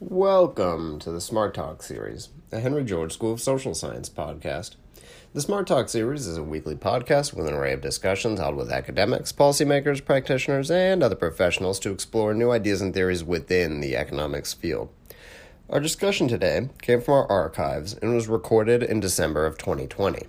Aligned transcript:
Welcome 0.00 0.98
to 1.00 1.12
the 1.12 1.20
Smart 1.20 1.54
Talk 1.54 1.80
series, 1.80 2.30
a 2.50 2.58
Henry 2.58 2.82
George 2.82 3.12
School 3.12 3.34
of 3.34 3.40
Social 3.40 3.76
Science 3.76 4.08
podcast. 4.08 4.74
The 5.32 5.40
Smart 5.40 5.68
Talk 5.68 5.88
series 5.88 6.26
is 6.26 6.36
a 6.36 6.42
weekly 6.42 6.74
podcast 6.74 7.32
with 7.32 7.46
an 7.46 7.54
array 7.54 7.74
of 7.74 7.80
discussions 7.80 8.40
held 8.40 8.56
with 8.56 8.72
academics, 8.72 9.32
policymakers, 9.32 10.04
practitioners, 10.04 10.68
and 10.68 11.00
other 11.00 11.14
professionals 11.14 11.78
to 11.78 11.92
explore 11.92 12.34
new 12.34 12.50
ideas 12.50 12.80
and 12.80 12.92
theories 12.92 13.22
within 13.22 13.80
the 13.80 13.96
economics 13.96 14.52
field. 14.52 14.88
Our 15.70 15.78
discussion 15.78 16.26
today 16.26 16.70
came 16.82 17.00
from 17.00 17.14
our 17.14 17.30
archives 17.30 17.94
and 17.94 18.16
was 18.16 18.26
recorded 18.26 18.82
in 18.82 18.98
December 18.98 19.46
of 19.46 19.58
2020. 19.58 20.26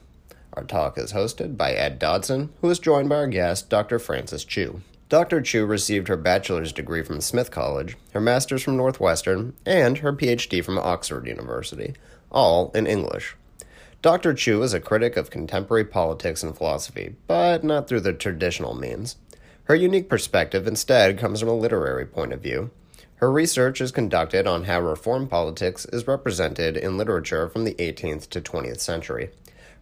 Our 0.54 0.64
talk 0.64 1.00
is 1.00 1.14
hosted 1.14 1.58
by 1.58 1.72
Ed 1.72 1.98
Dodson, 1.98 2.54
who 2.62 2.70
is 2.70 2.78
joined 2.78 3.10
by 3.10 3.16
our 3.16 3.28
guest, 3.28 3.72
Dr. 3.72 3.98
Frances 3.98 4.46
Chiu. 4.46 4.82
Dr. 5.16 5.40
Chiu 5.40 5.66
received 5.66 6.10
her 6.10 6.18
bachelor's 6.18 6.74
degree 6.74 7.02
from 7.02 7.22
Smith 7.22 7.50
College, 7.50 7.96
her 8.12 8.20
master's 8.20 8.64
from 8.64 8.76
Northwestern, 8.76 9.54
and 9.66 10.00
her 10.00 10.12
PhD 10.12 10.62
from 10.62 10.78
Oxford 10.78 11.26
University, 11.26 11.94
all 12.30 12.70
in 12.76 12.86
English. 12.86 13.38
Dr. 14.02 14.34
Chiu 14.34 14.62
is 14.62 14.74
a 14.74 14.82
critic 14.82 15.16
of 15.16 15.30
contemporary 15.30 15.86
politics 15.86 16.44
and 16.44 16.54
philosophy, 16.54 17.16
but 17.28 17.64
not 17.64 17.88
through 17.88 18.02
the 18.02 18.12
traditional 18.12 18.76
means. 18.76 19.16
Her 19.64 19.76
unique 19.76 20.10
perspective 20.10 20.68
instead 20.68 21.18
comes 21.18 21.40
from 21.40 21.48
a 21.48 21.56
literary 21.56 22.06
point 22.06 22.34
of 22.34 22.42
view. 22.42 22.72
Her 23.16 23.32
research 23.32 23.80
is 23.80 23.94
conducted 23.94 24.46
on 24.46 24.66
how 24.66 24.82
reform 24.82 25.30
politics 25.30 25.86
is 25.94 26.08
represented 26.08 26.76
in 26.76 26.98
literature 26.98 27.48
from 27.48 27.64
the 27.64 27.76
18th 27.76 28.28
to 28.32 28.42
20th 28.42 28.82
century. 28.82 29.30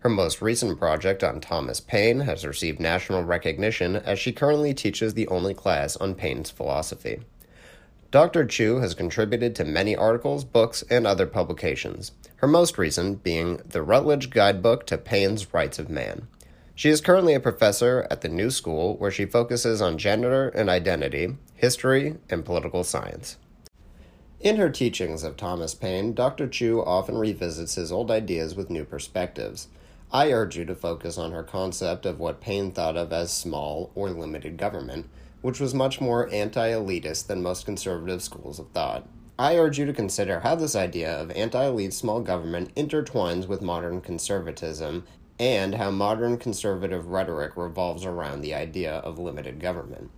Her 0.03 0.09
most 0.09 0.41
recent 0.41 0.77
project 0.77 1.23
on 1.23 1.39
Thomas 1.39 1.79
Paine 1.79 2.19
has 2.19 2.45
received 2.45 2.77
national 2.77 3.23
recognition 3.23 3.95
as 3.95 4.19
she 4.19 4.33
currently 4.33 4.73
teaches 4.73 5.13
the 5.13 5.29
only 5.29 5.53
class 5.53 5.95
on 5.95 6.13
Paine's 6.13 6.49
philosophy. 6.49 7.21
Dr. 8.11 8.45
Chiu 8.45 8.79
has 8.79 8.95
contributed 8.95 9.55
to 9.55 9.63
many 9.63 9.95
articles, 9.95 10.43
books, 10.43 10.83
and 10.89 11.07
other 11.07 11.25
publications, 11.25 12.11
her 12.35 12.49
most 12.49 12.77
recent 12.77 13.23
being 13.23 13.61
the 13.65 13.81
Routledge 13.81 14.29
Guidebook 14.29 14.85
to 14.87 14.97
Paine's 14.97 15.53
Rights 15.53 15.79
of 15.79 15.89
Man. 15.89 16.27
She 16.75 16.89
is 16.89 16.99
currently 16.99 17.33
a 17.33 17.39
professor 17.39 18.05
at 18.11 18.19
the 18.19 18.27
New 18.27 18.51
School, 18.51 18.97
where 18.97 19.09
she 19.09 19.23
focuses 19.23 19.81
on 19.81 19.97
gender 19.97 20.49
and 20.49 20.69
identity, 20.69 21.37
history, 21.55 22.17
and 22.29 22.43
political 22.43 22.83
science. 22.83 23.37
In 24.41 24.57
her 24.57 24.69
teachings 24.69 25.23
of 25.23 25.37
Thomas 25.37 25.73
Paine, 25.73 26.13
Dr. 26.13 26.49
Chiu 26.49 26.83
often 26.83 27.17
revisits 27.17 27.75
his 27.75 27.89
old 27.89 28.11
ideas 28.11 28.53
with 28.53 28.69
new 28.69 28.83
perspectives. 28.83 29.69
I 30.15 30.31
urge 30.31 30.55
you 30.55 30.65
to 30.65 30.75
focus 30.75 31.17
on 31.17 31.31
her 31.31 31.41
concept 31.41 32.05
of 32.05 32.19
what 32.19 32.39
Paine 32.39 32.71
thought 32.71 32.95
of 32.95 33.11
as 33.11 33.33
small 33.33 33.91
or 33.95 34.11
limited 34.11 34.57
government, 34.57 35.09
which 35.41 35.59
was 35.59 35.73
much 35.73 35.99
more 35.99 36.31
anti 36.31 36.69
elitist 36.69 37.25
than 37.25 37.41
most 37.41 37.65
conservative 37.65 38.21
schools 38.21 38.59
of 38.59 38.69
thought. 38.69 39.07
I 39.39 39.57
urge 39.57 39.79
you 39.79 39.87
to 39.87 39.93
consider 39.93 40.41
how 40.41 40.53
this 40.53 40.75
idea 40.75 41.19
of 41.19 41.31
anti 41.31 41.65
elite 41.65 41.95
small 41.95 42.21
government 42.21 42.75
intertwines 42.75 43.47
with 43.47 43.63
modern 43.63 44.01
conservatism 44.01 45.03
and 45.39 45.73
how 45.73 45.89
modern 45.89 46.37
conservative 46.37 47.07
rhetoric 47.07 47.57
revolves 47.57 48.05
around 48.05 48.41
the 48.41 48.53
idea 48.53 48.97
of 48.97 49.17
limited 49.17 49.59
government. 49.59 50.11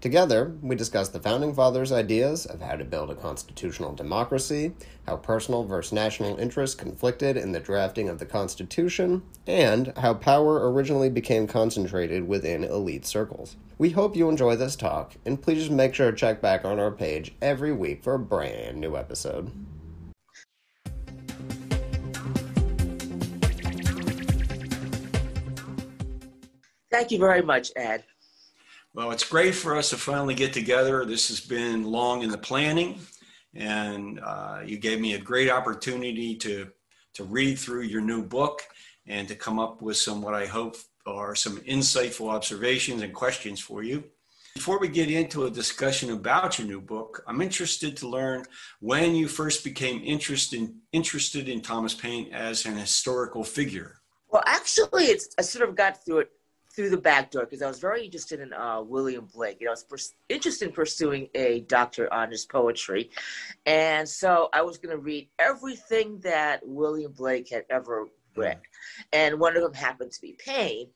Together, 0.00 0.56
we 0.62 0.74
discuss 0.74 1.10
the 1.10 1.20
Founding 1.20 1.52
Fathers' 1.52 1.92
ideas 1.92 2.46
of 2.46 2.62
how 2.62 2.74
to 2.74 2.86
build 2.86 3.10
a 3.10 3.14
constitutional 3.14 3.92
democracy, 3.94 4.72
how 5.06 5.16
personal 5.16 5.62
versus 5.64 5.92
national 5.92 6.38
interests 6.38 6.74
conflicted 6.74 7.36
in 7.36 7.52
the 7.52 7.60
drafting 7.60 8.08
of 8.08 8.18
the 8.18 8.24
Constitution, 8.24 9.22
and 9.46 9.92
how 9.98 10.14
power 10.14 10.72
originally 10.72 11.10
became 11.10 11.46
concentrated 11.46 12.26
within 12.26 12.64
elite 12.64 13.04
circles. 13.04 13.56
We 13.76 13.90
hope 13.90 14.16
you 14.16 14.30
enjoy 14.30 14.56
this 14.56 14.74
talk, 14.74 15.16
and 15.26 15.40
please 15.40 15.68
make 15.68 15.94
sure 15.94 16.10
to 16.10 16.16
check 16.16 16.40
back 16.40 16.64
on 16.64 16.80
our 16.80 16.90
page 16.90 17.34
every 17.42 17.74
week 17.74 18.02
for 18.02 18.14
a 18.14 18.18
brand 18.18 18.80
new 18.80 18.96
episode. 18.96 19.52
Thank 26.90 27.10
you 27.10 27.18
very 27.18 27.42
much, 27.42 27.70
Ed. 27.76 28.02
Well, 28.92 29.12
it's 29.12 29.28
great 29.28 29.54
for 29.54 29.76
us 29.76 29.90
to 29.90 29.96
finally 29.96 30.34
get 30.34 30.52
together. 30.52 31.04
This 31.04 31.28
has 31.28 31.40
been 31.40 31.84
long 31.84 32.22
in 32.22 32.30
the 32.30 32.38
planning, 32.38 32.98
and 33.54 34.18
uh, 34.18 34.62
you 34.66 34.78
gave 34.78 35.00
me 35.00 35.14
a 35.14 35.18
great 35.18 35.48
opportunity 35.48 36.34
to 36.36 36.68
to 37.14 37.24
read 37.24 37.58
through 37.58 37.82
your 37.82 38.00
new 38.00 38.22
book 38.24 38.62
and 39.06 39.28
to 39.28 39.34
come 39.36 39.58
up 39.60 39.80
with 39.80 39.96
some 39.96 40.22
what 40.22 40.34
I 40.34 40.46
hope 40.46 40.76
are 41.06 41.34
some 41.36 41.58
insightful 41.60 42.30
observations 42.30 43.02
and 43.02 43.12
questions 43.14 43.60
for 43.60 43.82
you. 43.82 44.04
Before 44.54 44.80
we 44.80 44.88
get 44.88 45.10
into 45.10 45.44
a 45.44 45.50
discussion 45.50 46.10
about 46.10 46.58
your 46.58 46.66
new 46.66 46.80
book, 46.80 47.22
I'm 47.28 47.40
interested 47.40 47.96
to 47.98 48.08
learn 48.08 48.44
when 48.80 49.14
you 49.14 49.28
first 49.28 49.62
became 49.62 50.02
interested 50.02 50.68
interested 50.90 51.48
in 51.48 51.60
Thomas 51.60 51.94
Paine 51.94 52.32
as 52.32 52.66
an 52.66 52.76
historical 52.76 53.44
figure. 53.44 54.00
Well, 54.30 54.42
actually, 54.46 55.04
it's 55.04 55.28
I 55.38 55.42
sort 55.42 55.68
of 55.68 55.76
got 55.76 56.04
through 56.04 56.20
it 56.20 56.32
through 56.72 56.90
the 56.90 56.96
back 56.96 57.30
door 57.30 57.44
because 57.44 57.62
I 57.62 57.68
was 57.68 57.80
very 57.80 58.04
interested 58.04 58.40
in 58.40 58.52
uh, 58.52 58.80
William 58.82 59.28
Blake. 59.32 59.58
You 59.60 59.66
know, 59.66 59.72
I 59.72 59.74
was 59.74 59.84
pers- 59.84 60.14
interested 60.28 60.68
in 60.68 60.74
pursuing 60.74 61.28
a 61.34 61.60
doctor 61.60 62.12
on 62.12 62.30
his 62.30 62.44
poetry, 62.44 63.10
and 63.66 64.08
so 64.08 64.48
I 64.52 64.62
was 64.62 64.78
going 64.78 64.96
to 64.96 65.02
read 65.02 65.28
everything 65.38 66.20
that 66.20 66.66
William 66.66 67.12
Blake 67.12 67.50
had 67.50 67.64
ever 67.70 68.08
read, 68.36 68.58
and 69.12 69.38
one 69.38 69.56
of 69.56 69.62
them 69.62 69.74
happened 69.74 70.12
to 70.12 70.20
be 70.20 70.36
Paine. 70.44 70.88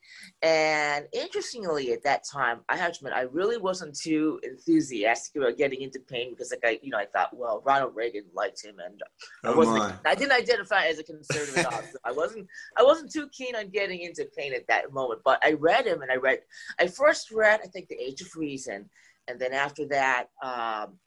And 0.42 1.06
interestingly, 1.12 1.92
at 1.92 2.02
that 2.04 2.22
time, 2.30 2.60
I 2.68 2.76
have 2.76 2.92
to 2.92 2.98
admit, 2.98 3.12
I 3.14 3.22
really 3.22 3.56
wasn't 3.56 3.96
too 3.98 4.40
enthusiastic 4.42 5.36
about 5.40 5.56
getting 5.56 5.82
into 5.82 6.00
Paine 6.08 6.30
because, 6.30 6.50
like, 6.52 6.60
I, 6.64 6.78
you 6.82 6.90
know, 6.90 6.98
I 6.98 7.06
thought, 7.06 7.36
well, 7.36 7.62
Ronald 7.64 7.94
Reagan 7.94 8.24
liked 8.34 8.64
him, 8.64 8.76
and 8.84 9.00
I 9.44 9.48
Oh, 9.48 9.56
wasn't. 9.56 9.78
my. 9.78 9.94
I 10.04 10.14
didn't 10.14 10.32
identify 10.32 10.86
as 10.86 10.98
a 10.98 11.04
conservative. 11.04 11.58
at 11.58 11.72
all, 11.72 11.82
so 11.82 11.98
I 12.04 12.12
wasn't. 12.12 12.46
I 12.76 12.82
wasn't 12.82 13.12
too 13.12 13.28
keen 13.36 13.56
on 13.56 13.68
getting 13.70 14.00
into 14.00 14.26
Paine 14.36 14.54
at 14.54 14.66
that 14.68 14.92
moment. 14.92 15.20
But 15.24 15.44
I 15.44 15.52
read 15.52 15.86
him, 15.86 16.02
and 16.02 16.10
I 16.10 16.16
read. 16.16 16.40
I 16.78 16.86
first 16.88 17.30
read, 17.30 17.60
I 17.62 17.66
think, 17.68 17.88
The 17.88 18.00
Age 18.02 18.20
of 18.20 18.28
Reason, 18.36 18.88
and 19.28 19.40
then 19.40 19.52
after 19.52 19.86
that. 19.88 20.26
Um, 20.42 20.98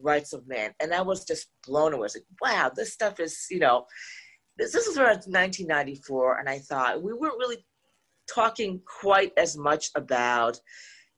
Rights 0.00 0.32
of 0.32 0.46
Man, 0.46 0.72
and 0.78 0.94
I 0.94 1.00
was 1.02 1.24
just 1.24 1.48
blown 1.66 1.92
away. 1.92 2.02
I 2.02 2.02
was 2.02 2.14
like, 2.14 2.24
"Wow, 2.40 2.70
this 2.72 2.92
stuff 2.92 3.18
is, 3.18 3.46
you 3.50 3.58
know, 3.58 3.84
this, 4.58 4.72
this 4.72 4.86
was 4.86 4.98
around 4.98 5.24
1994, 5.26 6.38
and 6.38 6.48
I 6.48 6.58
thought 6.58 7.02
we 7.02 7.12
weren't 7.12 7.38
really 7.38 7.64
talking 8.28 8.80
quite 8.84 9.32
as 9.36 9.56
much 9.56 9.90
about 9.94 10.60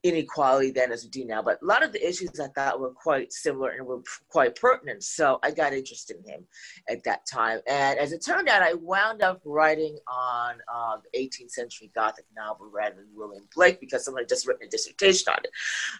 inequality 0.02 0.70
then 0.70 0.92
as 0.92 1.04
we 1.04 1.10
do 1.10 1.24
now, 1.24 1.42
but 1.42 1.60
a 1.62 1.64
lot 1.64 1.82
of 1.82 1.92
the 1.92 2.06
issues 2.06 2.40
I 2.40 2.48
thought 2.48 2.80
were 2.80 2.90
quite 2.90 3.32
similar 3.32 3.70
and 3.70 3.86
were 3.86 4.02
quite 4.28 4.54
pertinent. 4.54 5.02
So 5.04 5.38
I 5.42 5.50
got 5.50 5.72
interested 5.72 6.16
in 6.16 6.32
him 6.32 6.46
at 6.88 7.04
that 7.04 7.26
time. 7.30 7.60
And 7.66 7.98
as 7.98 8.12
it 8.12 8.24
turned 8.24 8.48
out, 8.48 8.62
I 8.62 8.74
wound 8.74 9.22
up 9.22 9.40
writing 9.44 9.98
on 10.08 10.54
uh, 10.72 10.96
the 11.12 11.18
18th 11.18 11.50
century 11.50 11.90
Gothic 11.94 12.24
novel 12.34 12.70
rather 12.72 12.96
than 12.96 13.08
William 13.14 13.44
Blake 13.54 13.80
because 13.80 14.04
someone 14.04 14.22
had 14.22 14.28
just 14.28 14.46
written 14.46 14.66
a 14.66 14.70
dissertation 14.70 15.32
on 15.32 15.40
it. 15.44 15.50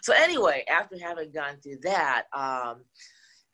So 0.01 0.13
anyway, 0.13 0.63
after 0.69 0.97
having 0.97 1.31
gone 1.31 1.57
through 1.61 1.79
that, 1.83 2.23
um, 2.33 2.81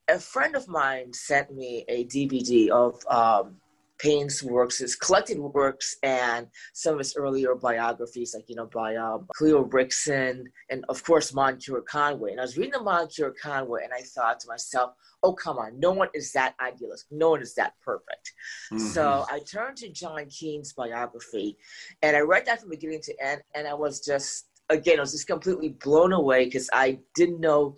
a 0.08 0.20
friend 0.20 0.56
of 0.56 0.70
mine 0.70 1.12
sent 1.12 1.54
me 1.54 1.84
a 1.90 2.06
DVD 2.06 2.70
of 2.70 3.06
um, 3.10 3.58
Paine's 4.00 4.44
works, 4.44 4.78
his 4.78 4.96
collected 4.96 5.40
works, 5.40 5.98
and 6.04 6.48
some 6.74 6.94
of 6.94 7.00
his 7.00 7.16
earlier 7.16 7.56
biographies, 7.56 8.34
like, 8.36 8.48
you 8.48 8.56
know, 8.56 8.70
by 8.74 8.96
um, 8.96 9.28
Clio 9.36 9.62
Rickman 9.62 10.46
and, 10.70 10.86
of 10.90 11.04
course, 11.04 11.34
Moncure 11.34 11.82
Conway. 11.82 12.32
And 12.32 12.40
I 12.40 12.44
was 12.44 12.58
reading 12.58 12.74
the 12.74 12.84
Moncure 12.84 13.34
Conway, 13.42 13.84
and 13.84 13.94
I 13.94 14.02
thought 14.02 14.40
to 14.42 14.48
myself, 14.48 14.92
oh, 15.24 15.34
come 15.34 15.58
on, 15.58 15.80
no 15.80 15.92
one 15.92 16.10
is 16.14 16.32
that 16.34 16.54
idealist. 16.62 17.06
No 17.10 17.32
one 17.32 17.42
is 17.42 17.56
that 17.56 17.74
perfect. 17.84 18.34
So 18.78 19.26
I 19.32 19.40
turned 19.40 19.78
to 19.78 19.90
John 19.90 20.26
Keane's 20.28 20.74
biography, 20.74 21.58
and 22.02 22.16
I 22.16 22.20
read 22.20 22.46
that 22.46 22.62
from 22.62 22.70
beginning 22.70 23.02
to 23.04 23.14
end, 23.24 23.42
and 23.56 23.68
I 23.68 23.74
was 23.74 24.00
just, 24.00 24.48
again, 24.70 25.00
I 25.00 25.02
was 25.02 25.14
just 25.14 25.28
completely 25.28 25.70
blown 25.70 26.14
away 26.14 26.46
because 26.46 26.70
I 26.72 27.00
didn't 27.16 27.40
know, 27.40 27.76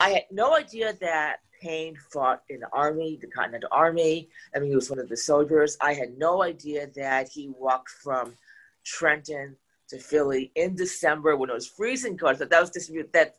I 0.00 0.10
had 0.10 0.24
no 0.30 0.54
idea 0.56 0.94
that 1.00 1.36
Paine 1.60 1.96
fought 2.12 2.42
in 2.48 2.60
the 2.60 2.68
army, 2.72 3.18
the 3.20 3.26
Continental 3.26 3.68
Army. 3.70 4.28
I 4.54 4.58
mean, 4.58 4.70
he 4.70 4.74
was 4.74 4.90
one 4.90 4.98
of 4.98 5.08
the 5.08 5.16
soldiers. 5.16 5.76
I 5.80 5.92
had 5.92 6.16
no 6.16 6.42
idea 6.42 6.88
that 6.96 7.28
he 7.28 7.48
walked 7.48 7.90
from 7.90 8.34
Trenton 8.84 9.56
to 9.88 9.98
Philly 9.98 10.52
in 10.54 10.74
December 10.74 11.36
when 11.36 11.50
it 11.50 11.54
was 11.54 11.66
freezing 11.66 12.16
cold. 12.16 12.38
So 12.38 12.44
that 12.46 12.60
was 12.60 12.70
just 12.70 12.90
that 13.12 13.34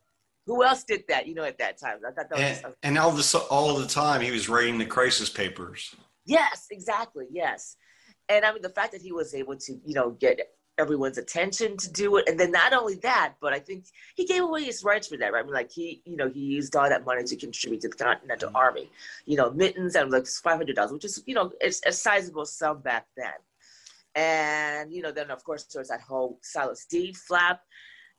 who 0.45 0.63
else 0.63 0.83
did 0.83 1.03
that? 1.07 1.27
You 1.27 1.35
know, 1.35 1.43
at 1.43 1.57
that 1.59 1.79
time, 1.79 1.97
I 2.07 2.11
thought 2.11 2.29
that 2.29 2.39
and, 2.39 2.63
was 2.63 2.75
and 2.83 2.97
all 2.97 3.11
the 3.11 3.37
all 3.49 3.75
of 3.75 3.81
the 3.81 3.87
time 3.87 4.21
he 4.21 4.31
was 4.31 4.49
writing 4.49 4.77
the 4.77 4.85
crisis 4.85 5.29
papers. 5.29 5.95
Yes, 6.25 6.67
exactly. 6.71 7.25
Yes, 7.31 7.75
and 8.29 8.45
I 8.45 8.51
mean 8.53 8.61
the 8.61 8.69
fact 8.69 8.91
that 8.93 9.01
he 9.01 9.11
was 9.11 9.33
able 9.33 9.55
to, 9.55 9.73
you 9.85 9.93
know, 9.93 10.11
get 10.11 10.39
everyone's 10.77 11.17
attention 11.17 11.77
to 11.77 11.91
do 11.91 12.17
it, 12.17 12.27
and 12.27 12.39
then 12.39 12.51
not 12.51 12.73
only 12.73 12.95
that, 12.95 13.33
but 13.41 13.53
I 13.53 13.59
think 13.59 13.85
he 14.15 14.25
gave 14.25 14.43
away 14.43 14.63
his 14.63 14.83
rights 14.83 15.07
for 15.07 15.17
that. 15.17 15.33
Right? 15.33 15.41
I 15.41 15.43
mean, 15.43 15.53
like 15.53 15.71
he, 15.71 16.01
you 16.05 16.15
know, 16.15 16.29
he 16.29 16.39
used 16.39 16.75
all 16.75 16.89
that 16.89 17.05
money 17.05 17.23
to 17.23 17.35
contribute 17.35 17.81
to 17.81 17.89
the 17.89 17.95
Continental 17.95 18.49
mm-hmm. 18.49 18.55
Army. 18.55 18.89
You 19.25 19.37
know, 19.37 19.51
mittens 19.51 19.95
and 19.95 20.11
like 20.11 20.27
five 20.27 20.57
hundred 20.57 20.75
dollars, 20.75 20.91
which 20.91 21.05
is, 21.05 21.23
you 21.25 21.35
know, 21.35 21.51
it's 21.61 21.81
a 21.85 21.91
sizable 21.91 22.45
sum 22.45 22.81
back 22.81 23.07
then. 23.15 23.33
And 24.15 24.93
you 24.93 25.01
know, 25.01 25.11
then 25.11 25.31
of 25.31 25.43
course 25.43 25.63
there 25.65 25.81
was 25.81 25.89
that 25.89 26.01
whole 26.01 26.39
Silas 26.41 26.85
Deane 26.85 27.13
flap 27.13 27.61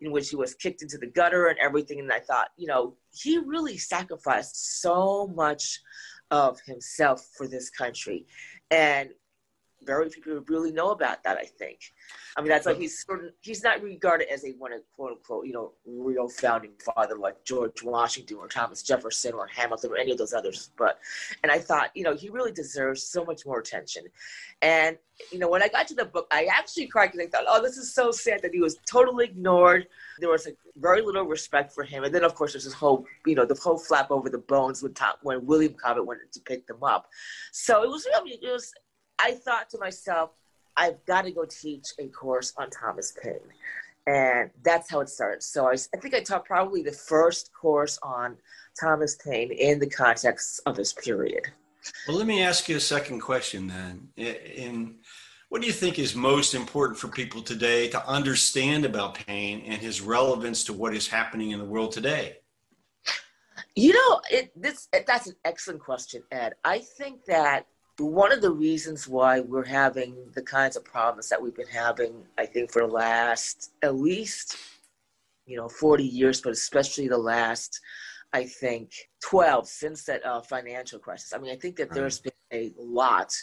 in 0.01 0.11
which 0.11 0.31
he 0.31 0.37
was 0.37 0.55
kicked 0.55 0.83
into 0.83 0.99
the 0.99 1.07
gutter 1.07 1.47
and 1.47 1.59
everything. 1.59 2.01
And 2.01 2.13
I 2.13 2.19
thought, 2.19 2.49
you 2.57 2.67
know, 2.67 2.97
he 3.13 3.39
really 3.39 3.79
sacrificed 3.79 4.81
so 4.81 5.29
much 5.35 5.81
of 6.31 6.61
himself 6.67 7.29
for 7.37 7.47
this 7.47 7.71
country. 7.71 8.27
And 8.71 9.11
very 9.85 10.09
few 10.11 10.23
people 10.23 10.45
really 10.49 10.73
know 10.73 10.91
about 10.91 11.23
that, 11.25 11.37
I 11.39 11.45
think. 11.45 11.81
I 12.37 12.41
mean, 12.41 12.49
that's 12.49 12.65
like 12.65 12.79
he's 12.79 13.05
sort 13.05 13.25
of, 13.25 13.33
he's 13.41 13.63
not 13.63 13.83
regarded 13.83 14.33
as 14.33 14.45
a 14.45 14.53
one 14.53 14.73
of 14.73 14.81
quote 14.97 15.13
unquote, 15.13 15.47
you 15.47 15.53
know, 15.53 15.73
real 15.85 16.29
founding 16.29 16.73
father 16.95 17.17
like 17.17 17.45
George 17.45 17.83
Washington 17.83 18.39
or 18.39 18.49
Thomas 18.49 18.83
Jefferson 18.83 19.35
or 19.35 19.47
Hamilton 19.49 19.91
or 19.91 19.99
any 19.99 20.13
of 20.13 20.19
those 20.19 20.33
others. 20.33 20.71
But, 20.79 20.99
and 21.43 21.53
I 21.53 21.59
thought, 21.59 21.91
you 21.95 22.05
know, 22.05 22.15
he 22.15 22.31
really 22.31 22.53
deserves 22.53 23.03
so 23.03 23.25
much 23.25 23.45
more 23.45 23.59
attention. 23.59 24.05
And, 24.63 24.97
you 25.31 25.39
know, 25.39 25.49
when 25.49 25.63
I 25.63 25.69
got 25.69 25.87
to 25.89 25.95
the 25.95 26.07
book, 26.07 26.27
I 26.31 26.47
actually 26.47 26.87
cried 26.87 27.13
because 27.13 27.27
I 27.27 27.29
thought, 27.29 27.45
oh, 27.49 27.61
this 27.61 27.77
is 27.77 27.95
so 27.95 28.11
sad 28.11 28.41
that 28.43 28.55
he 28.55 28.61
was 28.61 28.79
totally 28.91 29.27
ignored. 29.27 29.89
There 30.19 30.31
was 30.31 30.47
like 30.47 30.57
very 30.77 31.03
little 31.03 31.25
respect 31.25 31.73
for 31.73 31.85
him. 31.85 32.05
And 32.05 32.15
then, 32.15 32.25
of 32.25 32.35
course, 32.35 32.53
there's 32.53 32.65
this 32.65 32.73
whole, 32.73 33.05
you 33.27 33.35
know, 33.35 33.45
the 33.45 33.61
whole 33.63 33.79
flap 33.79 34.11
over 34.11 34.31
the 34.31 34.39
bones 34.39 34.83
when, 34.83 34.95
Tom, 34.95 35.15
when 35.23 35.45
William 35.45 35.75
Cobbett 35.75 36.07
went 36.07 36.21
to 36.33 36.41
pick 36.41 36.67
them 36.67 36.83
up. 36.83 37.09
So 37.53 37.83
it 37.83 37.91
was 37.91 38.07
really, 38.07 38.39
it 38.43 38.51
was, 38.51 38.73
I 39.23 39.33
thought 39.33 39.71
to 39.71 39.79
myself, 39.79 40.31
I've 40.77 41.05
got 41.07 41.23
to 41.23 41.31
go 41.31 41.45
teach 41.45 41.89
a 41.99 42.09
course 42.09 42.53
on 42.57 42.71
Thomas 42.71 43.15
Paine. 43.23 43.39
And 44.07 44.51
that's 44.65 44.91
how 44.91 45.01
it 45.01 45.09
started. 45.09 45.43
So 45.43 45.67
I, 45.67 45.75
I 45.95 45.99
think 45.99 46.15
I 46.15 46.21
taught 46.21 46.45
probably 46.45 46.83
the 46.83 46.93
first 46.93 47.53
course 47.53 47.99
on 48.03 48.37
Thomas 48.79 49.17
Paine 49.17 49.53
in 49.53 49.79
the 49.79 49.89
context 49.89 50.61
of 50.67 50.75
this 50.75 50.93
period. 50.93 51.45
Well, 52.09 52.17
let 52.17 52.27
me 52.27 52.43
ask 52.43 52.69
you 52.69 52.77
a 52.77 52.81
second 52.81 53.21
question 53.21 53.69
then. 53.69 54.09
In 54.17 54.97
what 55.51 55.61
do 55.61 55.67
you 55.67 55.73
think 55.73 55.99
is 55.99 56.15
most 56.15 56.55
important 56.55 56.99
for 56.99 57.09
people 57.09 57.43
today 57.43 57.89
to 57.89 58.09
understand 58.09 58.85
about 58.85 59.15
Paine 59.15 59.61
and 59.67 59.81
his 59.81 60.01
relevance 60.01 60.65
to 60.65 60.73
what 60.73 60.95
is 60.95 61.07
happening 61.07 61.51
in 61.51 61.59
the 61.59 61.65
world 61.65 61.93
today? 61.93 62.39
You 63.77 63.93
know, 63.93 64.21
it, 64.31 64.51
this 64.61 64.89
that's 65.07 65.27
an 65.27 65.37
excellent 65.45 65.81
question, 65.81 66.23
Ed. 66.31 66.55
I 66.65 66.79
think 66.79 67.25
that 67.27 67.67
one 68.07 68.33
of 68.33 68.41
the 68.41 68.51
reasons 68.51 69.09
why 69.09 69.41
we're 69.41 69.65
having 69.65 70.17
the 70.35 70.43
kinds 70.43 70.77
of 70.77 70.85
problems 70.85 71.29
that 71.29 71.41
we've 71.41 71.55
been 71.55 71.67
having, 71.67 72.25
I 72.39 72.47
think, 72.47 72.71
for 72.71 72.83
the 72.83 72.93
last 72.93 73.73
at 73.83 73.97
least, 73.97 74.57
you 75.47 75.57
know, 75.57 75.69
40 75.69 76.05
years, 76.05 76.41
but 76.41 76.53
especially 76.53 77.09
the 77.09 77.19
last, 77.19 77.81
I 78.33 78.45
think, 78.45 78.93
12 79.23 79.69
since 79.69 80.05
that 80.05 80.25
uh, 80.25 80.41
financial 80.41 80.99
crisis. 80.99 81.33
I 81.35 81.39
mean, 81.39 81.53
I 81.53 81.57
think 81.57 81.77
that 81.77 81.91
there's 81.91 82.21
been 82.21 82.33
a 82.53 82.73
lot. 82.79 83.35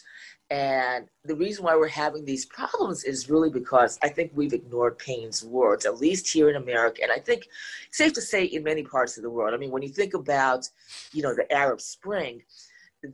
And 0.52 1.08
the 1.26 1.36
reason 1.36 1.64
why 1.64 1.76
we're 1.76 1.88
having 1.88 2.26
these 2.26 2.46
problems 2.46 3.04
is 3.04 3.30
really 3.30 3.50
because 3.50 4.00
I 4.02 4.10
think 4.10 4.32
we've 4.34 4.54
ignored 4.54 4.98
Paine's 4.98 5.44
words, 5.44 5.86
at 5.86 6.00
least 6.00 6.28
here 6.28 6.50
in 6.50 6.56
America. 6.56 7.04
And 7.04 7.12
I 7.12 7.20
think 7.20 7.48
safe 7.92 8.14
to 8.14 8.22
say 8.22 8.46
in 8.46 8.64
many 8.64 8.84
parts 8.84 9.18
of 9.18 9.24
the 9.24 9.30
world. 9.30 9.54
I 9.54 9.58
mean, 9.58 9.72
when 9.72 9.84
you 9.84 9.90
think 9.90 10.16
about, 10.16 10.68
you 11.14 11.22
know, 11.22 11.36
the 11.36 11.52
Arab 11.52 11.82
Spring, 11.82 12.42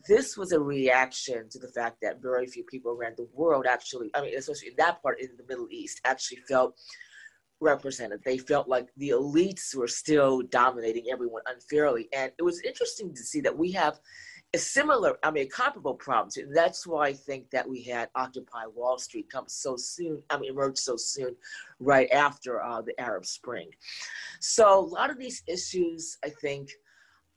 this 0.08 0.38
was 0.38 0.52
a 0.52 0.60
reaction 0.60 1.48
to 1.50 1.60
the 1.60 1.68
fact 1.68 1.98
that 2.02 2.22
very 2.22 2.48
few 2.48 2.64
people 2.64 2.92
around 2.92 3.18
the 3.18 3.28
world 3.34 3.66
actually, 3.68 4.10
I 4.16 4.22
mean, 4.22 4.38
especially 4.38 4.70
in 4.70 4.76
that 4.78 5.02
part 5.02 5.22
in 5.22 5.30
the 5.38 5.46
Middle 5.48 5.68
East, 5.70 6.02
actually 6.06 6.40
felt 6.48 6.76
represented. 7.62 8.22
They 8.24 8.38
felt 8.38 8.68
like 8.68 8.90
the 8.98 9.10
elites 9.10 9.76
were 9.76 9.88
still 9.88 10.42
dominating 10.42 11.06
everyone 11.12 11.44
unfairly. 11.48 12.10
And 12.14 12.32
it 12.38 12.44
was 12.44 12.62
interesting 12.62 13.14
to 13.14 13.24
see 13.24 13.42
that 13.42 13.58
we 13.58 13.72
have 13.74 14.00
a 14.54 14.58
similar, 14.58 15.18
I 15.24 15.32
mean, 15.32 15.50
comparable 15.50 15.96
problem. 15.96 16.30
To, 16.32 16.42
and 16.44 16.56
that's 16.56 16.88
why 16.88 17.08
I 17.08 17.14
think 17.14 17.50
that 17.52 17.68
we 17.68 17.84
had 17.84 18.10
Occupy 18.16 18.66
Wall 18.74 18.98
Street 18.98 19.30
come 19.32 19.46
so 19.48 19.76
soon, 19.76 20.22
I 20.30 20.38
mean, 20.38 20.52
emerge 20.52 20.78
so 20.78 20.96
soon 20.96 21.36
right 21.80 22.10
after 22.12 22.64
uh, 22.64 22.82
the 22.82 23.00
Arab 23.00 23.26
Spring. 23.26 23.70
So 24.40 24.80
a 24.80 24.80
lot 24.80 25.10
of 25.10 25.18
these 25.18 25.44
issues, 25.48 26.18
I 26.24 26.30
think, 26.30 26.70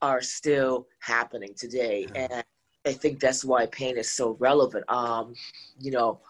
are 0.02 0.22
still 0.22 0.86
happening 1.00 1.54
today. 1.56 2.06
And 2.14 2.44
I 2.86 2.92
think 2.92 3.20
that's 3.20 3.44
why 3.44 3.66
Paine 3.66 3.98
is 3.98 4.10
so 4.10 4.36
relevant. 4.38 4.84
Um, 4.88 5.34
you 5.80 5.90
know, 5.90 6.20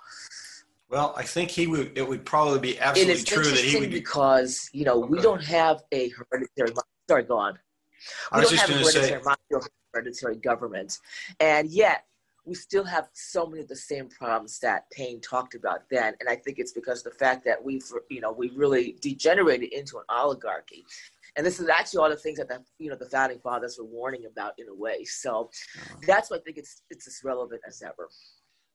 well, 0.90 1.14
I 1.16 1.22
think 1.22 1.50
he 1.50 1.66
would. 1.66 1.92
It 1.96 2.08
would 2.08 2.24
probably 2.24 2.60
be 2.60 2.80
absolutely 2.80 3.22
true 3.22 3.44
that 3.44 3.58
he 3.58 3.78
would 3.78 3.90
because 3.90 4.70
you 4.72 4.84
know 4.84 5.04
okay. 5.04 5.08
we 5.10 5.20
don't 5.20 5.44
have 5.44 5.82
a 5.92 6.10
hereditary. 6.10 6.70
Sorry, 7.08 7.22
go 7.24 7.36
on. 7.36 7.58
We 8.32 8.36
I 8.36 8.38
was 8.40 8.48
don't 8.48 8.58
just 8.58 8.68
have 8.68 8.70
a 8.70 8.82
hereditary, 8.82 9.62
say, 9.62 9.68
hereditary 9.92 10.36
government, 10.36 10.98
and 11.40 11.68
yet 11.68 12.04
we 12.48 12.54
still 12.54 12.84
have 12.84 13.08
so 13.12 13.46
many 13.46 13.60
of 13.60 13.68
the 13.68 13.76
same 13.76 14.08
problems 14.08 14.58
that 14.60 14.90
Paine 14.90 15.20
talked 15.20 15.54
about 15.54 15.82
then. 15.90 16.14
And 16.18 16.28
I 16.28 16.36
think 16.36 16.58
it's 16.58 16.72
because 16.72 17.02
the 17.02 17.10
fact 17.10 17.44
that 17.44 17.62
we've, 17.62 17.84
you 18.08 18.22
know, 18.22 18.32
we 18.32 18.50
really 18.56 18.96
degenerated 19.02 19.70
into 19.72 19.98
an 19.98 20.04
oligarchy. 20.08 20.86
And 21.38 21.46
this 21.46 21.60
is 21.60 21.68
actually 21.68 22.00
all 22.00 22.10
the 22.10 22.16
things 22.16 22.38
that 22.38 22.48
the, 22.48 22.60
you 22.80 22.90
know 22.90 22.96
the 22.96 23.06
founding 23.06 23.38
fathers 23.38 23.78
were 23.78 23.86
warning 23.86 24.24
about 24.26 24.54
in 24.58 24.68
a 24.68 24.74
way. 24.74 25.04
So 25.04 25.50
that's 26.04 26.30
why 26.30 26.38
I 26.38 26.40
think 26.40 26.58
it's 26.58 26.82
it's 26.90 27.06
as 27.06 27.20
relevant 27.22 27.60
as 27.66 27.80
ever. 27.80 28.08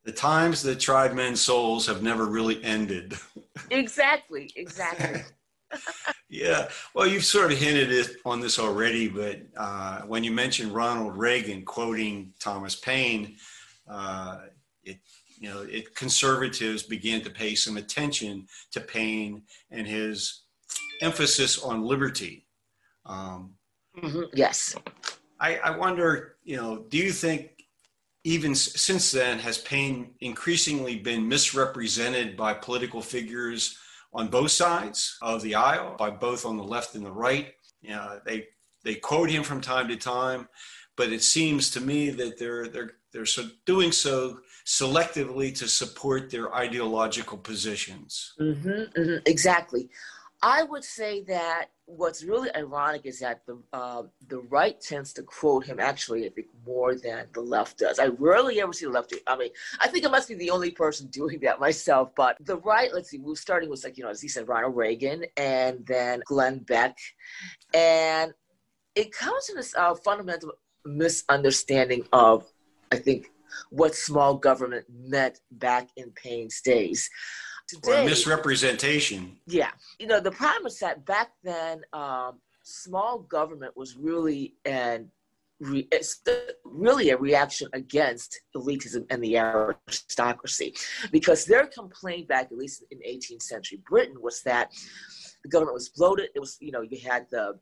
The 0.05 0.13
times 0.13 0.63
that 0.63 0.79
tried 0.79 1.13
men's 1.13 1.41
souls 1.41 1.85
have 1.87 2.01
never 2.01 2.25
really 2.25 2.63
ended. 2.63 3.17
exactly, 3.69 4.49
exactly. 4.55 5.23
yeah, 6.29 6.69
well, 6.93 7.05
you've 7.05 7.25
sort 7.25 7.51
of 7.51 7.57
hinted 7.57 8.15
on 8.25 8.39
this 8.39 8.57
already, 8.57 9.09
but 9.09 9.41
uh, 9.57 10.01
when 10.03 10.23
you 10.23 10.31
mentioned 10.31 10.71
Ronald 10.71 11.17
Reagan 11.17 11.65
quoting 11.65 12.33
Thomas 12.39 12.77
Paine, 12.77 13.35
uh, 13.89 14.39
it 14.85 14.99
you 15.37 15.49
know 15.49 15.63
it 15.63 15.95
conservatives 15.95 16.83
began 16.83 17.19
to 17.23 17.29
pay 17.29 17.55
some 17.55 17.75
attention 17.75 18.47
to 18.71 18.79
Paine 18.79 19.43
and 19.69 19.85
his 19.85 20.43
emphasis 21.01 21.61
on 21.61 21.83
liberty. 21.83 22.43
Um, 23.05 23.55
mm-hmm. 23.97 24.23
Yes. 24.33 24.75
I, 25.39 25.57
I 25.57 25.77
wonder, 25.77 26.35
you 26.43 26.57
know, 26.57 26.85
do 26.89 26.97
you 26.97 27.11
think 27.11 27.51
even 28.23 28.55
since 28.55 29.11
then 29.11 29.39
has 29.39 29.57
Paine 29.57 30.11
increasingly 30.21 30.97
been 30.97 31.27
misrepresented 31.27 32.37
by 32.37 32.53
political 32.53 33.01
figures 33.01 33.77
on 34.13 34.27
both 34.27 34.51
sides 34.51 35.17
of 35.21 35.41
the 35.41 35.55
aisle, 35.55 35.95
by 35.97 36.09
both 36.09 36.45
on 36.45 36.57
the 36.57 36.63
left 36.63 36.95
and 36.95 37.05
the 37.05 37.11
right? 37.11 37.53
You 37.81 37.91
know, 37.91 38.19
they 38.25 38.47
they 38.83 38.95
quote 38.95 39.29
him 39.29 39.43
from 39.43 39.59
time 39.59 39.87
to 39.89 39.97
time, 39.97 40.47
but 40.95 41.11
it 41.11 41.23
seems 41.23 41.69
to 41.71 41.81
me 41.81 42.09
that 42.11 42.37
they're 42.37 42.67
they're 42.67 42.91
they're 43.11 43.25
so 43.25 43.47
doing 43.65 43.91
so 43.91 44.39
selectively 44.65 45.53
to 45.57 45.67
support 45.67 46.29
their 46.29 46.53
ideological 46.53 47.37
positions. 47.37 48.33
Mm-hmm, 48.39 48.99
mm-hmm, 48.99 49.17
exactly. 49.25 49.89
I 50.45 50.63
would 50.63 50.83
say 50.83 51.23
that 51.23 51.67
what's 51.85 52.21
really 52.21 52.53
ironic 52.53 53.05
is 53.05 53.19
that 53.19 53.45
the 53.45 53.57
uh, 53.71 54.03
the 54.27 54.39
right 54.39 54.79
tends 54.79 55.13
to 55.13 55.23
quote 55.23 55.65
him 55.65 55.79
actually, 55.79 56.25
I 56.25 56.29
think, 56.29 56.47
more 56.65 56.95
than 56.95 57.27
the 57.33 57.39
left 57.39 57.77
does. 57.77 57.97
I 57.97 58.07
rarely 58.07 58.59
ever 58.59 58.73
see 58.73 58.85
the 58.85 58.91
left. 58.91 59.11
Do, 59.11 59.19
I 59.25 59.37
mean, 59.37 59.51
I 59.79 59.87
think 59.87 60.05
I 60.05 60.09
must 60.09 60.27
be 60.27 60.35
the 60.35 60.49
only 60.49 60.71
person 60.71 61.07
doing 61.07 61.39
that 61.43 61.61
myself. 61.61 62.13
But 62.13 62.35
the 62.41 62.57
right, 62.57 62.93
let's 62.93 63.09
see, 63.09 63.19
we're 63.19 63.35
starting 63.35 63.69
with 63.69 63.85
like 63.85 63.97
you 63.97 64.03
know, 64.03 64.09
as 64.09 64.21
he 64.21 64.27
said, 64.27 64.49
Ronald 64.49 64.75
Reagan, 64.75 65.23
and 65.37 65.85
then 65.87 66.21
Glenn 66.25 66.59
Beck, 66.59 66.97
and 67.73 68.33
it 68.95 69.13
comes 69.13 69.45
to 69.45 69.55
this 69.55 69.73
uh, 69.77 69.95
fundamental 69.95 70.51
misunderstanding 70.85 72.05
of, 72.11 72.45
I 72.91 72.97
think, 72.97 73.31
what 73.69 73.95
small 73.95 74.35
government 74.35 74.87
meant 74.93 75.39
back 75.51 75.87
in 75.95 76.11
Paine's 76.11 76.59
days 76.59 77.09
today, 77.81 78.03
or 78.03 78.05
misrepresentation. 78.05 79.37
Yeah, 79.45 79.71
you 79.99 80.07
know 80.07 80.19
the 80.19 80.31
problem 80.31 80.67
is 80.67 80.79
that 80.79 81.05
back 81.05 81.31
then, 81.43 81.81
um, 81.93 82.39
small 82.63 83.19
government 83.19 83.75
was 83.75 83.95
really 83.97 84.55
an 84.65 85.09
re, 85.59 85.87
really 86.63 87.09
a 87.09 87.17
reaction 87.17 87.67
against 87.73 88.41
elitism 88.55 89.05
and 89.09 89.23
the 89.23 89.37
aristocracy, 89.37 90.73
because 91.11 91.45
their 91.45 91.67
complaint 91.67 92.27
back, 92.27 92.45
at 92.51 92.57
least 92.57 92.83
in 92.91 92.99
18th 92.99 93.43
century 93.43 93.81
Britain, 93.87 94.15
was 94.21 94.41
that 94.43 94.71
the 95.43 95.49
government 95.49 95.73
was 95.75 95.89
bloated. 95.89 96.29
It 96.35 96.39
was, 96.39 96.57
you 96.59 96.71
know, 96.71 96.81
you 96.81 96.99
had 96.99 97.27
the 97.31 97.59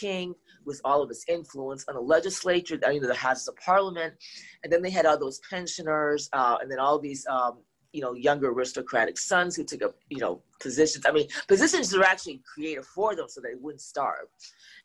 king 0.00 0.34
with 0.64 0.80
all 0.84 1.02
of 1.02 1.08
his 1.08 1.24
influence 1.28 1.84
on 1.88 1.94
the 1.94 2.00
legislature, 2.00 2.78
you 2.90 3.00
know, 3.00 3.06
the 3.06 3.14
Houses 3.14 3.48
of 3.48 3.56
Parliament, 3.56 4.14
and 4.62 4.72
then 4.72 4.82
they 4.82 4.90
had 4.90 5.06
all 5.06 5.18
those 5.18 5.40
pensioners, 5.48 6.28
uh, 6.32 6.56
and 6.60 6.70
then 6.70 6.78
all 6.78 6.98
these 6.98 7.26
um, 7.26 7.58
you 7.94 8.00
know, 8.00 8.12
younger 8.12 8.50
aristocratic 8.50 9.16
sons 9.16 9.54
who 9.54 9.62
took 9.62 9.82
up, 9.82 9.94
you 10.10 10.18
know, 10.18 10.42
positions. 10.60 11.06
I 11.06 11.12
mean, 11.12 11.28
positions 11.46 11.96
were 11.96 12.02
actually 12.02 12.42
created 12.44 12.84
for 12.84 13.14
them 13.14 13.28
so 13.28 13.40
they 13.40 13.54
wouldn't 13.54 13.80
starve. 13.80 14.26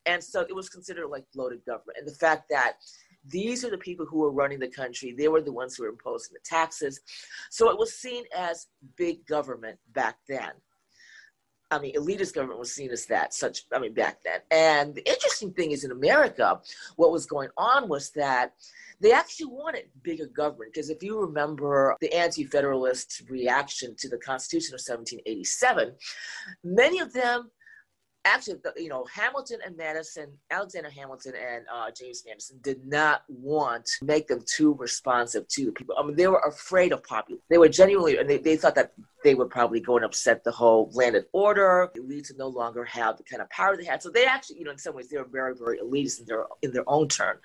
And 0.06 0.24
so 0.24 0.42
it 0.42 0.56
was 0.56 0.70
considered 0.70 1.08
like 1.08 1.26
bloated 1.34 1.66
government. 1.66 1.98
And 1.98 2.08
the 2.08 2.14
fact 2.14 2.44
that 2.52 2.74
these 3.26 3.66
are 3.66 3.72
the 3.72 3.80
people 3.80 4.06
who 4.06 4.20
were 4.20 4.32
running 4.32 4.60
the 4.60 4.70
country, 4.70 5.16
they 5.18 5.28
were 5.28 5.42
the 5.42 5.52
ones 5.52 5.76
who 5.76 5.84
were 5.84 5.90
imposing 5.90 6.34
the 6.34 6.40
taxes. 6.46 7.02
So 7.50 7.72
it 7.72 7.80
was 7.80 7.94
seen 7.94 8.26
as 8.38 8.68
big 8.96 9.26
government 9.26 9.80
back 9.94 10.18
then. 10.28 10.52
I 11.72 11.80
mean, 11.80 11.96
elitist 11.96 12.34
government 12.34 12.60
was 12.60 12.74
seen 12.74 12.90
as 12.90 13.06
that, 13.08 13.34
such, 13.34 13.64
I 13.72 13.80
mean, 13.80 13.94
back 13.94 14.20
then. 14.24 14.40
And 14.50 14.96
the 14.96 15.08
interesting 15.08 15.54
thing 15.54 15.72
is 15.72 15.84
in 15.84 15.92
America, 15.92 16.60
what 16.96 17.12
was 17.12 17.26
going 17.26 17.50
on 17.58 17.88
was 17.88 18.10
that 18.12 18.54
they 19.02 19.12
actually 19.12 19.48
wanted 19.48 19.86
bigger 20.02 20.26
government. 20.26 20.74
Because 20.74 20.90
if 20.90 21.04
you 21.04 21.20
remember 21.20 21.96
the 22.02 22.14
anti 22.14 22.44
federalist 22.46 23.24
reaction 23.30 23.96
to 24.00 24.10
the 24.10 24.18
Constitution 24.18 24.74
of 24.74 24.80
1787, 24.80 25.94
many 26.64 27.00
of 27.00 27.14
them 27.14 27.52
actually, 28.26 28.60
you 28.78 28.90
know, 28.90 29.06
Hamilton 29.14 29.60
and 29.66 29.76
Madison, 29.78 30.32
Alexander 30.52 30.90
Hamilton 30.90 31.34
and 31.36 31.66
uh, 31.74 31.90
James 31.92 32.24
Madison 32.28 32.60
did 32.62 32.86
not 32.86 33.24
want 33.28 33.86
to 33.86 34.06
make 34.06 34.28
them 34.28 34.44
too 34.46 34.74
responsive 34.76 35.48
to 35.48 35.66
the 35.66 35.72
people. 35.72 35.96
I 35.98 36.04
mean, 36.06 36.16
they 36.16 36.28
were 36.28 36.40
afraid 36.40 36.92
of 36.92 37.04
popular. 37.04 37.42
They 37.50 37.58
were 37.58 37.70
genuinely, 37.70 38.18
and 38.18 38.30
they, 38.30 38.38
they 38.38 38.58
thought 38.58 38.76
that 38.76 38.92
they 39.24 39.36
would 39.36 39.50
probably 39.50 39.80
go 39.80 39.96
and 39.96 40.06
upset 40.06 40.44
the 40.44 40.52
whole 40.52 40.90
landed 40.94 41.26
order. 41.34 41.90
Elites 41.98 42.30
would 42.30 42.38
no 42.38 42.48
longer 42.48 42.86
have 42.86 43.18
the 43.18 43.24
kind 43.24 43.42
of 43.42 43.50
power 43.50 43.76
they 43.76 43.86
had. 43.86 44.02
So 44.02 44.10
they 44.10 44.26
actually, 44.26 44.60
you 44.60 44.66
know, 44.66 44.72
in 44.72 44.78
some 44.78 44.96
ways, 44.96 45.10
they 45.10 45.18
were 45.18 45.28
very, 45.30 45.56
very 45.56 45.80
elitist 45.80 46.20
in 46.20 46.26
their 46.26 46.46
in 46.62 46.72
their 46.72 46.88
own 46.88 47.08
turn. 47.08 47.38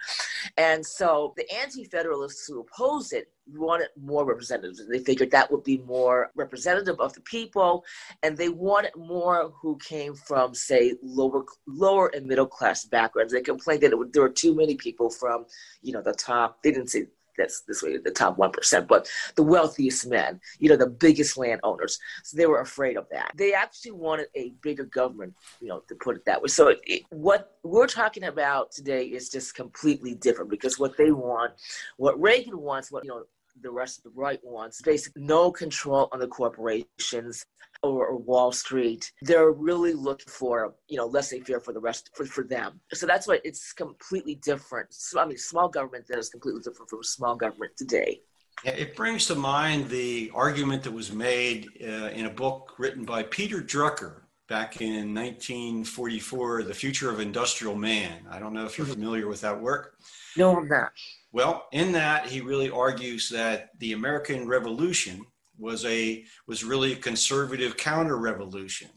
And 0.56 0.84
so 0.84 1.34
the 1.36 1.50
anti-federalists 1.52 2.46
who 2.46 2.60
opposed 2.60 3.12
it 3.12 3.28
wanted 3.46 3.88
more 4.00 4.24
representatives. 4.24 4.80
They 4.88 4.98
figured 4.98 5.30
that 5.30 5.50
would 5.50 5.64
be 5.64 5.78
more 5.78 6.30
representative 6.34 7.00
of 7.00 7.12
the 7.14 7.20
people, 7.20 7.84
and 8.22 8.36
they 8.36 8.48
wanted 8.48 8.92
more 8.96 9.52
who 9.60 9.76
came 9.78 10.14
from, 10.14 10.54
say, 10.54 10.94
lower 11.02 11.44
lower 11.66 12.08
and 12.14 12.26
middle 12.26 12.46
class 12.46 12.84
backgrounds. 12.84 13.32
They 13.32 13.42
complained 13.42 13.82
that 13.82 13.96
would, 13.96 14.12
there 14.12 14.22
were 14.22 14.28
too 14.28 14.54
many 14.54 14.74
people 14.76 15.10
from, 15.10 15.46
you 15.82 15.92
know, 15.92 16.02
the 16.02 16.14
top. 16.14 16.62
They 16.62 16.70
didn't 16.72 16.90
say 16.90 17.06
that's 17.36 17.62
this 17.62 17.82
way 17.82 17.96
the 17.98 18.10
top 18.10 18.36
1% 18.36 18.88
but 18.88 19.08
the 19.36 19.42
wealthiest 19.42 20.06
men 20.06 20.40
you 20.58 20.68
know 20.68 20.76
the 20.76 20.86
biggest 20.86 21.36
landowners 21.36 21.98
so 22.22 22.36
they 22.36 22.46
were 22.46 22.60
afraid 22.60 22.96
of 22.96 23.06
that 23.10 23.32
they 23.34 23.52
actually 23.52 23.90
wanted 23.90 24.26
a 24.34 24.52
bigger 24.62 24.84
government 24.84 25.34
you 25.60 25.68
know 25.68 25.82
to 25.88 25.94
put 25.96 26.16
it 26.16 26.24
that 26.24 26.40
way 26.40 26.48
so 26.48 26.68
it, 26.68 26.80
it, 26.84 27.02
what 27.10 27.56
we're 27.62 27.86
talking 27.86 28.24
about 28.24 28.70
today 28.72 29.04
is 29.04 29.28
just 29.28 29.54
completely 29.54 30.14
different 30.14 30.50
because 30.50 30.78
what 30.78 30.96
they 30.96 31.10
want 31.10 31.52
what 31.96 32.20
reagan 32.20 32.58
wants 32.58 32.90
what 32.90 33.04
you 33.04 33.10
know 33.10 33.24
the 33.60 33.70
rest 33.70 33.98
of 33.98 34.04
the 34.04 34.20
right 34.20 34.40
wants 34.42 34.82
basically 34.82 35.22
no 35.22 35.50
control 35.50 36.08
on 36.12 36.18
the 36.18 36.28
corporations 36.28 37.44
or, 37.82 38.06
or, 38.06 38.16
Wall 38.16 38.50
Street, 38.50 39.12
they're 39.22 39.50
really 39.50 39.92
looking 39.92 40.30
for, 40.30 40.74
you 40.88 40.96
know, 40.96 41.06
laissez-faire 41.06 41.60
for 41.60 41.74
the 41.74 41.80
rest 41.80 42.10
for, 42.14 42.24
for 42.24 42.42
them. 42.42 42.80
So 42.94 43.06
that's 43.06 43.26
why 43.26 43.40
it's 43.44 43.72
completely 43.74 44.36
different. 44.36 44.92
So, 44.94 45.20
I 45.20 45.26
mean, 45.26 45.36
small 45.36 45.68
government 45.68 46.06
then 46.08 46.18
is 46.18 46.30
completely 46.30 46.62
different 46.62 46.88
from 46.88 47.02
small 47.02 47.36
government 47.36 47.72
today. 47.76 48.22
Yeah, 48.64 48.72
it 48.72 48.96
brings 48.96 49.26
to 49.26 49.34
mind 49.34 49.90
the 49.90 50.30
argument 50.34 50.82
that 50.84 50.92
was 50.92 51.12
made 51.12 51.68
uh, 51.82 52.08
in 52.08 52.26
a 52.26 52.30
book 52.30 52.74
written 52.78 53.04
by 53.04 53.24
Peter 53.24 53.60
Drucker 53.60 54.22
back 54.48 54.80
in 54.80 55.14
1944, 55.14 56.62
The 56.62 56.74
Future 56.74 57.10
of 57.10 57.20
Industrial 57.20 57.74
Man. 57.74 58.26
I 58.30 58.38
don't 58.38 58.52
know 58.52 58.64
if 58.64 58.78
you're 58.78 58.86
mm-hmm. 58.86 58.94
familiar 58.94 59.28
with 59.28 59.40
that 59.40 59.60
work. 59.60 59.96
No, 60.36 60.56
I'm 60.56 60.68
not. 60.68 60.92
Well, 61.34 61.66
in 61.72 61.90
that, 61.92 62.26
he 62.26 62.40
really 62.40 62.70
argues 62.70 63.28
that 63.30 63.70
the 63.80 63.92
American 63.92 64.46
Revolution 64.46 65.26
was 65.58 65.84
a 65.84 66.24
was 66.46 66.62
really 66.62 66.92
a 66.92 66.96
conservative 66.96 67.76
counter 67.76 68.16
revolution. 68.16 68.88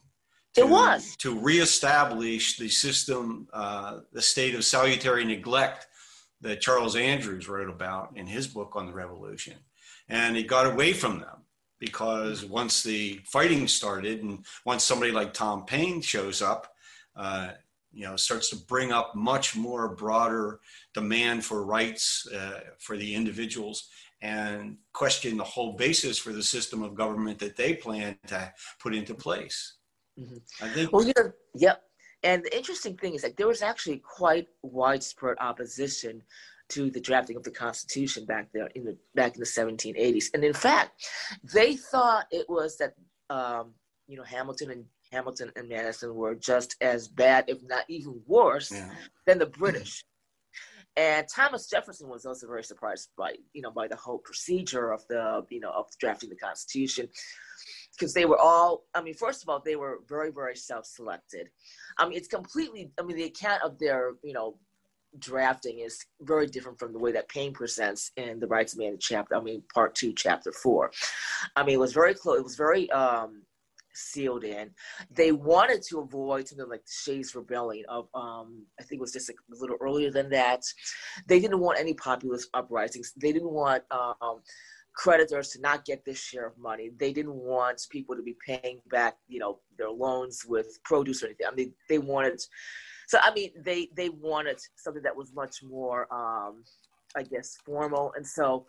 It 0.56 0.70
was 0.70 1.16
to 1.18 1.40
reestablish 1.40 2.58
the 2.58 2.70
system, 2.70 3.48
uh, 3.52 4.02
the 4.14 4.22
state 4.22 4.54
of 4.54 4.64
salutary 4.64 5.26
neglect 5.26 5.88
that 6.42 6.62
Charles 6.62 6.96
Andrews 6.96 7.50
wrote 7.50 7.72
about 7.72 8.16
in 8.16 8.28
his 8.28 8.48
book 8.48 8.74
on 8.76 8.86
the 8.86 8.94
revolution, 8.94 9.56
and 10.08 10.38
he 10.38 10.44
got 10.44 10.72
away 10.72 10.94
from 10.94 11.20
them 11.20 11.42
because 11.80 12.46
once 12.46 12.84
the 12.84 13.20
fighting 13.26 13.68
started, 13.68 14.22
and 14.22 14.46
once 14.64 14.84
somebody 14.84 15.12
like 15.12 15.34
Tom 15.34 15.66
Paine 15.66 16.02
shows 16.02 16.44
up, 16.44 16.72
uh, 17.16 17.54
you 17.98 18.06
know, 18.06 18.16
starts 18.16 18.52
to 18.52 18.56
bring 18.56 18.92
up 18.92 19.16
much 19.16 19.56
more 19.56 19.96
broader 19.96 20.60
demand 20.94 21.44
for 21.44 21.66
rights 21.66 22.28
uh, 22.32 22.60
for 22.78 22.96
the 22.96 23.16
individuals 23.16 23.90
and 24.22 24.78
question 24.94 25.36
the 25.36 25.44
whole 25.44 25.74
basis 25.74 26.20
for 26.20 26.32
the 26.32 26.44
system 26.44 26.84
of 26.84 26.94
government 26.94 27.40
that 27.40 27.56
they 27.56 27.74
plan 27.74 28.16
to 28.28 28.54
put 28.80 28.94
into 28.94 29.16
place. 29.16 29.78
Mm-hmm. 30.20 30.64
I 30.64 30.70
think. 30.70 30.94
Well, 30.94 31.08
yeah, 31.08 31.24
yep. 31.56 31.82
And 32.22 32.44
the 32.44 32.56
interesting 32.56 32.96
thing 32.98 33.16
is 33.16 33.24
that 33.24 33.36
there 33.36 33.48
was 33.48 33.64
actually 33.64 33.98
quite 33.98 34.48
widespread 34.62 35.38
opposition 35.40 36.22
to 36.70 36.92
the 36.92 37.02
drafting 37.02 37.36
of 37.36 37.42
the 37.42 37.52
Constitution 37.52 38.26
back 38.26 38.50
there 38.54 38.68
in 38.76 38.86
the 38.86 38.96
back 39.16 39.34
in 39.34 39.40
the 39.40 39.46
1780s. 39.46 40.26
And 40.36 40.44
in 40.44 40.54
fact, 40.54 41.04
they 41.52 41.76
thought 41.76 42.28
it 42.30 42.48
was 42.48 42.78
that 42.78 42.94
um, 43.32 43.74
you 44.08 44.18
know 44.18 44.24
Hamilton 44.24 44.70
and 44.70 44.86
Hamilton 45.12 45.52
and 45.56 45.70
Madison 45.70 46.16
were 46.16 46.36
just 46.36 46.76
as 46.82 47.08
bad, 47.08 47.46
if 47.48 47.62
not 47.64 47.86
even 47.88 48.22
worse, 48.26 48.72
yeah. 48.72 48.90
than 49.26 49.40
the 49.40 49.46
British. 49.46 50.04
And 50.96 51.28
Thomas 51.28 51.70
Jefferson 51.70 52.10
was 52.10 52.26
also 52.26 52.48
very 52.48 52.64
surprised 52.64 53.10
by, 53.16 53.36
you 53.54 53.62
know, 53.62 53.70
by 53.70 53.88
the 53.88 53.96
whole 53.96 54.18
procedure 54.18 54.92
of 54.92 55.06
the, 55.08 55.46
you 55.50 55.60
know, 55.60 55.70
of 55.70 55.86
drafting 56.00 56.30
the 56.30 56.36
Constitution, 56.36 57.08
because 57.94 58.14
they 58.14 58.26
were 58.26 58.40
all. 58.40 58.86
I 58.96 59.02
mean, 59.02 59.14
first 59.14 59.44
of 59.44 59.50
all, 59.50 59.62
they 59.64 59.76
were 59.76 60.00
very, 60.10 60.32
very 60.32 60.56
self-selected. 60.56 61.50
I 62.00 62.08
mean, 62.08 62.18
it's 62.18 62.28
completely. 62.28 62.92
I 63.00 63.04
mean, 63.04 63.16
the 63.16 63.26
account 63.26 63.62
of 63.62 63.78
their, 63.78 64.14
you 64.24 64.34
know, 64.34 64.58
drafting 65.20 65.80
is 65.80 66.04
very 66.22 66.48
different 66.48 66.80
from 66.80 66.94
the 66.94 67.00
way 67.00 67.12
that 67.12 67.30
Paine 67.30 67.54
presents 67.54 68.12
in 68.18 68.40
the 68.40 68.48
Rights 68.48 68.74
of 68.74 68.80
Man 68.80 68.98
chapter. 69.00 69.36
I 69.36 69.42
mean, 69.42 69.62
part 69.72 69.94
two, 69.94 70.14
chapter 70.14 70.52
four. 70.52 70.90
I 71.56 71.64
mean, 71.64 71.76
it 71.76 71.80
was 71.80 71.94
very 71.94 72.16
close. 72.16 72.40
It 72.40 72.44
was 72.44 72.56
very. 72.56 72.90
um 72.90 73.44
sealed 73.98 74.44
in. 74.44 74.70
They 75.12 75.32
wanted 75.32 75.82
to 75.90 76.00
avoid 76.00 76.48
something 76.48 76.70
like 76.70 76.86
the 76.86 76.92
Shays 76.92 77.36
Rebellion 77.36 77.86
of 77.90 78.08
um, 78.14 78.64
I 78.80 78.84
think 78.84 79.00
it 79.00 79.02
was 79.02 79.14
just 79.14 79.30
a 79.30 79.34
little 79.50 79.78
earlier 79.82 80.12
than 80.12 80.30
that. 80.30 80.64
They 81.28 81.40
didn't 81.40 81.60
want 81.60 81.80
any 81.80 81.94
populist 81.94 82.50
uprisings. 82.54 83.14
They 83.18 83.32
didn't 83.32 83.52
want 83.52 83.84
um, 83.92 84.42
creditors 84.98 85.50
to 85.50 85.62
not 85.62 85.86
get 85.86 86.04
this 86.04 86.20
share 86.20 86.48
of 86.48 86.58
money. 86.58 86.90
They 86.98 87.14
didn't 87.14 87.36
want 87.36 87.82
people 87.90 88.16
to 88.16 88.24
be 88.24 88.36
paying 88.46 88.82
back, 88.90 89.16
you 89.28 89.40
know, 89.40 89.60
their 89.78 89.92
loans 89.92 90.44
with 90.48 90.80
produce 90.84 91.24
or 91.24 91.28
anything. 91.28 91.48
I 91.50 91.56
mean, 91.56 91.74
they 91.88 92.00
wanted. 92.00 92.42
So 93.08 93.20
I 93.22 93.34
mean, 93.34 93.52
they 93.64 93.90
they 93.96 94.10
wanted 94.10 94.60
something 94.76 95.04
that 95.04 95.16
was 95.16 95.32
much 95.34 95.64
more, 95.64 96.12
um, 96.14 96.64
I 97.16 97.24
guess, 97.24 97.58
formal, 97.66 98.12
and 98.16 98.26
so 98.26 98.66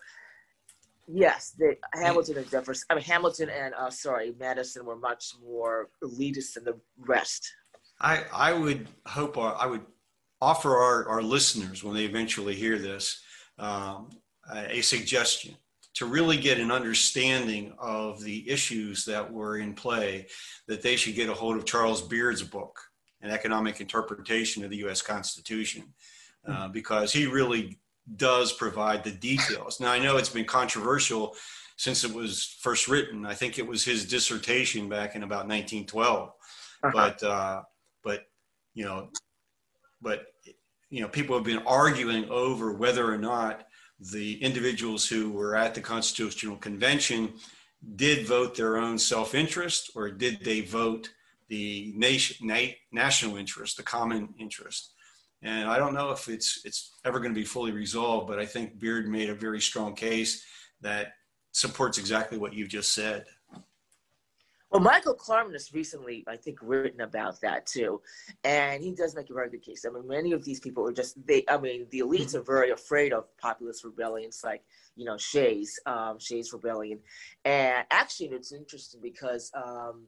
Yes, 1.10 1.54
they, 1.58 1.78
Hamilton 1.94 2.38
and 2.38 2.50
Jefferson. 2.50 2.84
I 2.90 2.94
mean, 2.94 3.04
Hamilton 3.04 3.48
and 3.48 3.74
uh, 3.74 3.90
sorry, 3.90 4.34
Madison 4.38 4.84
were 4.84 4.96
much 4.96 5.32
more 5.42 5.88
elitist 6.04 6.54
than 6.54 6.64
the 6.64 6.78
rest. 6.98 7.50
I 8.00 8.24
I 8.32 8.52
would 8.52 8.88
hope 9.06 9.38
our, 9.38 9.56
I 9.56 9.66
would 9.66 9.86
offer 10.40 10.76
our, 10.76 11.08
our 11.08 11.22
listeners 11.22 11.82
when 11.82 11.94
they 11.94 12.04
eventually 12.04 12.54
hear 12.54 12.78
this 12.78 13.22
um, 13.58 14.10
a 14.52 14.80
suggestion 14.82 15.56
to 15.94 16.06
really 16.06 16.36
get 16.36 16.60
an 16.60 16.70
understanding 16.70 17.72
of 17.78 18.22
the 18.22 18.48
issues 18.48 19.04
that 19.04 19.32
were 19.32 19.58
in 19.58 19.74
play 19.74 20.26
that 20.68 20.82
they 20.82 20.94
should 20.94 21.14
get 21.14 21.28
a 21.28 21.34
hold 21.34 21.56
of 21.56 21.64
Charles 21.64 22.02
Beard's 22.02 22.42
book, 22.42 22.78
An 23.20 23.30
Economic 23.30 23.80
Interpretation 23.80 24.62
of 24.62 24.70
the 24.70 24.76
U.S. 24.76 25.02
Constitution, 25.02 25.92
uh, 26.46 26.66
hmm. 26.66 26.72
because 26.72 27.12
he 27.12 27.26
really 27.26 27.80
does 28.16 28.52
provide 28.52 29.04
the 29.04 29.10
details. 29.10 29.80
Now, 29.80 29.92
I 29.92 29.98
know 29.98 30.16
it's 30.16 30.28
been 30.28 30.44
controversial 30.44 31.34
since 31.76 32.04
it 32.04 32.12
was 32.12 32.56
first 32.60 32.88
written. 32.88 33.26
I 33.26 33.34
think 33.34 33.58
it 33.58 33.66
was 33.66 33.84
his 33.84 34.04
dissertation 34.06 34.88
back 34.88 35.14
in 35.14 35.22
about 35.22 35.46
1912. 35.46 36.28
Uh-huh. 36.82 36.90
But, 36.92 37.22
uh, 37.22 37.62
but, 38.02 38.26
you 38.74 38.84
know, 38.84 39.10
but, 40.00 40.26
you 40.90 41.02
know, 41.02 41.08
people 41.08 41.36
have 41.36 41.44
been 41.44 41.62
arguing 41.66 42.28
over 42.30 42.72
whether 42.72 43.12
or 43.12 43.18
not 43.18 43.66
the 44.00 44.42
individuals 44.42 45.06
who 45.06 45.30
were 45.30 45.56
at 45.56 45.74
the 45.74 45.80
Constitutional 45.80 46.56
Convention 46.56 47.34
did 47.96 48.26
vote 48.26 48.56
their 48.56 48.76
own 48.76 48.98
self 48.98 49.34
interest 49.34 49.90
or 49.94 50.10
did 50.10 50.44
they 50.44 50.60
vote 50.60 51.10
the 51.48 51.92
nation, 51.96 52.46
na- 52.46 52.74
national 52.92 53.36
interest, 53.36 53.76
the 53.76 53.82
common 53.82 54.34
interest. 54.38 54.94
And 55.42 55.68
I 55.68 55.78
don't 55.78 55.94
know 55.94 56.10
if 56.10 56.28
it's 56.28 56.62
it's 56.64 56.96
ever 57.04 57.20
going 57.20 57.32
to 57.32 57.38
be 57.40 57.44
fully 57.44 57.70
resolved, 57.70 58.26
but 58.26 58.38
I 58.38 58.46
think 58.46 58.78
Beard 58.78 59.08
made 59.08 59.30
a 59.30 59.34
very 59.34 59.60
strong 59.60 59.94
case 59.94 60.44
that 60.80 61.12
supports 61.52 61.98
exactly 61.98 62.38
what 62.38 62.54
you 62.54 62.66
just 62.66 62.92
said. 62.92 63.24
Well, 64.70 64.82
Michael 64.82 65.14
Klarman 65.14 65.54
has 65.54 65.72
recently, 65.72 66.24
I 66.28 66.36
think, 66.36 66.58
written 66.60 67.00
about 67.00 67.40
that 67.40 67.66
too, 67.66 68.02
and 68.44 68.82
he 68.82 68.92
does 68.92 69.14
make 69.14 69.30
a 69.30 69.32
very 69.32 69.48
good 69.48 69.62
case. 69.62 69.86
I 69.86 69.90
mean, 69.90 70.06
many 70.06 70.32
of 70.32 70.44
these 70.44 70.60
people 70.60 70.86
are 70.86 70.92
just 70.92 71.26
they. 71.26 71.44
I 71.48 71.56
mean, 71.56 71.86
the 71.90 72.00
elites 72.00 72.34
are 72.34 72.42
very 72.42 72.70
afraid 72.70 73.14
of 73.14 73.24
populist 73.38 73.82
rebellions, 73.84 74.42
like 74.44 74.62
you 74.94 75.06
know 75.06 75.16
Shays, 75.16 75.80
um, 75.86 76.18
Shays 76.18 76.52
Rebellion, 76.52 76.98
and 77.44 77.86
actually, 77.90 78.28
it's 78.28 78.52
interesting 78.52 79.00
because. 79.02 79.50
Um, 79.54 80.06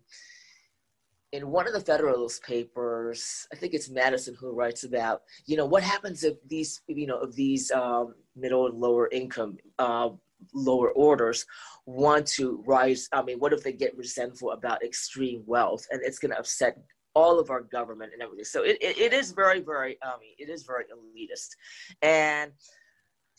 in 1.33 1.49
one 1.49 1.67
of 1.67 1.73
the 1.73 1.81
Federalist 1.81 2.43
papers, 2.43 3.47
I 3.53 3.57
think 3.57 3.75
it's 3.75 3.89
Madison 3.89 4.35
who 4.39 4.53
writes 4.53 4.85
about, 4.85 5.23
you 5.47 5.57
know, 5.57 5.67
what 5.67 5.83
happens 5.83 6.25
if 6.25 6.37
these, 6.49 6.83
you 6.89 7.07
know, 7.07 7.19
of 7.19 7.35
these 7.37 7.71
um, 7.71 8.15
middle 8.35 8.67
and 8.67 8.79
lower 8.79 9.09
income, 9.13 9.57
uh, 9.79 10.11
lower 10.55 10.91
orders 10.91 11.47
want 11.87 12.27
to 12.27 12.63
rise. 12.67 13.09
I 13.13 13.23
mean, 13.23 13.39
what 13.39 13.53
if 13.53 13.63
they 13.63 13.73
get 13.73 13.97
resentful 13.97 14.51
about 14.53 14.83
extreme 14.83 15.43
wealth 15.47 15.87
and 15.91 16.01
it's 16.05 16.19
going 16.19 16.33
to 16.33 16.39
upset 16.39 16.79
all 17.15 17.39
of 17.39 17.51
our 17.51 17.63
government 17.63 18.13
and 18.13 18.23
everything. 18.23 18.45
So 18.45 18.63
it, 18.63 18.79
it, 18.81 18.99
it 18.99 19.13
is 19.13 19.33
very, 19.33 19.61
very, 19.61 19.99
I 20.03 20.17
mean, 20.21 20.35
it 20.39 20.49
is 20.49 20.63
very 20.63 20.85
elitist. 20.85 21.49
And 22.03 22.53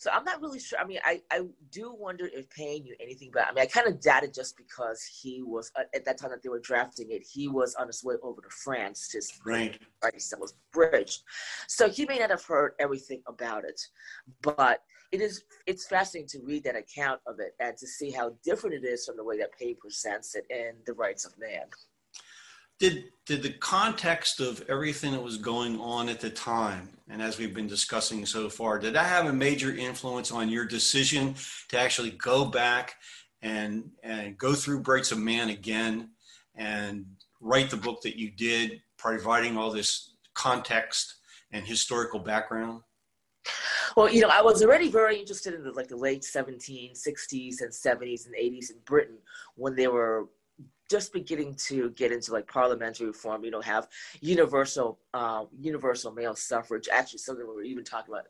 so 0.02 0.10
I'm 0.10 0.24
not 0.24 0.42
really 0.42 0.58
sure. 0.58 0.80
I 0.80 0.84
mean, 0.84 0.98
I, 1.04 1.22
I 1.30 1.42
do 1.70 1.94
wonder 1.96 2.28
if 2.34 2.50
Paine 2.50 2.82
knew 2.82 2.96
anything 3.00 3.28
about. 3.28 3.46
I 3.48 3.54
mean, 3.54 3.62
I 3.62 3.66
kind 3.66 3.86
of 3.86 4.00
doubted 4.00 4.34
just 4.34 4.56
because 4.56 5.00
he 5.04 5.44
was 5.44 5.70
uh, 5.78 5.84
at 5.94 6.04
that 6.06 6.18
time 6.18 6.30
that 6.30 6.42
they 6.42 6.48
were 6.48 6.58
drafting 6.58 7.12
it. 7.12 7.22
He 7.22 7.46
was 7.46 7.76
on 7.76 7.86
his 7.86 8.02
way 8.02 8.16
over 8.20 8.40
to 8.40 8.48
France. 8.50 9.12
His 9.12 9.32
right, 9.46 9.78
right, 10.02 10.12
He 10.12 10.18
still 10.18 10.40
was 10.40 10.54
bridged, 10.72 11.22
so 11.68 11.88
he 11.88 12.04
may 12.04 12.18
not 12.18 12.30
have 12.30 12.44
heard 12.44 12.72
everything 12.80 13.22
about 13.28 13.62
it. 13.64 13.80
But 14.42 14.80
it 15.12 15.20
is 15.20 15.44
it's 15.66 15.86
fascinating 15.86 16.28
to 16.30 16.44
read 16.44 16.64
that 16.64 16.74
account 16.74 17.20
of 17.28 17.38
it 17.38 17.54
and 17.60 17.76
to 17.76 17.86
see 17.86 18.10
how 18.10 18.34
different 18.44 18.74
it 18.74 18.84
is 18.84 19.06
from 19.06 19.16
the 19.16 19.22
way 19.22 19.38
that 19.38 19.56
Paine 19.56 19.76
presents 19.80 20.34
it 20.34 20.46
in 20.50 20.72
The 20.84 20.94
Rights 20.94 21.24
of 21.24 21.32
Man. 21.38 21.66
Did 22.82 23.12
did 23.26 23.44
the 23.44 23.52
context 23.52 24.40
of 24.40 24.64
everything 24.68 25.12
that 25.12 25.22
was 25.22 25.36
going 25.36 25.78
on 25.78 26.08
at 26.08 26.18
the 26.18 26.30
time, 26.30 26.88
and 27.08 27.22
as 27.22 27.38
we've 27.38 27.54
been 27.54 27.68
discussing 27.68 28.26
so 28.26 28.48
far, 28.48 28.80
did 28.80 28.94
that 28.94 29.06
have 29.06 29.26
a 29.26 29.32
major 29.32 29.72
influence 29.72 30.32
on 30.32 30.48
your 30.48 30.64
decision 30.64 31.36
to 31.68 31.78
actually 31.78 32.10
go 32.10 32.44
back 32.44 32.96
and 33.40 33.88
and 34.02 34.36
go 34.36 34.52
through 34.54 34.78
Rights 34.78 35.12
of 35.12 35.18
Man 35.18 35.50
again 35.50 36.10
and 36.56 37.06
write 37.40 37.70
the 37.70 37.76
book 37.76 38.02
that 38.02 38.18
you 38.18 38.32
did, 38.32 38.82
providing 38.98 39.56
all 39.56 39.70
this 39.70 40.16
context 40.34 41.20
and 41.52 41.64
historical 41.64 42.18
background? 42.18 42.82
Well, 43.96 44.10
you 44.10 44.22
know, 44.22 44.28
I 44.28 44.42
was 44.42 44.60
already 44.60 44.90
very 44.90 45.20
interested 45.20 45.54
in 45.54 45.62
the 45.62 45.70
like 45.70 45.86
the 45.86 45.96
late 45.96 46.22
1760s 46.22 47.60
and 47.60 47.70
70s 47.70 48.26
and 48.26 48.34
80s 48.34 48.72
in 48.72 48.78
Britain 48.84 49.18
when 49.54 49.76
they 49.76 49.86
were 49.86 50.26
just 50.92 51.12
beginning 51.12 51.54
to 51.54 51.88
get 51.92 52.12
into 52.12 52.32
like 52.32 52.46
parliamentary 52.46 53.06
reform. 53.06 53.44
You 53.44 53.50
know, 53.50 53.62
have 53.62 53.88
universal 54.20 54.98
uh, 55.14 55.46
universal 55.58 56.12
male 56.12 56.36
suffrage. 56.36 56.86
Actually, 56.92 57.20
something 57.20 57.46
we 57.48 57.54
were 57.54 57.62
even 57.62 57.82
talking 57.82 58.12
about. 58.12 58.26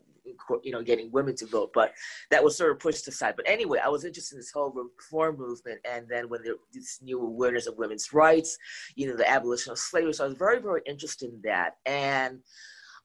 You 0.62 0.70
know, 0.70 0.82
getting 0.82 1.10
women 1.10 1.34
to 1.36 1.46
vote, 1.46 1.72
but 1.74 1.94
that 2.30 2.44
was 2.44 2.56
sort 2.56 2.70
of 2.70 2.78
pushed 2.78 3.08
aside. 3.08 3.34
But 3.34 3.48
anyway, 3.48 3.80
I 3.84 3.88
was 3.88 4.04
interested 4.04 4.36
in 4.36 4.38
this 4.38 4.52
whole 4.52 4.70
reform 4.70 5.36
movement, 5.36 5.80
and 5.84 6.06
then 6.08 6.28
when 6.28 6.44
there 6.44 6.54
this 6.72 7.00
new 7.02 7.20
awareness 7.20 7.66
of 7.66 7.76
women's 7.76 8.12
rights, 8.12 8.56
you 8.94 9.08
know, 9.08 9.16
the 9.16 9.28
abolition 9.28 9.72
of 9.72 9.78
slavery. 9.80 10.12
So 10.12 10.24
I 10.24 10.28
was 10.28 10.38
very, 10.38 10.60
very 10.60 10.82
interested 10.86 11.30
in 11.30 11.40
that, 11.42 11.72
and 11.86 12.38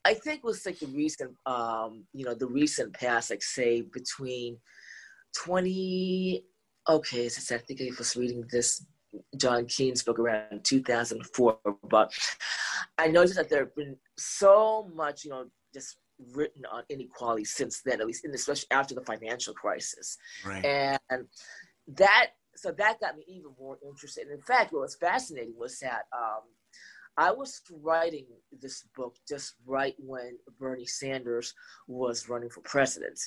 I 0.06 0.14
think 0.14 0.44
with 0.44 0.64
like 0.64 0.78
the 0.78 0.86
recent, 0.88 1.32
um, 1.48 2.06
you 2.14 2.24
know, 2.24 2.36
the 2.36 2.46
recent 2.46 2.94
past, 2.94 3.32
like 3.32 3.42
say 3.42 3.82
between 3.82 4.60
20, 5.36 6.46
okay, 6.88 7.30
so 7.30 7.56
I 7.56 7.58
think 7.58 7.82
I 7.82 7.90
was 7.98 8.16
reading 8.16 8.44
this 8.52 8.86
John 9.36 9.66
Keane's 9.66 10.04
book 10.04 10.20
around 10.20 10.64
2004, 10.64 11.60
but 11.90 12.14
I 12.98 13.08
noticed 13.08 13.36
that 13.36 13.50
there 13.50 13.60
have 13.60 13.76
been 13.76 13.98
so 14.18 14.90
much, 14.94 15.24
you 15.24 15.32
know, 15.32 15.46
just 15.74 15.98
written 16.34 16.64
on 16.72 16.84
inequality 16.90 17.46
since 17.46 17.82
then, 17.82 18.02
at 18.02 18.08
least 18.08 18.26
in 18.26 18.34
especially 18.34 18.68
after 18.72 18.96
the 18.96 19.02
financial 19.02 19.54
crisis. 19.54 20.18
Right. 20.46 20.66
And 21.10 21.28
that, 21.88 22.32
so 22.56 22.72
that 22.72 23.00
got 23.00 23.16
me 23.16 23.24
even 23.28 23.52
more 23.60 23.78
interested. 23.86 24.24
And 24.24 24.32
in 24.32 24.42
fact, 24.42 24.74
what 24.74 24.82
was 24.82 24.96
fascinating 24.96 25.54
was 25.58 25.80
that 25.80 26.04
um, 26.12 26.42
I 27.18 27.32
was 27.32 27.62
writing 27.82 28.26
this 28.62 28.84
book 28.96 29.16
just 29.28 29.56
right 29.66 29.96
when 29.98 30.38
Bernie 30.60 30.86
Sanders 30.86 31.54
was 31.88 32.30
running 32.30 32.50
for 32.50 32.62
president. 32.62 33.20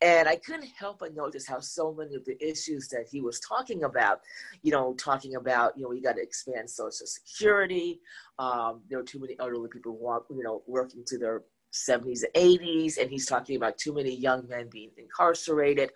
And 0.00 0.28
I 0.28 0.36
couldn't 0.36 0.68
help 0.78 1.00
but 1.00 1.16
notice 1.16 1.46
how 1.46 1.58
so 1.58 1.92
many 1.92 2.14
of 2.14 2.24
the 2.24 2.36
issues 2.40 2.88
that 2.88 3.06
he 3.10 3.20
was 3.20 3.40
talking 3.40 3.82
about, 3.82 4.20
you 4.62 4.70
know, 4.70 4.94
talking 4.94 5.34
about, 5.34 5.76
you 5.76 5.82
know, 5.82 5.88
we 5.88 6.00
got 6.00 6.16
to 6.16 6.22
expand 6.22 6.70
Social 6.70 7.06
Security. 7.06 8.00
Um, 8.38 8.82
there 8.88 9.00
are 9.00 9.04
too 9.04 9.18
many 9.18 9.36
elderly 9.40 9.68
people, 9.68 9.96
walk, 9.96 10.26
you 10.30 10.44
know, 10.44 10.62
working 10.68 11.02
to 11.06 11.18
their 11.18 11.42
70s 11.72 12.22
and 12.22 12.34
80s. 12.34 12.98
And 12.98 13.10
he's 13.10 13.26
talking 13.26 13.56
about 13.56 13.76
too 13.76 13.92
many 13.92 14.14
young 14.14 14.46
men 14.48 14.68
being 14.70 14.90
incarcerated 14.96 15.90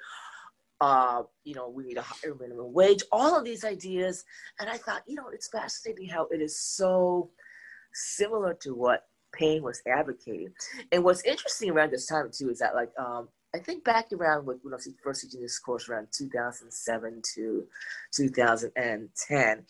uh, 0.80 1.22
you 1.44 1.54
know, 1.54 1.68
we 1.68 1.84
need 1.84 1.96
a 1.96 2.02
higher 2.02 2.34
minimum 2.34 2.72
wage, 2.72 3.02
all 3.12 3.36
of 3.36 3.44
these 3.44 3.64
ideas. 3.64 4.24
And 4.60 4.68
I 4.68 4.76
thought, 4.76 5.02
you 5.06 5.14
know, 5.14 5.28
it's 5.32 5.48
fascinating 5.48 6.08
how 6.08 6.26
it 6.26 6.40
is 6.40 6.60
so 6.60 7.30
similar 7.92 8.54
to 8.62 8.74
what 8.74 9.04
Paine 9.32 9.62
was 9.62 9.80
advocating. 9.86 10.52
And 10.92 11.04
what's 11.04 11.24
interesting 11.24 11.70
around 11.70 11.92
this 11.92 12.06
time 12.06 12.30
too 12.32 12.50
is 12.50 12.58
that 12.58 12.74
like 12.74 12.90
um, 12.98 13.28
I 13.54 13.58
think 13.58 13.84
back 13.84 14.12
around 14.12 14.46
when 14.46 14.58
I 14.66 14.76
was 14.76 14.88
first 15.02 15.22
teaching 15.22 15.40
this 15.40 15.58
course 15.58 15.88
around 15.88 16.08
2007 16.12 17.22
to 17.34 17.66
2010, 18.14 19.62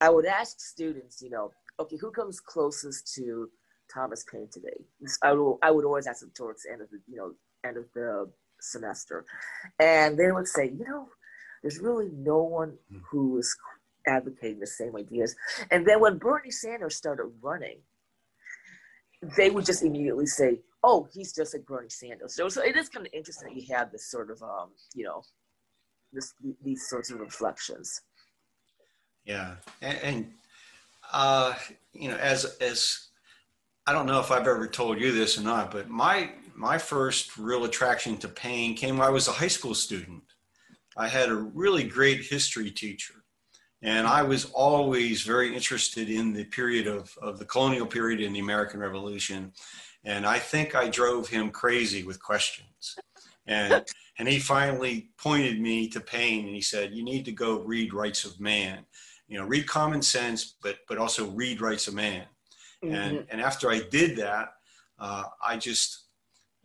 I 0.00 0.10
would 0.10 0.26
ask 0.26 0.60
students, 0.60 1.20
you 1.20 1.30
know, 1.30 1.50
okay, 1.80 1.96
who 1.96 2.10
comes 2.10 2.40
closest 2.40 3.12
to 3.14 3.50
Thomas 3.92 4.24
Paine 4.30 4.48
today? 4.52 4.84
I 5.22 5.32
would, 5.32 5.58
I 5.62 5.70
would 5.70 5.84
always 5.84 6.06
ask 6.06 6.20
them 6.20 6.30
towards 6.34 6.62
the 6.62 6.72
end 6.72 6.82
of 6.82 6.90
the, 6.90 7.00
you 7.08 7.16
know, 7.16 7.32
end 7.64 7.76
of 7.76 7.86
the 7.94 8.30
semester. 8.62 9.24
And 9.78 10.18
they 10.18 10.32
would 10.32 10.48
say, 10.48 10.66
you 10.66 10.84
know, 10.86 11.08
there's 11.62 11.78
really 11.78 12.10
no 12.12 12.42
one 12.42 12.78
hmm. 12.90 12.98
who 13.10 13.38
is 13.38 13.56
advocating 14.06 14.60
the 14.60 14.66
same 14.66 14.96
ideas. 14.96 15.34
And 15.70 15.86
then 15.86 16.00
when 16.00 16.18
Bernie 16.18 16.50
Sanders 16.50 16.96
started 16.96 17.30
running, 17.40 17.78
they 19.36 19.50
would 19.50 19.64
just 19.64 19.82
immediately 19.82 20.26
say, 20.26 20.58
oh, 20.82 21.06
he's 21.12 21.32
just 21.32 21.54
like 21.54 21.64
Bernie 21.64 21.88
Sanders. 21.88 22.34
So, 22.34 22.48
so 22.48 22.62
it 22.62 22.76
is 22.76 22.88
kind 22.88 23.06
of 23.06 23.12
interesting 23.12 23.54
that 23.54 23.60
you 23.60 23.74
have 23.74 23.92
this 23.92 24.10
sort 24.10 24.30
of, 24.30 24.42
um, 24.42 24.70
you 24.94 25.04
know, 25.04 25.22
this, 26.12 26.34
these 26.62 26.88
sorts 26.88 27.10
of 27.10 27.20
reflections. 27.20 28.00
Yeah. 29.24 29.54
And, 29.80 29.98
and 30.02 30.32
uh, 31.12 31.54
you 31.92 32.08
know, 32.08 32.16
as, 32.16 32.56
as, 32.60 33.08
I 33.86 33.92
don't 33.92 34.06
know 34.06 34.20
if 34.20 34.30
I've 34.30 34.46
ever 34.46 34.66
told 34.66 35.00
you 35.00 35.12
this 35.12 35.38
or 35.38 35.42
not, 35.42 35.70
but 35.70 35.88
my 35.88 36.30
my 36.54 36.78
first 36.78 37.36
real 37.36 37.64
attraction 37.64 38.16
to 38.18 38.28
Paine 38.28 38.74
came 38.74 38.98
when 38.98 39.06
I 39.06 39.10
was 39.10 39.28
a 39.28 39.32
high 39.32 39.48
school 39.48 39.74
student. 39.74 40.22
I 40.96 41.08
had 41.08 41.28
a 41.28 41.34
really 41.34 41.84
great 41.84 42.24
history 42.24 42.70
teacher, 42.70 43.24
and 43.82 44.06
I 44.06 44.22
was 44.22 44.46
always 44.52 45.22
very 45.22 45.54
interested 45.54 46.08
in 46.10 46.32
the 46.32 46.44
period 46.44 46.86
of, 46.86 47.16
of 47.20 47.38
the 47.38 47.44
colonial 47.44 47.86
period 47.86 48.20
in 48.20 48.32
the 48.32 48.40
American 48.40 48.80
Revolution. 48.80 49.52
And 50.04 50.26
I 50.26 50.38
think 50.38 50.74
I 50.74 50.88
drove 50.88 51.28
him 51.28 51.50
crazy 51.50 52.04
with 52.04 52.22
questions. 52.22 52.96
And, 53.46 53.84
and 54.18 54.28
he 54.28 54.38
finally 54.38 55.10
pointed 55.16 55.60
me 55.60 55.88
to 55.88 56.00
Paine 56.00 56.46
and 56.46 56.54
he 56.54 56.60
said, 56.60 56.92
You 56.92 57.04
need 57.04 57.24
to 57.24 57.32
go 57.32 57.60
read 57.60 57.92
Rights 57.92 58.24
of 58.24 58.38
Man. 58.40 58.84
You 59.28 59.38
know, 59.38 59.46
read 59.46 59.66
Common 59.66 60.02
Sense, 60.02 60.54
but, 60.62 60.78
but 60.88 60.98
also 60.98 61.30
read 61.30 61.60
Rights 61.60 61.88
of 61.88 61.94
Man. 61.94 62.26
Mm-hmm. 62.84 62.94
And, 62.94 63.26
and 63.30 63.40
after 63.40 63.70
I 63.70 63.80
did 63.90 64.16
that, 64.18 64.54
uh, 64.98 65.24
I 65.44 65.56
just 65.56 66.01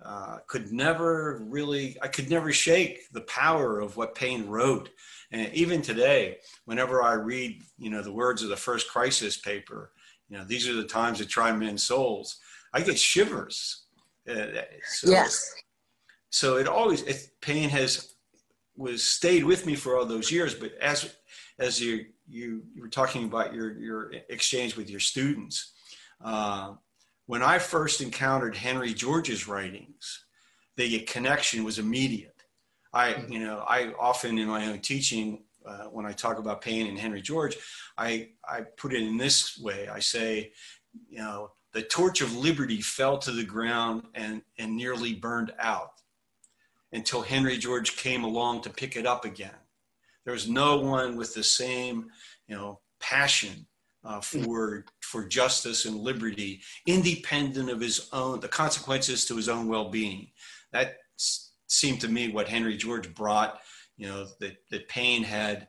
uh, 0.03 0.37
could 0.47 0.71
never 0.71 1.41
really, 1.45 1.97
I 2.01 2.07
could 2.07 2.29
never 2.29 2.51
shake 2.53 3.11
the 3.11 3.21
power 3.21 3.79
of 3.79 3.97
what 3.97 4.15
Paine 4.15 4.47
wrote. 4.47 4.89
And 5.31 5.51
even 5.53 5.81
today, 5.81 6.37
whenever 6.65 7.01
I 7.01 7.13
read, 7.13 7.63
you 7.77 7.89
know, 7.89 8.01
the 8.01 8.11
words 8.11 8.43
of 8.43 8.49
the 8.49 8.55
first 8.55 8.89
crisis 8.89 9.37
paper, 9.37 9.91
you 10.29 10.37
know, 10.37 10.43
these 10.43 10.67
are 10.67 10.73
the 10.73 10.83
times 10.83 11.19
that 11.19 11.29
try 11.29 11.51
men's 11.51 11.83
souls, 11.83 12.37
I 12.73 12.81
get 12.81 12.99
shivers. 12.99 13.85
Uh, 14.29 14.61
so, 14.87 15.09
yes. 15.09 15.53
So 16.29 16.57
it 16.57 16.67
always, 16.67 17.01
it, 17.03 17.29
Paine 17.41 17.69
has, 17.69 18.13
was 18.75 19.03
stayed 19.03 19.43
with 19.43 19.65
me 19.65 19.75
for 19.75 19.97
all 19.97 20.05
those 20.05 20.31
years, 20.31 20.53
but 20.53 20.73
as, 20.79 21.15
as 21.57 21.81
you, 21.81 22.05
you, 22.27 22.63
you 22.75 22.81
were 22.81 22.89
talking 22.89 23.23
about 23.23 23.53
your, 23.53 23.71
your 23.79 24.11
exchange 24.29 24.75
with 24.75 24.89
your 24.89 24.99
students, 24.99 25.73
uh, 26.23 26.73
when 27.27 27.43
I 27.43 27.59
first 27.59 28.01
encountered 28.01 28.55
Henry 28.55 28.93
George's 28.93 29.47
writings, 29.47 30.25
the 30.77 30.99
connection 30.99 31.63
was 31.63 31.77
immediate. 31.77 32.43
I, 32.93 33.13
mm-hmm. 33.13 33.31
you 33.31 33.39
know, 33.39 33.63
I 33.67 33.93
often 33.99 34.37
in 34.37 34.47
my 34.47 34.67
own 34.67 34.79
teaching, 34.79 35.43
uh, 35.65 35.83
when 35.85 36.05
I 36.05 36.13
talk 36.13 36.39
about 36.39 36.61
Paine 36.61 36.87
and 36.87 36.97
Henry 36.97 37.21
George, 37.21 37.57
I, 37.97 38.29
I 38.47 38.61
put 38.61 38.93
it 38.93 39.03
in 39.03 39.17
this 39.17 39.59
way. 39.59 39.89
I 39.89 39.99
say, 39.99 40.53
you 41.09 41.19
know, 41.19 41.51
the 41.73 41.81
torch 41.81 42.21
of 42.21 42.35
liberty 42.35 42.81
fell 42.81 43.17
to 43.19 43.31
the 43.31 43.43
ground 43.43 44.03
and, 44.15 44.41
and 44.57 44.75
nearly 44.75 45.13
burned 45.13 45.53
out 45.59 45.91
until 46.93 47.21
Henry 47.21 47.57
George 47.57 47.97
came 47.97 48.23
along 48.23 48.61
to 48.61 48.69
pick 48.69 48.95
it 48.95 49.05
up 49.05 49.25
again. 49.25 49.51
There 50.23 50.33
was 50.33 50.47
no 50.47 50.79
one 50.79 51.17
with 51.17 51.33
the 51.33 51.43
same, 51.43 52.09
you 52.47 52.55
know, 52.55 52.79
passion 52.99 53.67
uh, 54.05 54.21
for 54.21 54.85
for 55.07 55.23
justice 55.25 55.85
and 55.85 55.95
liberty, 55.95 56.61
independent 56.85 57.69
of 57.69 57.79
his 57.79 58.09
own 58.11 58.39
the 58.39 58.47
consequences 58.47 59.25
to 59.25 59.35
his 59.35 59.47
own 59.47 59.67
well-being. 59.67 60.27
That 60.73 60.97
seemed 61.67 62.01
to 62.01 62.09
me 62.09 62.29
what 62.29 62.49
Henry 62.49 62.75
George 62.75 63.13
brought. 63.15 63.59
You 63.95 64.07
know 64.07 64.27
that 64.39 64.57
that 64.69 64.87
Paine 64.89 65.23
had 65.23 65.67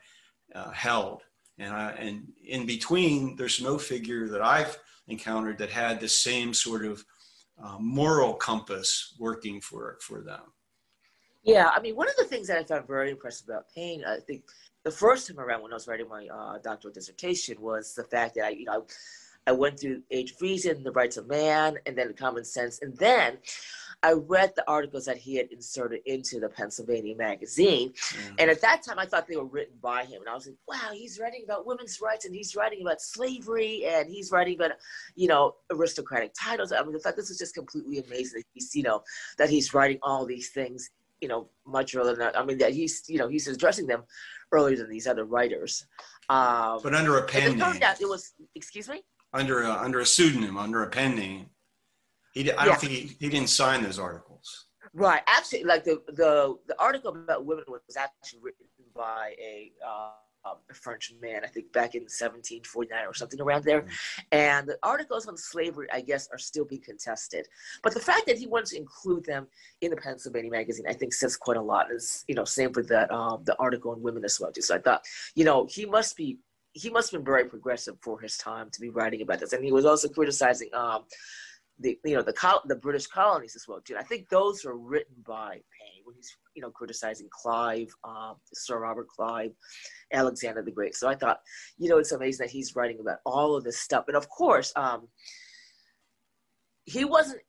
uh, 0.54 0.70
held, 0.70 1.22
and 1.58 1.72
I, 1.72 1.90
and 1.92 2.32
in 2.44 2.66
between, 2.66 3.36
there's 3.36 3.62
no 3.62 3.78
figure 3.78 4.28
that 4.28 4.42
I've 4.42 4.76
encountered 5.06 5.58
that 5.58 5.70
had 5.70 6.00
the 6.00 6.08
same 6.08 6.52
sort 6.52 6.84
of 6.84 7.04
uh, 7.62 7.78
moral 7.78 8.34
compass 8.34 9.14
working 9.18 9.60
for 9.60 9.98
for 10.02 10.20
them. 10.20 10.42
Yeah, 11.44 11.70
I 11.74 11.80
mean, 11.80 11.96
one 11.96 12.08
of 12.08 12.16
the 12.16 12.24
things 12.24 12.48
that 12.48 12.58
I 12.58 12.64
found 12.64 12.86
very 12.86 13.10
impressive 13.10 13.48
about 13.48 13.72
Paine, 13.74 14.04
I 14.04 14.18
think, 14.18 14.42
the 14.84 14.90
first 14.90 15.28
time 15.28 15.40
around 15.40 15.62
when 15.62 15.72
I 15.72 15.76
was 15.76 15.88
writing 15.88 16.08
my 16.08 16.26
uh, 16.26 16.58
doctoral 16.58 16.92
dissertation 16.92 17.60
was 17.60 17.94
the 17.94 18.04
fact 18.04 18.34
that 18.34 18.44
I, 18.44 18.48
you 18.50 18.64
know, 18.64 18.86
went 19.52 19.80
through 19.80 20.02
Age 20.10 20.32
of 20.32 20.42
Reason, 20.42 20.82
The 20.82 20.92
Rights 20.92 21.16
of 21.16 21.28
Man, 21.28 21.78
and 21.86 21.96
then 21.96 22.12
Common 22.14 22.44
Sense, 22.44 22.80
and 22.82 22.96
then 22.96 23.38
I 24.02 24.12
read 24.12 24.52
the 24.54 24.68
articles 24.70 25.06
that 25.06 25.16
he 25.16 25.34
had 25.34 25.50
inserted 25.50 26.00
into 26.06 26.38
the 26.38 26.48
Pennsylvania 26.48 27.16
magazine. 27.16 27.92
Mm. 27.92 28.34
And 28.38 28.50
at 28.50 28.60
that 28.60 28.82
time, 28.84 28.98
I 28.98 29.06
thought 29.06 29.26
they 29.26 29.36
were 29.36 29.44
written 29.44 29.74
by 29.82 30.04
him. 30.04 30.20
And 30.20 30.28
I 30.28 30.34
was 30.34 30.46
like, 30.46 30.56
wow, 30.68 30.90
he's 30.92 31.18
writing 31.18 31.42
about 31.44 31.66
women's 31.66 32.00
rights 32.00 32.24
and 32.24 32.34
he's 32.34 32.54
writing 32.54 32.82
about 32.82 33.00
slavery 33.00 33.86
and 33.86 34.08
he's 34.08 34.30
writing 34.30 34.54
about, 34.54 34.72
you 35.16 35.26
know, 35.26 35.56
aristocratic 35.70 36.32
titles. 36.40 36.72
I 36.72 36.80
mean, 36.82 36.92
the 36.92 37.00
fact 37.00 37.16
this 37.16 37.30
is 37.30 37.38
just 37.38 37.54
completely 37.54 37.98
amazing 37.98 38.40
that 38.40 38.46
he's, 38.54 38.74
you 38.74 38.84
know, 38.84 39.02
that 39.36 39.50
he's 39.50 39.74
writing 39.74 39.98
all 40.02 40.24
these 40.24 40.50
things, 40.50 40.90
you 41.20 41.26
know, 41.26 41.48
much 41.66 41.96
earlier 41.96 42.14
than, 42.14 42.30
I 42.36 42.44
mean, 42.44 42.58
that 42.58 42.74
he's, 42.74 43.02
you 43.08 43.18
know, 43.18 43.26
he's 43.26 43.48
addressing 43.48 43.88
them 43.88 44.04
earlier 44.52 44.76
than 44.76 44.90
these 44.90 45.08
other 45.08 45.24
writers. 45.24 45.84
Um, 46.28 46.78
but 46.84 46.94
under 46.94 47.18
a 47.18 47.24
pen 47.26 47.58
name. 47.58 47.82
it 47.82 48.08
was, 48.08 48.34
excuse 48.54 48.88
me? 48.88 49.02
Under 49.32 49.62
a, 49.62 49.72
under 49.72 50.00
a 50.00 50.06
pseudonym, 50.06 50.56
under 50.56 50.82
a 50.82 50.88
pen 50.88 51.14
name. 51.14 51.46
He, 52.32 52.50
I 52.52 52.64
don't 52.64 52.80
think 52.80 52.92
he, 52.92 53.16
he 53.18 53.28
didn't 53.28 53.48
sign 53.50 53.82
those 53.82 53.98
articles. 53.98 54.66
Right. 54.94 55.22
Actually, 55.26 55.64
like 55.64 55.84
the, 55.84 56.02
the, 56.08 56.56
the 56.66 56.80
article 56.80 57.10
about 57.10 57.44
women 57.44 57.64
was 57.68 57.96
actually 57.96 58.40
written 58.42 58.66
by 58.94 59.34
a, 59.38 59.72
uh, 59.86 60.10
um, 60.44 60.56
a 60.70 60.74
French 60.74 61.12
man, 61.20 61.40
I 61.44 61.48
think 61.48 61.72
back 61.72 61.94
in 61.94 62.02
1749 62.02 63.06
or 63.06 63.14
something 63.14 63.40
around 63.40 63.64
there. 63.64 63.82
Mm-hmm. 63.82 64.20
And 64.32 64.68
the 64.68 64.78
articles 64.82 65.26
on 65.26 65.36
slavery, 65.36 65.88
I 65.92 66.00
guess, 66.00 66.28
are 66.32 66.38
still 66.38 66.64
being 66.64 66.82
contested. 66.82 67.46
But 67.82 67.94
the 67.94 68.00
fact 68.00 68.26
that 68.26 68.38
he 68.38 68.46
wanted 68.46 68.66
to 68.66 68.76
include 68.76 69.24
them 69.24 69.46
in 69.80 69.90
the 69.90 69.96
Pennsylvania 69.96 70.50
magazine, 70.50 70.86
I 70.88 70.92
think 70.92 71.12
says 71.12 71.36
quite 71.36 71.56
a 71.56 71.62
lot. 71.62 71.90
Is 71.90 72.24
you 72.28 72.34
know, 72.34 72.44
same 72.44 72.72
for 72.72 72.82
that 72.84 73.10
um, 73.10 73.42
the 73.44 73.56
article 73.58 73.90
on 73.90 74.02
women 74.02 74.24
as 74.24 74.38
well 74.40 74.52
too. 74.52 74.62
So 74.62 74.74
I 74.74 74.78
thought, 74.78 75.04
you 75.34 75.44
know, 75.44 75.66
he 75.68 75.86
must 75.86 76.16
be 76.16 76.38
he 76.72 76.90
must 76.90 77.10
have 77.10 77.20
been 77.20 77.26
very 77.26 77.44
progressive 77.46 77.96
for 78.02 78.20
his 78.20 78.36
time 78.36 78.70
to 78.70 78.80
be 78.80 78.90
writing 78.90 79.22
about 79.22 79.40
this. 79.40 79.52
And 79.52 79.64
he 79.64 79.72
was 79.72 79.84
also 79.84 80.08
criticizing 80.08 80.68
um, 80.74 81.04
the 81.80 81.98
you 82.04 82.14
know 82.14 82.22
the 82.22 82.32
col- 82.32 82.62
the 82.66 82.76
British 82.76 83.06
colonies 83.06 83.54
as 83.56 83.66
well 83.68 83.80
too. 83.80 83.96
I 83.96 84.02
think 84.02 84.28
those 84.28 84.64
are 84.64 84.76
written 84.76 85.14
by 85.26 85.52
Paine 85.52 86.02
when 86.04 86.16
he's 86.16 86.36
you 86.54 86.62
know 86.62 86.70
criticizing 86.70 87.28
Clive, 87.30 87.88
um, 88.04 88.36
Sir 88.52 88.80
Robert 88.80 89.08
Clive, 89.08 89.52
Alexander 90.12 90.62
the 90.62 90.72
Great. 90.72 90.94
So 90.94 91.08
I 91.08 91.14
thought 91.14 91.40
you 91.78 91.88
know 91.88 91.98
it's 91.98 92.12
amazing 92.12 92.46
that 92.46 92.52
he's 92.52 92.74
writing 92.74 92.98
about 93.00 93.18
all 93.24 93.56
of 93.56 93.64
this 93.64 93.78
stuff. 93.78 94.04
And 94.08 94.16
of 94.16 94.28
course, 94.28 94.72
um, 94.76 95.08
he 96.84 97.04
wasn't 97.04 97.40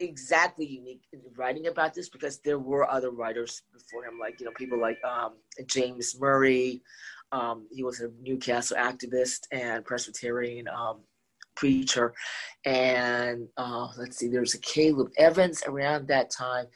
exactly 0.00 0.66
unique 0.66 1.04
in 1.12 1.20
writing 1.36 1.68
about 1.68 1.94
this 1.94 2.08
because 2.08 2.40
there 2.40 2.58
were 2.58 2.90
other 2.90 3.10
writers 3.10 3.62
before 3.72 4.04
him, 4.04 4.18
like 4.20 4.38
you 4.38 4.46
know 4.46 4.52
people 4.56 4.80
like 4.80 4.98
um, 5.04 5.34
James 5.66 6.16
Murray. 6.18 6.82
Um, 7.32 7.66
he 7.72 7.82
was 7.82 8.00
a 8.00 8.10
Newcastle 8.20 8.76
activist 8.76 9.40
and 9.50 9.84
Presbyterian 9.84 10.68
um, 10.68 11.00
preacher. 11.54 12.14
And 12.64 13.48
uh, 13.56 13.88
let's 13.98 14.18
see, 14.18 14.28
there's 14.28 14.54
a 14.54 14.60
Caleb 14.60 15.10
Evans 15.18 15.62
around 15.66 16.08
that 16.08 16.30
time. 16.30 16.66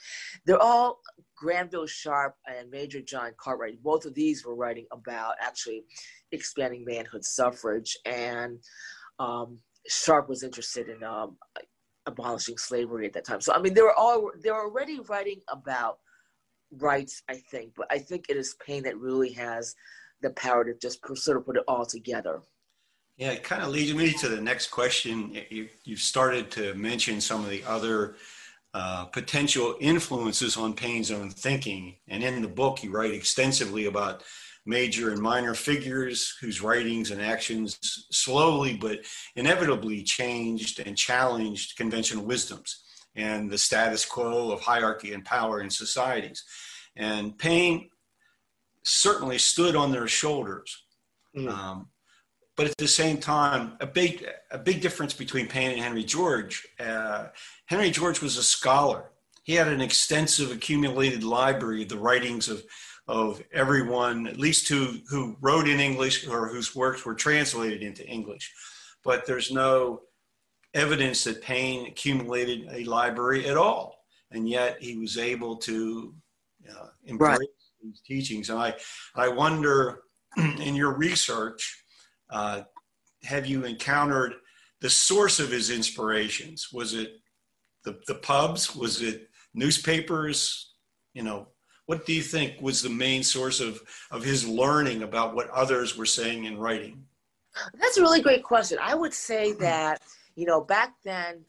They're 0.45 0.61
all 0.61 1.01
Granville 1.37 1.87
Sharp 1.87 2.35
and 2.47 2.71
Major 2.71 3.01
John 3.01 3.33
Cartwright. 3.38 3.83
Both 3.83 4.07
of 4.07 4.14
these 4.14 4.45
were 4.45 4.55
writing 4.55 4.87
about 4.92 5.35
actually 5.40 5.85
expanding 6.33 6.85
manhood 6.85 7.25
suffrage. 7.25 7.97
And 8.07 8.59
um, 9.19 9.59
Sharp 9.88 10.29
was 10.29 10.42
interested 10.42 10.88
in 10.88 11.05
um, 11.05 11.37
abolishing 12.07 12.57
slavery 12.57 13.07
at 13.07 13.12
that 13.12 13.25
time. 13.25 13.40
So 13.40 13.53
I 13.53 13.61
mean, 13.61 13.75
they 13.75 13.83
were 13.83 13.95
all 13.95 14.31
they 14.42 14.51
were 14.51 14.64
already 14.64 15.01
writing 15.01 15.40
about 15.49 15.99
rights, 16.73 17.23
I 17.29 17.37
think. 17.51 17.73
But 17.77 17.87
I 17.90 17.99
think 17.99 18.27
it 18.29 18.37
is 18.37 18.57
Paine 18.64 18.83
that 18.85 18.99
really 18.99 19.33
has 19.33 19.75
the 20.22 20.31
power 20.31 20.64
to 20.64 20.74
just 20.74 21.00
sort 21.16 21.37
of 21.37 21.46
put 21.46 21.57
it 21.57 21.64
all 21.68 21.87
together. 21.87 22.42
Yeah, 23.16 23.33
it 23.33 23.44
kind 23.44 23.62
of 23.62 23.70
leads 23.70 23.94
me 23.94 24.12
to 24.12 24.29
the 24.29 24.40
next 24.40 24.68
question. 24.68 25.37
You, 25.50 25.68
have 25.88 25.98
started 25.98 26.50
to 26.52 26.74
mention 26.74 27.20
some 27.20 27.44
of 27.44 27.50
the 27.50 27.64
other 27.64 28.16
uh, 28.74 29.07
potential 29.07 29.76
influences 29.81 30.57
on 30.59 30.74
Paine's 30.74 31.11
own 31.11 31.31
thinking. 31.31 31.96
And 32.09 32.22
in 32.22 32.42
the 32.42 32.48
book, 32.48 32.85
you 32.85 32.90
write 32.90 33.12
extensively 33.12 33.87
about 33.87 34.22
major 34.66 35.12
and 35.12 35.22
minor 35.22 35.55
figures 35.55 36.37
whose 36.40 36.61
writings 36.61 37.11
and 37.11 37.22
actions 37.22 37.79
slowly 38.11 38.76
but 38.76 38.98
inevitably 39.37 40.02
changed 40.02 40.81
and 40.81 40.96
challenged 40.96 41.76
conventional 41.76 42.24
wisdoms 42.24 42.83
and 43.14 43.50
the 43.50 43.57
status 43.57 44.05
quo 44.05 44.50
of 44.50 44.61
hierarchy 44.61 45.14
and 45.14 45.24
power 45.24 45.61
in 45.61 45.70
societies. 45.70 46.44
And 46.96 47.38
Paine 47.38 47.88
certainly 48.87 49.37
stood 49.37 49.75
on 49.75 49.90
their 49.90 50.07
shoulders. 50.07 50.85
Mm. 51.37 51.51
Um, 51.51 51.88
but 52.57 52.66
at 52.66 52.77
the 52.79 52.88
same 52.88 53.18
time, 53.18 53.77
a 53.81 53.87
big 53.87 54.27
a 54.51 54.59
big 54.59 54.81
difference 54.81 55.12
between 55.12 55.46
Paine 55.46 55.72
and 55.72 55.81
Henry 55.81 56.05
George. 56.05 56.66
Uh, 56.81 57.27
Henry 57.66 57.90
George 57.90 58.22
was 58.22 58.38
a 58.38 58.42
scholar. 58.42 59.11
He 59.42 59.55
had 59.55 59.68
an 59.68 59.83
extensive 59.83 60.51
accumulated 60.51 61.22
library 61.22 61.83
of 61.83 61.90
the 61.90 61.99
writings 61.99 62.49
of 62.49 62.64
of 63.09 63.42
everyone, 63.53 64.27
at 64.27 64.38
least 64.38 64.68
who 64.68 65.01
who 65.11 65.37
wrote 65.40 65.68
in 65.68 65.81
English 65.81 66.27
or 66.27 66.49
whose 66.49 66.75
works 66.75 67.05
were 67.05 67.14
translated 67.14 67.83
into 67.83 68.07
English. 68.07 68.53
But 69.05 69.27
there's 69.27 69.53
no 69.53 70.03
evidence 70.72 71.25
that 71.25 71.42
Paine 71.42 71.87
accumulated 71.87 72.68
a 72.70 72.85
library 72.85 73.46
at 73.46 73.57
all, 73.59 74.05
and 74.31 74.49
yet 74.49 74.79
he 74.81 74.96
was 74.96 75.18
able 75.18 75.57
to 75.59 76.14
uh, 76.70 76.88
embrace 77.05 77.38
right. 77.38 77.49
These 77.87 78.01
teachings. 78.01 78.51
And 78.51 78.59
I 78.59 78.75
I 79.14 79.29
wonder 79.29 80.03
in 80.37 80.75
your 80.75 80.96
research 80.96 81.83
uh, 82.31 82.62
have 83.25 83.46
you 83.46 83.64
encountered 83.64 84.35
the 84.81 84.90
source 84.90 85.40
of 85.40 85.51
his 85.51 85.70
inspirations? 85.70 86.68
Was 86.72 86.94
it 86.94 87.12
the, 87.85 87.99
the 88.07 88.16
pubs? 88.16 88.75
Was 88.75 89.03
it 89.03 89.29
newspapers? 89.55 90.75
You 91.14 91.22
know, 91.22 91.49
what 91.87 92.07
do 92.07 92.12
you 92.12 92.22
think 92.22 92.61
was 92.61 92.83
the 92.83 92.90
main 92.90 93.22
source 93.22 93.61
of, 93.61 93.81
of 94.11 94.22
his 94.22 94.46
learning 94.46 95.03
about 95.03 95.35
what 95.35 95.51
others 95.51 95.96
were 95.96 96.07
saying 96.07 96.46
and 96.46 96.61
writing? 96.61 97.05
That's 97.81 97.96
a 97.96 98.03
really 98.03 98.20
great 98.20 98.42
question. 98.42 98.79
I 98.83 98.94
would 98.94 99.14
say 99.14 99.53
that, 99.55 100.03
you 100.35 100.46
know, 100.46 100.61
back 100.61 100.94
then, 101.05 101.44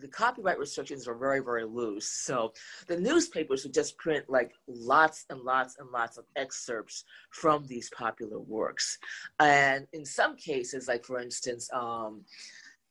the 0.00 0.08
copyright 0.08 0.58
restrictions 0.58 1.06
were 1.06 1.16
very, 1.16 1.40
very 1.40 1.64
loose. 1.64 2.10
So 2.10 2.52
the 2.86 2.98
newspapers 2.98 3.64
would 3.64 3.74
just 3.74 3.96
print 3.98 4.24
like 4.28 4.52
lots 4.66 5.24
and 5.30 5.40
lots 5.40 5.76
and 5.78 5.90
lots 5.90 6.18
of 6.18 6.24
excerpts 6.36 7.04
from 7.30 7.66
these 7.66 7.90
popular 7.96 8.40
works. 8.40 8.98
And 9.40 9.86
in 9.92 10.04
some 10.04 10.36
cases, 10.36 10.88
like 10.88 11.04
for 11.04 11.20
instance, 11.20 11.68
um, 11.72 12.24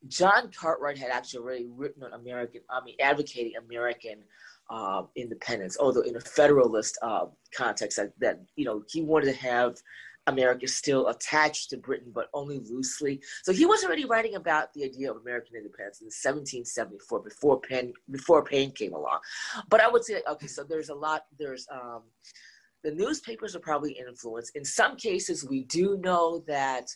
John 0.08 0.52
Cartwright 0.52 0.98
had 0.98 1.12
actually 1.12 1.40
already 1.40 1.68
written 1.70 2.04
on 2.04 2.14
American, 2.14 2.62
I 2.70 2.84
mean, 2.84 2.96
advocating 3.00 3.54
American 3.58 4.24
uh, 4.70 5.04
independence, 5.16 5.78
although 5.80 6.02
in 6.02 6.16
a 6.16 6.22
federalist 6.22 6.98
uh, 7.02 7.26
context, 7.56 7.98
that, 7.98 8.12
that, 8.20 8.42
you 8.56 8.66
know, 8.66 8.84
he 8.88 9.02
wanted 9.02 9.28
to 9.28 9.40
have 9.40 9.76
America 10.28 10.68
still 10.68 11.08
attached 11.08 11.70
to 11.70 11.78
Britain, 11.78 12.12
but 12.14 12.30
only 12.34 12.60
loosely. 12.60 13.22
So 13.44 13.52
he 13.52 13.66
was 13.66 13.84
already 13.84 14.06
writing 14.06 14.36
about 14.36 14.74
the 14.74 14.84
idea 14.84 15.12
of 15.12 15.18
American 15.18 15.56
independence 15.56 16.02
in 16.02 16.06
1774, 16.06 17.20
before 17.22 17.60
Paine, 17.60 17.94
before 18.10 18.44
Paine 18.44 18.72
came 18.72 18.94
along. 18.94 19.20
But 19.70 19.82
I 19.82 19.90
would 19.90 20.04
say, 20.04 20.22
okay, 20.28 20.48
so 20.48 20.64
there's 20.64 20.90
a 20.90 20.96
lot. 20.96 21.26
There's 21.38 21.68
um, 21.72 22.04
the 22.84 22.92
newspapers 22.92 23.56
are 23.56 23.60
probably 23.60 23.94
influenced. 23.94 24.56
In 24.56 24.66
some 24.66 24.96
cases, 24.98 25.48
we 25.48 25.64
do 25.64 25.98
know 25.98 26.44
that 26.48 26.88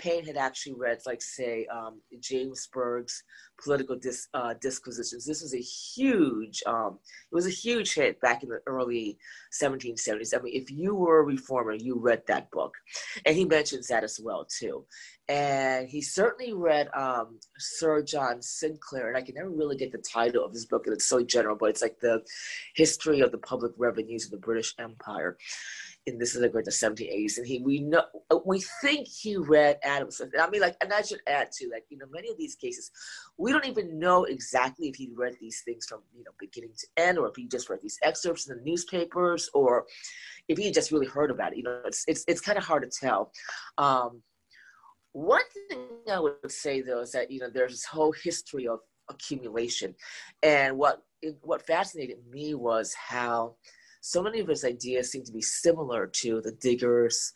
Paine 0.00 0.24
had 0.24 0.38
actually 0.38 0.74
read, 0.74 0.98
like, 1.04 1.20
say, 1.20 1.66
um, 1.66 2.00
James 2.20 2.66
Burgh's 2.72 3.22
political 3.62 3.96
dis, 3.96 4.28
uh, 4.32 4.54
disquisitions. 4.60 5.26
This 5.26 5.42
was 5.42 5.54
a 5.54 5.60
huge, 5.60 6.62
um, 6.66 6.98
it 7.30 7.34
was 7.34 7.46
a 7.46 7.50
huge 7.50 7.94
hit 7.94 8.18
back 8.20 8.42
in 8.42 8.48
the 8.48 8.60
early 8.66 9.18
1770s. 9.52 10.34
I 10.34 10.40
mean, 10.40 10.54
if 10.56 10.70
you 10.70 10.94
were 10.94 11.20
a 11.20 11.24
reformer, 11.24 11.74
you 11.74 11.98
read 11.98 12.22
that 12.28 12.50
book. 12.50 12.74
And 13.26 13.36
he 13.36 13.44
mentions 13.44 13.88
that 13.88 14.02
as 14.02 14.18
well, 14.18 14.46
too. 14.46 14.86
And 15.28 15.86
he 15.86 16.00
certainly 16.00 16.54
read 16.54 16.88
um, 16.94 17.38
Sir 17.58 18.02
John 18.02 18.40
Sinclair, 18.40 19.08
and 19.08 19.16
I 19.18 19.22
can 19.22 19.34
never 19.34 19.50
really 19.50 19.76
get 19.76 19.92
the 19.92 19.98
title 19.98 20.44
of 20.44 20.52
his 20.52 20.64
book, 20.64 20.86
and 20.86 20.94
it's 20.94 21.06
so 21.06 21.22
general, 21.22 21.56
but 21.56 21.70
it's 21.70 21.82
like 21.82 22.00
the 22.00 22.22
history 22.74 23.20
of 23.20 23.30
the 23.32 23.38
public 23.38 23.72
revenues 23.76 24.24
of 24.24 24.30
the 24.30 24.38
British 24.38 24.74
Empire 24.78 25.36
this 26.18 26.34
is 26.34 26.42
like 26.42 26.52
the 26.52 26.70
1780s, 26.70 27.38
and 27.38 27.46
he 27.46 27.60
we 27.60 27.80
know 27.80 28.04
we 28.44 28.60
think 28.80 29.06
he 29.06 29.36
read 29.36 29.78
Adam 29.82 30.10
Smith. 30.10 30.30
I 30.38 30.48
mean, 30.48 30.60
like, 30.60 30.76
and 30.80 30.92
I 30.92 31.02
should 31.02 31.20
add 31.26 31.50
too, 31.56 31.70
like 31.72 31.84
you 31.88 31.98
know, 31.98 32.06
many 32.10 32.30
of 32.30 32.38
these 32.38 32.54
cases, 32.54 32.90
we 33.36 33.52
don't 33.52 33.66
even 33.66 33.98
know 33.98 34.24
exactly 34.24 34.88
if 34.88 34.96
he 34.96 35.10
read 35.14 35.36
these 35.40 35.62
things 35.62 35.86
from 35.86 36.00
you 36.16 36.24
know 36.24 36.30
beginning 36.38 36.72
to 36.78 36.86
end, 36.96 37.18
or 37.18 37.28
if 37.28 37.36
he 37.36 37.46
just 37.46 37.68
read 37.68 37.80
these 37.82 37.98
excerpts 38.02 38.48
in 38.48 38.56
the 38.56 38.62
newspapers, 38.62 39.50
or 39.54 39.86
if 40.48 40.58
he 40.58 40.70
just 40.70 40.92
really 40.92 41.06
heard 41.06 41.30
about 41.30 41.52
it. 41.52 41.58
You 41.58 41.64
know, 41.64 41.82
it's 41.84 42.04
it's 42.08 42.24
it's 42.26 42.40
kind 42.40 42.58
of 42.58 42.64
hard 42.64 42.82
to 42.82 42.98
tell. 42.98 43.32
Um, 43.78 44.22
one 45.12 45.42
thing 45.68 45.80
I 46.10 46.20
would 46.20 46.50
say 46.50 46.80
though 46.80 47.00
is 47.00 47.12
that 47.12 47.30
you 47.30 47.40
know 47.40 47.50
there's 47.50 47.72
this 47.72 47.84
whole 47.84 48.12
history 48.12 48.68
of 48.68 48.80
accumulation, 49.08 49.94
and 50.42 50.78
what 50.78 51.02
what 51.42 51.66
fascinated 51.66 52.18
me 52.30 52.54
was 52.54 52.94
how 52.94 53.56
so 54.00 54.22
many 54.22 54.40
of 54.40 54.48
his 54.48 54.64
ideas 54.64 55.10
seem 55.10 55.24
to 55.24 55.32
be 55.32 55.42
similar 55.42 56.06
to 56.06 56.40
the 56.40 56.52
diggers. 56.52 57.32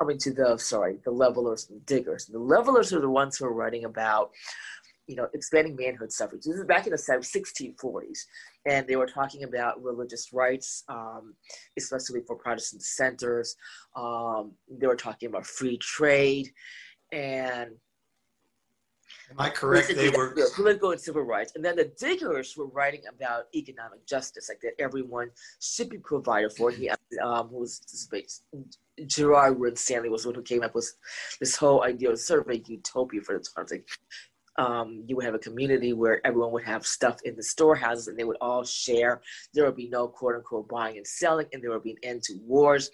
I 0.00 0.04
mean, 0.04 0.18
to 0.18 0.32
the 0.32 0.56
sorry, 0.58 0.98
the 1.04 1.10
levelers 1.10 1.68
and 1.70 1.84
diggers. 1.86 2.26
The 2.26 2.38
levelers 2.38 2.92
are 2.92 3.00
the 3.00 3.10
ones 3.10 3.36
who 3.36 3.46
are 3.46 3.54
writing 3.54 3.84
about, 3.84 4.30
you 5.06 5.16
know, 5.16 5.28
expanding 5.32 5.76
manhood 5.76 6.12
suffrage. 6.12 6.42
This 6.44 6.56
is 6.56 6.64
back 6.64 6.86
in 6.86 6.92
the 6.92 6.98
1640s, 6.98 8.18
and 8.66 8.86
they 8.86 8.96
were 8.96 9.06
talking 9.06 9.44
about 9.44 9.82
religious 9.82 10.32
rights, 10.32 10.84
um, 10.88 11.34
especially 11.78 12.20
for 12.26 12.36
Protestant 12.36 12.82
dissenters. 12.82 13.56
Um, 13.94 14.52
they 14.70 14.86
were 14.86 14.96
talking 14.96 15.28
about 15.28 15.46
free 15.46 15.78
trade, 15.78 16.50
and 17.12 17.70
Am 19.30 19.40
I 19.40 19.50
correct? 19.50 19.94
They 19.94 20.10
were 20.10 20.36
political 20.54 20.92
and 20.92 21.00
civil 21.00 21.22
rights, 21.22 21.52
and 21.56 21.64
then 21.64 21.76
the 21.76 21.90
diggers 21.98 22.56
were 22.56 22.68
writing 22.68 23.02
about 23.12 23.44
economic 23.54 24.06
justice, 24.06 24.48
like 24.48 24.60
that 24.60 24.80
everyone 24.80 25.30
should 25.60 25.90
be 25.90 25.98
provided 25.98 26.52
for. 26.52 26.70
He, 26.70 26.90
um, 27.22 27.48
who 27.48 27.58
was 27.58 27.80
this 28.10 28.42
Gerard 29.06 29.58
Winstanley 29.58 30.08
was 30.08 30.24
one 30.24 30.34
who 30.34 30.42
came 30.42 30.62
up 30.62 30.74
with 30.74 30.90
this 31.40 31.56
whole 31.56 31.82
idea 31.82 32.10
of 32.10 32.20
sort 32.20 32.40
of 32.40 32.48
a 32.48 32.58
utopia 32.58 33.20
for 33.20 33.36
the 33.36 33.44
times. 33.54 33.72
Like, 33.72 33.88
um, 34.58 35.04
you 35.06 35.16
would 35.16 35.24
have 35.24 35.34
a 35.34 35.38
community 35.38 35.92
where 35.92 36.24
everyone 36.26 36.52
would 36.52 36.64
have 36.64 36.86
stuff 36.86 37.18
in 37.24 37.36
the 37.36 37.42
storehouses 37.42 38.08
and 38.08 38.18
they 38.18 38.24
would 38.24 38.38
all 38.40 38.64
share. 38.64 39.20
There 39.52 39.66
would 39.66 39.76
be 39.76 39.88
no 39.88 40.08
quote 40.08 40.36
unquote 40.36 40.68
buying 40.68 40.96
and 40.96 41.06
selling, 41.06 41.46
and 41.52 41.62
there 41.62 41.70
would 41.70 41.82
be 41.82 41.92
an 41.92 41.98
end 42.02 42.22
to 42.24 42.34
wars. 42.42 42.90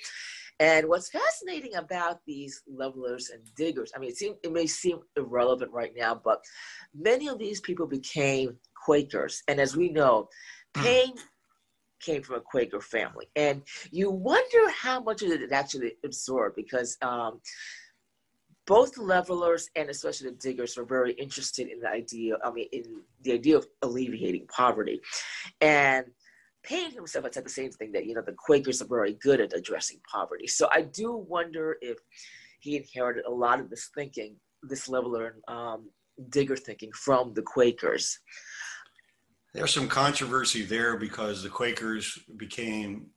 And 0.62 0.88
what's 0.88 1.09
fascinating 1.09 1.75
about 1.75 2.20
these 2.25 2.62
levelers 2.72 3.31
and 3.31 3.42
diggers, 3.57 3.90
I 3.96 3.98
mean, 3.98 4.11
it, 4.11 4.16
seem, 4.16 4.35
it 4.44 4.53
may 4.53 4.68
seem 4.68 5.01
irrelevant 5.16 5.72
right 5.72 5.90
now, 5.96 6.14
but 6.14 6.40
many 6.94 7.27
of 7.27 7.40
these 7.40 7.61
people 7.61 7.88
became 7.88 8.57
Quakers. 8.87 9.42
And 9.48 9.59
as 9.59 9.77
we 9.77 9.88
know, 9.88 10.29
hmm. 10.77 10.83
Paine 10.85 11.14
came 12.01 12.22
from 12.22 12.37
a 12.37 12.40
Quaker 12.40 12.81
family. 12.81 13.27
And 13.35 13.62
you 13.90 14.12
wonder 14.12 14.70
how 14.70 15.01
much 15.03 15.22
of 15.22 15.33
it 15.33 15.51
actually 15.51 15.94
absorbed 16.05 16.55
because 16.55 16.96
um, 17.03 17.40
both 18.64 18.96
levelers 18.96 19.68
and 19.75 19.90
especially 19.90 20.31
the 20.31 20.37
diggers 20.37 20.77
were 20.77 20.85
very 20.85 21.14
interested 21.14 21.70
in 21.70 21.81
the 21.81 21.88
idea, 21.88 22.37
I 22.44 22.53
mean, 22.53 22.68
in 22.70 23.03
the 23.22 23.33
idea 23.33 23.57
of 23.57 23.66
alleviating 23.83 24.46
poverty. 24.46 25.01
And 25.61 26.05
Paine 26.64 26.92
himself 26.92 27.27
said 27.33 27.44
the 27.44 27.51
same 27.51 27.70
thing 27.70 27.92
that 27.92 28.07
you 28.07 28.14
know 28.14 28.22
the 28.22 28.35
Quakers 28.37 28.81
are 28.83 28.87
very 28.87 29.14
good 29.14 29.40
at 29.40 29.57
addressing 29.57 30.01
poverty. 30.11 30.46
So 30.46 30.68
I 30.70 30.83
do 30.83 31.16
wonder 31.16 31.77
if 31.81 31.98
he 32.61 32.77
inherited 32.77 33.25
a 33.27 33.31
lot 33.31 33.61
of 33.61 33.68
this 33.68 33.90
thinking, 33.94 34.37
this 34.62 34.88
leveler 34.88 35.37
um, 35.48 35.90
digger 36.29 36.57
thinking 36.57 36.92
from 36.92 37.35
the 37.35 37.42
Quakers. 37.42 38.18
There's 39.55 39.75
some 39.75 39.88
controversy 39.88 40.62
there 40.62 40.96
because 40.96 41.42
the 41.42 41.48
Quakers 41.48 42.18
became 42.37 43.09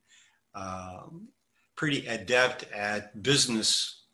um, 0.53 1.29
pretty 1.75 2.05
adept 2.07 2.69
at 2.71 3.21
business 3.21 4.05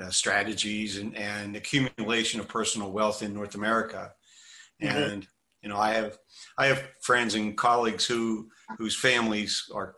uh, 0.00 0.10
strategies 0.10 0.98
and, 0.98 1.16
and 1.16 1.56
accumulation 1.56 2.40
of 2.40 2.48
personal 2.48 2.92
wealth 2.92 3.22
in 3.22 3.34
North 3.34 3.54
America. 3.54 4.12
Mm-hmm. 4.82 4.96
And 4.96 5.26
you 5.62 5.68
know, 5.68 5.76
I 5.76 5.92
have 5.92 6.18
I 6.58 6.66
have 6.66 6.82
friends 7.02 7.34
and 7.34 7.56
colleagues 7.56 8.06
who 8.06 8.48
whose 8.78 8.96
families 8.96 9.70
are 9.74 9.96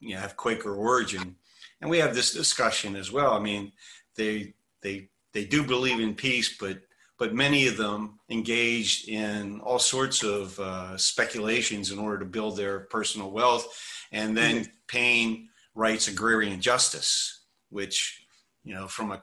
you 0.00 0.14
know 0.14 0.20
have 0.20 0.36
Quaker 0.36 0.74
origin, 0.74 1.36
and 1.80 1.90
we 1.90 1.98
have 1.98 2.14
this 2.14 2.32
discussion 2.32 2.96
as 2.96 3.10
well. 3.10 3.32
I 3.32 3.40
mean, 3.40 3.72
they 4.16 4.54
they 4.82 5.08
they 5.32 5.44
do 5.44 5.62
believe 5.62 6.00
in 6.00 6.14
peace, 6.14 6.56
but 6.58 6.80
but 7.18 7.34
many 7.34 7.66
of 7.66 7.76
them 7.76 8.18
engaged 8.28 9.08
in 9.08 9.60
all 9.60 9.78
sorts 9.78 10.22
of 10.22 10.58
uh, 10.58 10.96
speculations 10.96 11.90
in 11.90 11.98
order 11.98 12.18
to 12.18 12.24
build 12.24 12.56
their 12.56 12.80
personal 12.80 13.30
wealth, 13.30 13.66
and 14.10 14.36
then 14.36 14.56
mm-hmm. 14.56 14.70
Paine 14.88 15.48
writes 15.74 16.08
agrarian 16.08 16.60
justice, 16.60 17.44
which 17.70 18.26
you 18.64 18.74
know 18.74 18.88
from 18.88 19.12
a 19.12 19.22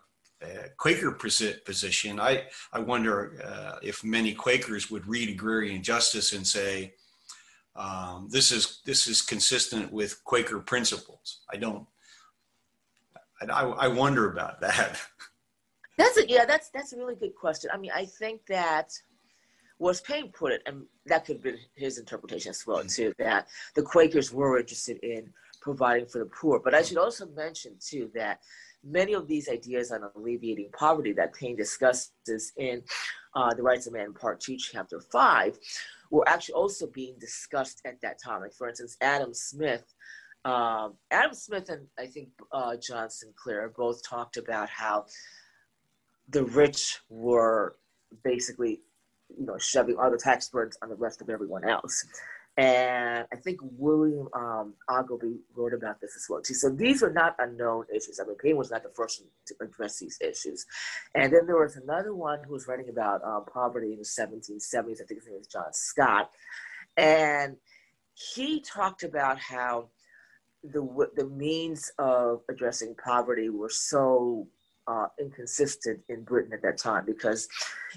Quaker 0.78 1.12
position, 1.12 2.19
I, 2.19 2.43
I 2.71 2.80
wonder 2.80 3.41
uh, 3.43 3.80
if 3.82 4.04
many 4.04 4.34
Quakers 4.34 4.89
would 4.89 5.06
read 5.06 5.30
agrarian 5.30 5.84
justice 5.84 6.32
and 6.32 6.47
say, 6.47 6.93
um, 7.75 8.27
this 8.29 8.51
is 8.51 8.82
this 8.86 9.08
is 9.08 9.21
consistent 9.21 9.91
with 9.91 10.23
Quaker 10.23 10.60
principles. 10.60 11.41
I 11.51 11.58
don't. 11.58 11.86
I, 13.41 13.63
I 13.63 13.88
wonder 13.88 14.32
about 14.32 14.60
that. 14.62 14.99
That's 15.97 16.17
a, 16.17 16.29
yeah. 16.29 16.45
That's 16.45 16.69
that's 16.69 16.93
a 16.93 16.97
really 16.97 17.15
good 17.15 17.36
question. 17.36 17.69
I 17.73 17.77
mean, 17.77 17.91
I 17.93 18.05
think 18.05 18.45
that 18.47 18.91
was 19.79 20.01
Paine 20.01 20.32
put 20.32 20.51
it, 20.51 20.62
and 20.65 20.84
that 21.05 21.25
could 21.25 21.38
have 21.38 21.43
been 21.43 21.58
his 21.75 21.97
interpretation 21.97 22.51
as 22.51 22.65
well 22.65 22.84
too. 22.84 23.13
That 23.17 23.47
the 23.75 23.82
Quakers 23.82 24.32
were 24.34 24.60
interested 24.60 24.97
in 25.03 25.34
providing 25.62 26.05
for 26.05 26.19
the 26.19 26.25
poor, 26.25 26.60
but 26.60 26.73
I 26.73 26.82
should 26.82 26.97
also 26.97 27.27
mention 27.27 27.75
too 27.79 28.10
that 28.15 28.39
many 28.84 29.13
of 29.13 29.27
these 29.27 29.49
ideas 29.49 29.91
on 29.91 30.01
alleviating 30.15 30.69
poverty 30.71 31.13
that 31.13 31.34
Paine 31.34 31.55
discusses 31.55 32.53
in 32.58 32.82
uh, 33.36 33.53
The 33.53 33.63
Rights 33.63 33.88
of 33.88 33.93
Man, 33.93 34.13
Part 34.13 34.39
2, 34.39 34.58
Chapter 34.58 34.99
5, 34.99 35.58
were 36.09 36.27
actually 36.27 36.53
also 36.53 36.87
being 36.87 37.15
discussed 37.19 37.81
at 37.85 38.01
that 38.01 38.17
time. 38.23 38.41
Like, 38.41 38.53
for 38.53 38.67
instance, 38.67 38.97
Adam 39.01 39.33
Smith. 39.33 39.93
Um, 40.45 40.93
Adam 41.11 41.33
Smith 41.33 41.69
and 41.69 41.87
I 41.97 42.05
think 42.05 42.29
uh, 42.51 42.77
John 42.77 43.09
Sinclair 43.09 43.73
both 43.75 44.01
talked 44.07 44.37
about 44.37 44.69
how 44.69 45.05
the 46.29 46.45
rich 46.45 46.99
were 47.09 47.75
basically, 48.23 48.81
you 49.37 49.45
know, 49.45 49.57
shoving 49.57 49.97
all 49.97 50.09
the 50.09 50.17
tax 50.17 50.47
burdens 50.49 50.77
on 50.81 50.89
the 50.89 50.95
rest 50.95 51.21
of 51.21 51.29
everyone 51.29 51.67
else. 51.67 52.05
And 52.57 53.25
I 53.31 53.35
think 53.38 53.59
William 53.62 54.27
um, 54.33 54.73
Ogilvie 54.89 55.39
wrote 55.55 55.73
about 55.73 56.01
this 56.01 56.15
as 56.17 56.25
well 56.29 56.41
too. 56.41 56.53
So 56.53 56.69
these 56.69 57.01
are 57.01 57.12
not 57.12 57.35
unknown 57.39 57.85
issues. 57.93 58.19
I 58.19 58.25
mean, 58.25 58.35
Paine 58.35 58.57
was 58.57 58.69
not 58.69 58.83
the 58.83 58.89
first 58.89 59.23
to 59.47 59.55
address 59.62 59.99
these 59.99 60.17
issues. 60.19 60.65
And 61.15 61.31
then 61.31 61.45
there 61.45 61.57
was 61.57 61.77
another 61.77 62.13
one 62.13 62.39
who 62.45 62.53
was 62.53 62.67
writing 62.67 62.89
about 62.89 63.23
um, 63.23 63.45
poverty 63.45 63.93
in 63.93 63.99
the 63.99 64.03
1770s. 64.03 65.01
I 65.01 65.05
think 65.05 65.21
his 65.21 65.27
name 65.27 65.38
was 65.38 65.47
John 65.47 65.71
Scott. 65.71 66.31
And 66.97 67.55
he 68.13 68.59
talked 68.59 69.03
about 69.03 69.39
how 69.39 69.89
the 70.63 71.07
the 71.15 71.25
means 71.25 71.89
of 71.97 72.41
addressing 72.49 72.95
poverty 73.01 73.49
were 73.49 73.69
so 73.69 74.47
uh, 74.89 75.08
inconsistent 75.19 75.99
in 76.10 76.23
Britain 76.23 76.52
at 76.52 76.63
that 76.63 76.78
time 76.78 77.06
because 77.06 77.47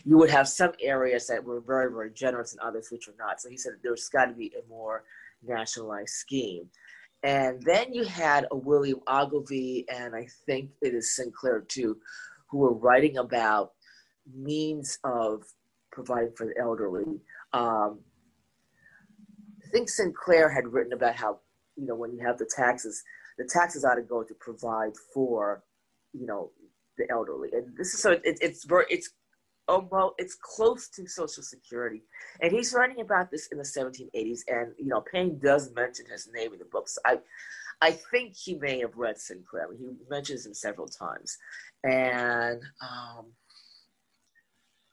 you 0.05 0.19
would 0.19 0.31
have 0.31 0.47
some 0.47 0.73
areas 0.81 1.27
that 1.27 1.43
were 1.43 1.61
very, 1.61 1.91
very 1.91 2.11
generous 2.11 2.53
and 2.53 2.61
others 2.61 2.89
which 2.93 3.07
were 3.07 3.15
not. 3.19 3.41
So 3.41 3.49
he 3.49 3.57
said 3.57 3.73
there's 3.83 4.09
got 4.11 4.27
to 4.27 4.35
be 4.35 4.53
a 4.63 4.69
more 4.69 5.05
nationalized 5.43 6.11
scheme. 6.11 6.69
And 7.23 7.63
then 7.63 7.95
you 7.95 8.05
had 8.05 8.47
a 8.51 8.57
William 8.57 9.01
Ogilvie, 9.07 9.87
and 9.89 10.15
I 10.15 10.27
think 10.45 10.71
it 10.83 10.93
is 10.93 11.17
Sinclair 11.17 11.61
too, 11.61 11.97
who 12.51 12.59
were 12.59 12.75
writing 12.75 13.17
about 13.17 13.73
means 14.35 14.99
of 15.05 15.45
providing 15.93 16.33
for 16.37 16.47
the 16.47 16.61
elderly. 16.61 17.21
Um, 17.55 18.01
I 19.65 19.69
think 19.71 19.89
Sinclair 19.89 20.51
had 20.51 20.69
written 20.69 20.93
about 20.93 21.15
how, 21.17 21.39
you 21.77 21.87
know, 21.87 21.95
when 21.95 22.13
you 22.13 22.27
have 22.27 22.37
the 22.39 22.51
taxes, 22.55 23.03
the 23.39 23.49
taxes 23.51 23.85
ought 23.85 23.95
to 23.95 24.03
go 24.03 24.23
to 24.23 24.35
provide 24.35 24.93
for, 25.15 25.63
you 26.13 26.27
know, 26.27 26.51
the 26.99 27.11
elderly. 27.11 27.51
And 27.53 27.77
this 27.77 27.95
is 27.95 28.01
so 28.01 28.13
it, 28.13 28.39
it's 28.41 28.65
very 28.65 28.87
it's 28.91 29.11
oh 29.69 29.89
well 29.91 30.15
it's 30.19 30.37
close 30.41 30.89
to 30.91 31.07
Social 31.07 31.43
Security. 31.43 32.03
And 32.41 32.53
he's 32.53 32.73
writing 32.73 33.01
about 33.01 33.31
this 33.31 33.49
in 33.49 33.59
the 33.59 33.65
1780s. 33.65 34.41
And 34.49 34.73
you 34.79 34.89
know, 34.89 35.03
Paine 35.13 35.39
does 35.39 35.73
mention 35.75 36.07
his 36.11 36.29
name 36.33 36.53
in 36.53 36.59
the 36.59 36.67
book. 36.67 36.89
So 36.89 37.01
I 37.05 37.19
I 37.81 37.91
think 37.91 38.37
he 38.37 38.55
may 38.55 38.79
have 38.79 38.97
read 38.97 39.19
Sinclair. 39.19 39.67
He 39.77 39.89
mentions 40.09 40.47
him 40.47 40.55
several 40.55 40.87
times. 40.87 41.37
And 41.83 42.63
um, 42.81 43.33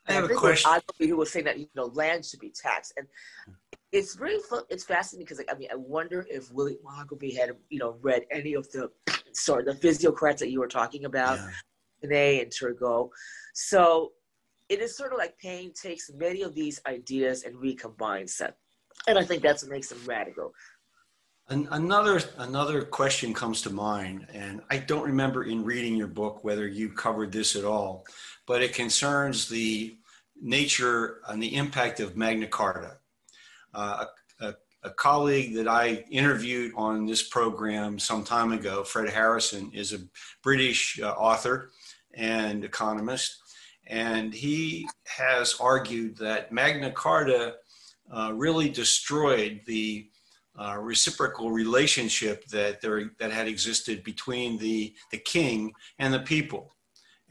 I 0.09 0.13
have 0.13 0.29
a 0.29 0.33
question. 0.33 0.71
I 0.71 0.81
who 0.97 1.15
was 1.15 1.31
saying 1.31 1.45
that 1.45 1.59
you 1.59 1.67
know 1.75 1.85
land 1.85 2.25
should 2.25 2.39
be 2.39 2.49
taxed, 2.49 2.93
and 2.97 3.07
it's 3.91 4.15
very 4.15 4.37
it's 4.69 4.83
fascinating 4.83 5.25
because 5.25 5.37
like, 5.37 5.53
I 5.53 5.57
mean 5.57 5.69
I 5.71 5.75
wonder 5.75 6.25
if 6.29 6.51
William 6.51 6.79
Ogilvie 6.99 7.35
had 7.35 7.51
you 7.69 7.79
know 7.79 7.97
read 8.01 8.23
any 8.31 8.55
of 8.55 8.69
the 8.71 8.89
sorry 9.33 9.63
the 9.63 9.75
physiocrats 9.75 10.39
that 10.39 10.49
you 10.49 10.59
were 10.59 10.67
talking 10.67 11.05
about, 11.05 11.37
yeah. 11.37 11.49
Binet 12.01 12.43
and 12.43 12.51
Turgot. 12.51 13.09
So 13.53 14.11
it 14.69 14.79
is 14.79 14.95
sort 14.95 15.11
of 15.11 15.17
like 15.17 15.37
Paine 15.39 15.73
takes 15.73 16.11
many 16.13 16.43
of 16.43 16.53
these 16.53 16.79
ideas 16.87 17.43
and 17.43 17.55
recombines 17.55 18.37
them. 18.37 18.53
And 19.07 19.17
I 19.17 19.23
think 19.23 19.41
that's 19.41 19.63
what 19.63 19.71
makes 19.71 19.89
them 19.89 19.99
radical. 20.05 20.53
An- 21.49 21.67
another 21.71 22.21
another 22.37 22.83
question 22.83 23.33
comes 23.33 23.63
to 23.63 23.71
mind, 23.71 24.27
and 24.31 24.61
I 24.69 24.77
don't 24.77 25.03
remember 25.03 25.45
in 25.45 25.63
reading 25.63 25.95
your 25.95 26.07
book 26.07 26.43
whether 26.43 26.67
you 26.67 26.89
covered 26.89 27.31
this 27.31 27.55
at 27.55 27.65
all, 27.65 28.05
but 28.45 28.61
it 28.61 28.75
concerns 28.75 29.49
the 29.49 29.97
nature 30.39 31.21
and 31.27 31.41
the 31.41 31.55
impact 31.55 31.99
of 31.99 32.15
Magna 32.15 32.47
Carta. 32.47 32.97
Uh, 33.73 34.05
a, 34.41 34.45
a, 34.45 34.55
a, 34.83 34.89
colleague 34.91 35.55
that 35.55 35.67
I 35.67 36.05
interviewed 36.09 36.71
on 36.75 37.05
this 37.05 37.23
program 37.23 37.99
some 37.99 38.23
time 38.23 38.51
ago, 38.51 38.83
Fred 38.83 39.09
Harrison, 39.09 39.71
is 39.73 39.93
a 39.93 39.99
British 40.41 40.99
uh, 41.01 41.11
author 41.11 41.71
and 42.13 42.63
economist, 42.63 43.37
and 43.87 44.33
he 44.33 44.87
has 45.05 45.55
argued 45.59 46.17
that 46.17 46.51
Magna 46.51 46.91
Carta 46.91 47.55
uh, 48.11 48.31
really 48.33 48.69
destroyed 48.69 49.61
the 49.65 50.09
uh, 50.59 50.77
reciprocal 50.79 51.51
relationship 51.51 52.45
that 52.47 52.81
there 52.81 53.11
that 53.19 53.31
had 53.31 53.47
existed 53.47 54.03
between 54.03 54.57
the 54.57 54.93
the 55.11 55.17
king 55.17 55.73
and 55.99 56.13
the 56.13 56.19
people. 56.19 56.75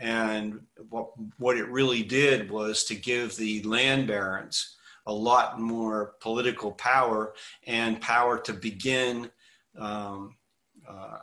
And 0.00 0.60
what, 0.90 1.10
what 1.38 1.56
it 1.56 1.68
really 1.68 2.02
did 2.02 2.50
was 2.50 2.84
to 2.84 2.94
give 2.94 3.36
the 3.36 3.62
land 3.64 4.06
barons 4.06 4.76
a 5.06 5.12
lot 5.12 5.58
more 5.58 6.14
political 6.20 6.72
power 6.72 7.34
and 7.66 8.00
power 8.00 8.38
to 8.38 8.52
begin 8.52 9.30
um, 9.76 10.36
uh, 10.88 11.18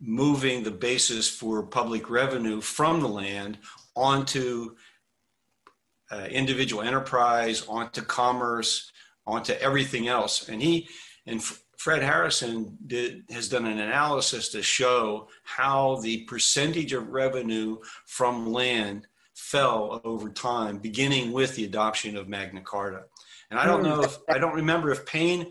moving 0.00 0.62
the 0.62 0.70
basis 0.70 1.28
for 1.28 1.62
public 1.62 2.10
revenue 2.10 2.60
from 2.60 3.00
the 3.00 3.08
land 3.08 3.58
onto 3.94 4.74
uh, 6.10 6.26
individual 6.30 6.82
enterprise, 6.82 7.66
onto 7.66 8.02
commerce, 8.02 8.90
onto 9.26 9.52
everything 9.54 10.08
else. 10.08 10.48
And 10.48 10.62
he 10.62 10.88
and 11.26 11.42
Fred 11.76 12.02
Harrison 12.02 12.76
did, 12.86 13.24
has 13.30 13.48
done 13.48 13.66
an 13.66 13.78
analysis 13.78 14.48
to 14.50 14.62
show 14.62 15.28
how 15.44 16.00
the 16.02 16.24
percentage 16.24 16.92
of 16.92 17.08
revenue 17.08 17.78
from 18.06 18.52
land 18.52 19.06
fell 19.34 20.00
over 20.04 20.30
time, 20.30 20.78
beginning 20.78 21.32
with 21.32 21.54
the 21.54 21.64
adoption 21.64 22.16
of 22.16 22.28
Magna 22.28 22.60
Carta. 22.60 23.02
And 23.50 23.60
I 23.60 23.66
don't 23.66 23.82
know 23.82 24.02
if 24.02 24.18
I 24.28 24.38
don't 24.38 24.54
remember 24.54 24.90
if 24.90 25.06
Paine 25.06 25.50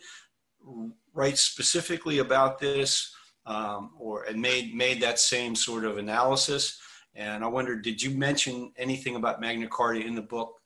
writes 1.13 1.41
specifically 1.41 2.19
about 2.19 2.59
this 2.59 3.13
um, 3.45 3.91
or 3.99 4.23
and 4.23 4.41
made 4.41 4.73
made 4.73 5.01
that 5.01 5.19
same 5.19 5.55
sort 5.55 5.85
of 5.85 5.97
analysis. 5.97 6.79
And 7.15 7.43
I 7.43 7.47
wonder, 7.47 7.77
did 7.77 8.01
you 8.01 8.11
mention 8.11 8.73
anything 8.77 9.15
about 9.15 9.39
Magna 9.39 9.67
Carta 9.67 10.01
in 10.01 10.15
the 10.15 10.21
book? 10.21 10.59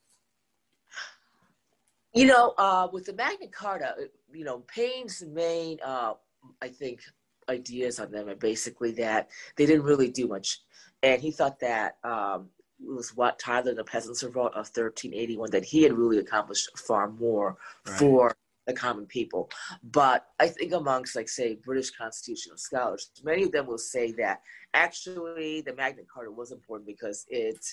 You 2.12 2.26
know, 2.26 2.54
uh, 2.58 2.88
with 2.92 3.06
the 3.06 3.12
Magna 3.12 3.46
Carta, 3.46 3.94
you 4.32 4.44
know, 4.44 4.64
Paine's 4.66 5.22
main, 5.22 5.78
uh, 5.84 6.14
I 6.60 6.68
think, 6.68 7.02
ideas 7.48 8.00
on 8.00 8.10
them 8.10 8.28
are 8.28 8.34
basically 8.34 8.90
that 8.92 9.28
they 9.56 9.66
didn't 9.66 9.84
really 9.84 10.10
do 10.10 10.26
much. 10.26 10.60
And 11.04 11.22
he 11.22 11.30
thought 11.30 11.60
that 11.60 11.98
um, 12.02 12.48
it 12.80 12.90
was 12.90 13.16
Wat 13.16 13.38
Tyler 13.38 13.74
the 13.74 13.84
Peasants 13.84 14.24
Revolt 14.24 14.52
of 14.52 14.66
1381 14.66 15.50
that 15.50 15.64
he 15.64 15.82
had 15.82 15.92
really 15.92 16.18
accomplished 16.18 16.76
far 16.78 17.10
more 17.10 17.56
right. 17.86 17.98
for 17.98 18.36
the 18.70 18.80
common 18.80 19.06
people. 19.06 19.50
But 19.82 20.26
I 20.38 20.48
think 20.48 20.72
amongst, 20.72 21.16
like, 21.16 21.28
say, 21.28 21.56
British 21.56 21.90
constitutional 21.90 22.56
scholars, 22.56 23.10
many 23.22 23.42
of 23.44 23.52
them 23.52 23.66
will 23.66 23.78
say 23.78 24.12
that 24.12 24.40
actually 24.74 25.60
the 25.60 25.74
Magna 25.74 26.02
Carta 26.12 26.30
was 26.30 26.52
important 26.52 26.86
because 26.86 27.26
it 27.28 27.64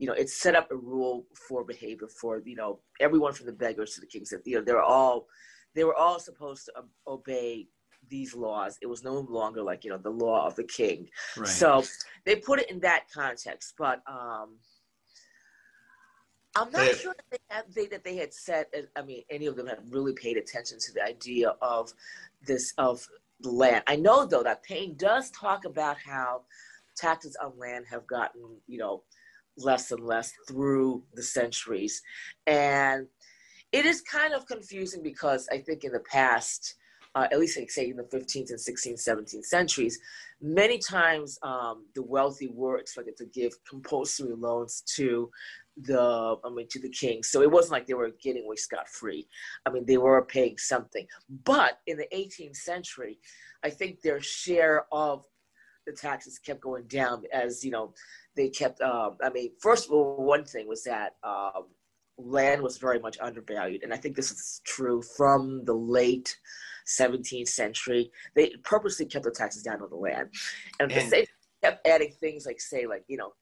you 0.00 0.06
know, 0.06 0.14
it 0.14 0.30
set 0.30 0.56
up 0.56 0.70
a 0.70 0.76
rule 0.76 1.26
for 1.46 1.62
behavior 1.62 2.08
for, 2.08 2.40
you 2.46 2.56
know, 2.56 2.80
everyone 3.00 3.34
from 3.34 3.44
the 3.44 3.52
beggars 3.52 3.94
to 3.94 4.00
the 4.00 4.06
kings. 4.06 4.30
That, 4.30 4.46
you 4.46 4.56
know, 4.56 4.64
they're 4.64 4.82
all, 4.82 5.26
they 5.74 5.84
were 5.84 5.94
all 5.94 6.18
supposed 6.18 6.64
to 6.64 6.72
obey 7.06 7.68
these 8.08 8.34
laws. 8.34 8.78
It 8.80 8.86
was 8.86 9.04
no 9.04 9.26
longer 9.28 9.62
like, 9.62 9.84
you 9.84 9.90
know, 9.90 9.98
the 9.98 10.08
law 10.08 10.46
of 10.46 10.56
the 10.56 10.64
king. 10.64 11.10
Right. 11.36 11.46
So 11.46 11.84
they 12.24 12.36
put 12.36 12.60
it 12.60 12.70
in 12.70 12.80
that 12.80 13.04
context. 13.12 13.74
But 13.76 14.00
um, 14.10 14.56
I'm 16.56 16.70
not 16.72 16.94
sure 16.96 17.14
that 17.14 17.24
they, 17.30 17.38
had, 17.48 17.64
they, 17.74 17.86
that 17.86 18.04
they 18.04 18.16
had 18.16 18.34
said, 18.34 18.66
I 18.96 19.02
mean, 19.02 19.22
any 19.30 19.46
of 19.46 19.56
them 19.56 19.66
had 19.66 19.78
really 19.88 20.12
paid 20.12 20.36
attention 20.36 20.78
to 20.80 20.92
the 20.92 21.04
idea 21.04 21.54
of 21.62 21.92
this, 22.44 22.72
of 22.76 23.06
land. 23.42 23.84
I 23.86 23.96
know, 23.96 24.26
though, 24.26 24.42
that 24.42 24.62
Paine 24.62 24.94
does 24.96 25.30
talk 25.30 25.64
about 25.64 25.96
how 25.98 26.42
taxes 26.96 27.36
on 27.42 27.52
land 27.58 27.86
have 27.90 28.06
gotten, 28.06 28.42
you 28.66 28.78
know, 28.78 29.02
less 29.56 29.90
and 29.90 30.04
less 30.04 30.32
through 30.48 31.02
the 31.14 31.22
centuries. 31.22 32.02
And 32.46 33.06
it 33.72 33.86
is 33.86 34.00
kind 34.00 34.34
of 34.34 34.46
confusing 34.46 35.02
because 35.02 35.48
I 35.52 35.58
think 35.58 35.84
in 35.84 35.92
the 35.92 36.00
past, 36.00 36.74
uh, 37.14 37.26
at 37.30 37.38
least 37.38 37.58
like 37.58 37.70
say 37.70 37.90
in 37.90 37.96
the 37.96 38.04
15th 38.04 38.50
and 38.50 38.58
16th, 38.58 39.08
17th 39.08 39.44
centuries, 39.44 39.98
many 40.40 40.78
times 40.78 41.38
um, 41.42 41.84
the 41.94 42.02
wealthy 42.02 42.50
were 42.52 42.78
expected 42.78 43.16
to 43.16 43.26
give 43.26 43.52
compulsory 43.68 44.34
loans 44.34 44.82
to 44.96 45.30
the 45.76 46.36
I 46.44 46.50
mean 46.50 46.66
to 46.70 46.80
the 46.80 46.88
king. 46.88 47.22
So 47.22 47.42
it 47.42 47.50
wasn't 47.50 47.72
like 47.72 47.86
they 47.86 47.94
were 47.94 48.10
getting 48.22 48.44
away 48.44 48.56
scot 48.56 48.88
free. 48.88 49.28
I 49.66 49.70
mean 49.70 49.86
they 49.86 49.98
were 49.98 50.24
paying 50.24 50.58
something. 50.58 51.06
But 51.44 51.78
in 51.86 51.96
the 51.96 52.08
18th 52.14 52.56
century, 52.56 53.18
I 53.62 53.70
think 53.70 54.00
their 54.00 54.20
share 54.20 54.86
of 54.92 55.24
the 55.86 55.92
taxes 55.92 56.38
kept 56.38 56.60
going 56.60 56.84
down 56.84 57.24
as 57.32 57.64
you 57.64 57.70
know 57.70 57.94
they 58.36 58.48
kept. 58.48 58.80
Um, 58.80 59.16
I 59.22 59.30
mean, 59.30 59.52
first 59.60 59.86
of 59.86 59.92
all, 59.92 60.16
one 60.24 60.44
thing 60.44 60.68
was 60.68 60.84
that 60.84 61.16
um, 61.22 61.66
land 62.16 62.62
was 62.62 62.78
very 62.78 62.98
much 62.98 63.18
undervalued, 63.20 63.82
and 63.82 63.92
I 63.92 63.96
think 63.96 64.16
this 64.16 64.30
is 64.30 64.60
true 64.64 65.02
from 65.02 65.64
the 65.64 65.74
late 65.74 66.36
17th 66.86 67.48
century. 67.48 68.10
They 68.34 68.54
purposely 68.62 69.06
kept 69.06 69.24
the 69.24 69.30
taxes 69.30 69.62
down 69.62 69.82
on 69.82 69.90
the 69.90 69.96
land, 69.96 70.30
and, 70.78 70.90
and 70.92 71.10
they 71.10 71.26
kept 71.62 71.86
adding 71.86 72.12
things 72.20 72.46
like, 72.46 72.60
say, 72.60 72.86
like 72.86 73.04
you 73.08 73.16
know, 73.16 73.32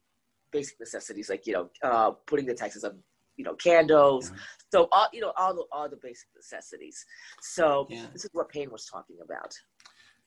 basic 0.51 0.79
necessities, 0.81 1.29
like 1.29 1.47
you 1.47 1.53
know, 1.53 1.71
uh, 1.83 2.11
putting 2.27 2.47
the 2.47 2.55
taxes 2.55 2.85
on 2.85 2.99
you 3.37 3.45
know 3.45 3.55
candles 3.55 4.31
yeah. 4.31 4.39
so 4.73 4.89
all 4.91 5.07
you 5.13 5.21
know 5.21 5.33
all 5.37 5.55
the 5.55 5.65
all 5.71 5.89
the 5.89 5.97
basic 6.03 6.27
necessities 6.35 7.07
so 7.41 7.87
yeah. 7.89 8.07
this 8.13 8.25
is 8.25 8.31
what 8.33 8.49
Paine 8.49 8.69
was 8.69 8.85
talking 8.85 9.17
about 9.25 9.55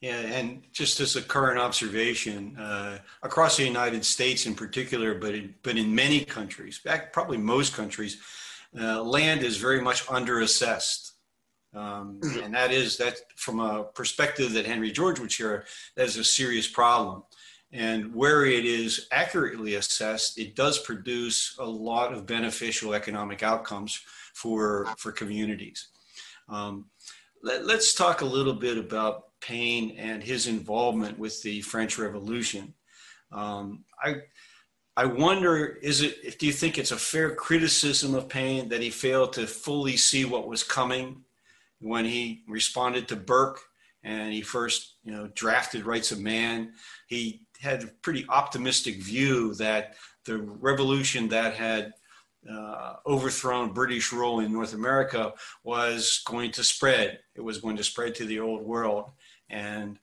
yeah, 0.01 0.17
and 0.17 0.63
just 0.71 0.99
as 0.99 1.15
a 1.15 1.21
current 1.21 1.59
observation, 1.59 2.57
uh, 2.57 2.97
across 3.21 3.57
the 3.57 3.63
United 3.63 4.03
States 4.03 4.47
in 4.47 4.55
particular, 4.55 5.13
but 5.13 5.35
in, 5.35 5.53
but 5.61 5.77
in 5.77 5.93
many 5.93 6.25
countries, 6.25 6.79
back 6.79 7.13
probably 7.13 7.37
most 7.37 7.75
countries, 7.75 8.17
uh, 8.79 9.03
land 9.03 9.43
is 9.43 9.57
very 9.57 9.79
much 9.79 10.07
underassessed. 10.07 11.11
Um, 11.73 12.19
mm-hmm. 12.19 12.43
and 12.43 12.53
that 12.55 12.71
is 12.71 12.97
that 12.97 13.17
from 13.35 13.59
a 13.59 13.83
perspective 13.83 14.53
that 14.53 14.65
Henry 14.65 14.91
George 14.91 15.19
would 15.19 15.31
share, 15.31 15.65
that 15.95 16.07
is 16.07 16.17
a 16.17 16.23
serious 16.23 16.67
problem. 16.67 17.23
And 17.73 18.13
where 18.13 18.45
it 18.45 18.65
is 18.65 19.07
accurately 19.11 19.75
assessed, 19.75 20.37
it 20.37 20.55
does 20.55 20.79
produce 20.79 21.55
a 21.57 21.65
lot 21.65 22.11
of 22.13 22.25
beneficial 22.25 22.93
economic 22.93 23.43
outcomes 23.43 24.01
for 24.33 24.87
for 24.97 25.11
communities. 25.11 25.87
Um, 26.49 26.85
let, 27.43 27.61
us 27.63 27.93
talk 27.93 28.21
a 28.21 28.25
little 28.25 28.53
bit 28.53 28.77
about 28.77 29.39
Paine 29.39 29.95
and 29.97 30.21
his 30.21 30.47
involvement 30.47 31.17
with 31.17 31.41
the 31.41 31.61
French 31.61 31.97
Revolution. 31.97 32.73
Um, 33.31 33.85
I, 34.03 34.15
I 34.95 35.05
wonder, 35.05 35.65
is 35.65 36.01
it, 36.01 36.17
if, 36.23 36.37
do 36.37 36.45
you 36.45 36.53
think 36.53 36.77
it's 36.77 36.91
a 36.91 36.97
fair 36.97 37.33
criticism 37.33 38.13
of 38.13 38.29
Paine 38.29 38.69
that 38.69 38.81
he 38.81 38.89
failed 38.89 39.33
to 39.33 39.47
fully 39.47 39.97
see 39.97 40.25
what 40.25 40.47
was 40.47 40.63
coming 40.63 41.23
when 41.79 42.05
he 42.05 42.43
responded 42.47 43.07
to 43.07 43.15
Burke 43.15 43.61
and 44.03 44.33
he 44.33 44.41
first, 44.41 44.95
you 45.03 45.11
know, 45.11 45.27
drafted 45.33 45.85
Rights 45.85 46.11
of 46.11 46.19
Man? 46.19 46.73
He 47.07 47.47
had 47.61 47.83
a 47.83 47.87
pretty 48.01 48.25
optimistic 48.29 49.01
view 49.01 49.53
that 49.55 49.95
the 50.25 50.37
revolution 50.37 51.27
that 51.29 51.53
had 51.53 51.93
uh, 52.49 52.95
overthrown 53.05 53.71
British 53.71 54.11
rule 54.11 54.39
in 54.39 54.51
North 54.51 54.73
America 54.73 55.33
was 55.63 56.21
going 56.25 56.51
to 56.51 56.63
spread. 56.63 57.19
It 57.35 57.41
was 57.41 57.59
going 57.59 57.77
to 57.77 57.83
spread 57.83 58.15
to 58.15 58.25
the 58.25 58.39
old 58.39 58.63
world. 58.63 59.11
And 59.49 59.99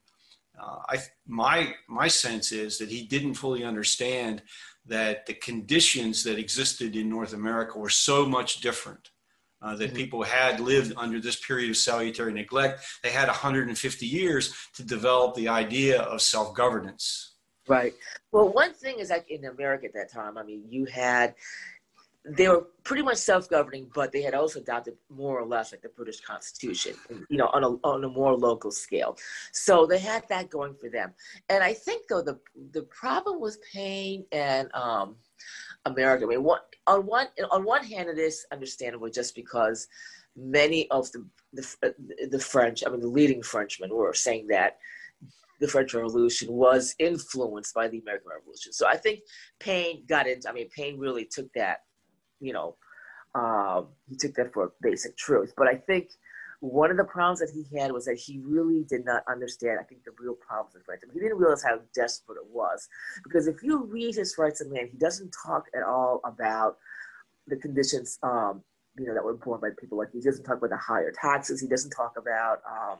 uh, 0.60 0.78
I, 0.88 0.98
my, 1.26 1.74
my 1.88 2.08
sense 2.08 2.52
is 2.52 2.78
that 2.78 2.90
he 2.90 3.04
didn't 3.04 3.34
fully 3.34 3.64
understand 3.64 4.42
that 4.86 5.26
the 5.26 5.34
conditions 5.34 6.22
that 6.24 6.38
existed 6.38 6.96
in 6.96 7.08
North 7.08 7.32
America 7.32 7.78
were 7.78 7.90
so 7.90 8.26
much 8.26 8.60
different. 8.60 9.10
Uh, 9.60 9.74
that 9.74 9.88
mm-hmm. 9.88 9.96
people 9.96 10.22
had 10.22 10.60
lived 10.60 10.92
under 10.96 11.20
this 11.20 11.34
period 11.44 11.68
of 11.68 11.76
salutary 11.76 12.32
neglect. 12.32 12.80
They 13.02 13.10
had 13.10 13.26
150 13.26 14.06
years 14.06 14.54
to 14.74 14.84
develop 14.84 15.34
the 15.34 15.48
idea 15.48 16.00
of 16.02 16.22
self 16.22 16.54
governance. 16.54 17.37
Right. 17.68 17.94
Well, 18.32 18.52
one 18.52 18.72
thing 18.72 18.98
is 18.98 19.10
like 19.10 19.30
in 19.30 19.44
America 19.44 19.86
at 19.86 19.94
that 19.94 20.10
time, 20.10 20.38
I 20.38 20.42
mean, 20.42 20.64
you 20.68 20.86
had 20.86 21.34
they 22.24 22.48
were 22.48 22.66
pretty 22.84 23.02
much 23.02 23.16
self-governing, 23.16 23.90
but 23.94 24.12
they 24.12 24.20
had 24.20 24.34
also 24.34 24.60
adopted 24.60 24.94
more 25.08 25.38
or 25.38 25.46
less 25.46 25.72
like 25.72 25.80
the 25.80 25.88
British 25.88 26.20
Constitution, 26.20 26.94
you 27.30 27.38
know, 27.38 27.46
on 27.54 27.64
a 27.64 27.68
on 27.86 28.04
a 28.04 28.08
more 28.08 28.36
local 28.36 28.70
scale. 28.70 29.16
So 29.52 29.86
they 29.86 29.98
had 29.98 30.28
that 30.28 30.50
going 30.50 30.74
for 30.74 30.90
them. 30.90 31.14
And 31.48 31.62
I 31.62 31.72
think 31.72 32.06
though 32.08 32.22
the 32.22 32.38
the 32.72 32.82
problem 32.82 33.40
with 33.40 33.58
Paine 33.72 34.24
and 34.32 34.68
um, 34.74 35.16
America. 35.86 36.24
I 36.24 36.28
mean, 36.28 36.44
one, 36.44 36.60
on 36.86 37.06
one 37.06 37.28
on 37.50 37.64
one 37.64 37.84
hand, 37.84 38.08
it 38.08 38.18
is 38.18 38.46
understandable 38.52 39.08
just 39.08 39.34
because 39.34 39.88
many 40.36 40.88
of 40.90 41.10
the, 41.12 41.26
the, 41.52 41.94
the 42.30 42.38
French, 42.38 42.84
I 42.86 42.90
mean, 42.90 43.00
the 43.00 43.08
leading 43.08 43.42
Frenchmen 43.42 43.92
were 43.92 44.14
saying 44.14 44.46
that 44.48 44.78
the 45.60 45.68
French 45.68 45.94
Revolution 45.94 46.52
was 46.52 46.94
influenced 46.98 47.74
by 47.74 47.88
the 47.88 47.98
American 47.98 48.28
Revolution. 48.36 48.72
So 48.72 48.86
I 48.86 48.96
think 48.96 49.20
Paine 49.58 50.04
got 50.08 50.26
into, 50.26 50.48
I 50.48 50.52
mean, 50.52 50.68
Paine 50.74 50.98
really 50.98 51.24
took 51.24 51.52
that, 51.54 51.78
you 52.40 52.52
know, 52.52 52.76
um, 53.34 53.88
he 54.08 54.16
took 54.16 54.34
that 54.34 54.52
for 54.52 54.64
a 54.64 54.70
basic 54.80 55.16
truth. 55.16 55.52
But 55.56 55.68
I 55.68 55.74
think 55.74 56.10
one 56.60 56.90
of 56.90 56.96
the 56.96 57.04
problems 57.04 57.38
that 57.40 57.50
he 57.50 57.78
had 57.78 57.92
was 57.92 58.04
that 58.06 58.16
he 58.16 58.40
really 58.42 58.84
did 58.88 59.04
not 59.04 59.22
understand, 59.30 59.78
I 59.80 59.84
think, 59.84 60.02
the 60.04 60.10
real 60.18 60.34
problems 60.34 60.74
of 60.74 60.82
mean, 60.88 60.98
he 61.12 61.20
didn't 61.20 61.38
realize 61.38 61.62
how 61.62 61.78
desperate 61.94 62.36
it 62.36 62.50
was. 62.50 62.88
Because 63.22 63.46
if 63.46 63.62
you 63.62 63.84
read 63.84 64.16
his 64.16 64.36
Rights 64.38 64.60
of 64.60 64.70
Man, 64.70 64.88
he 64.90 64.98
doesn't 64.98 65.34
talk 65.44 65.66
at 65.76 65.82
all 65.82 66.20
about 66.24 66.78
the 67.46 67.56
conditions, 67.56 68.18
um, 68.22 68.62
you 68.98 69.06
know, 69.06 69.14
that 69.14 69.24
were 69.24 69.34
borne 69.34 69.60
by 69.60 69.68
people. 69.78 69.98
Like 69.98 70.12
he 70.12 70.20
doesn't 70.20 70.44
talk 70.44 70.58
about 70.58 70.70
the 70.70 70.76
higher 70.76 71.12
taxes. 71.12 71.60
He 71.60 71.68
doesn't 71.68 71.90
talk 71.90 72.14
about 72.16 72.60
um, 72.68 72.98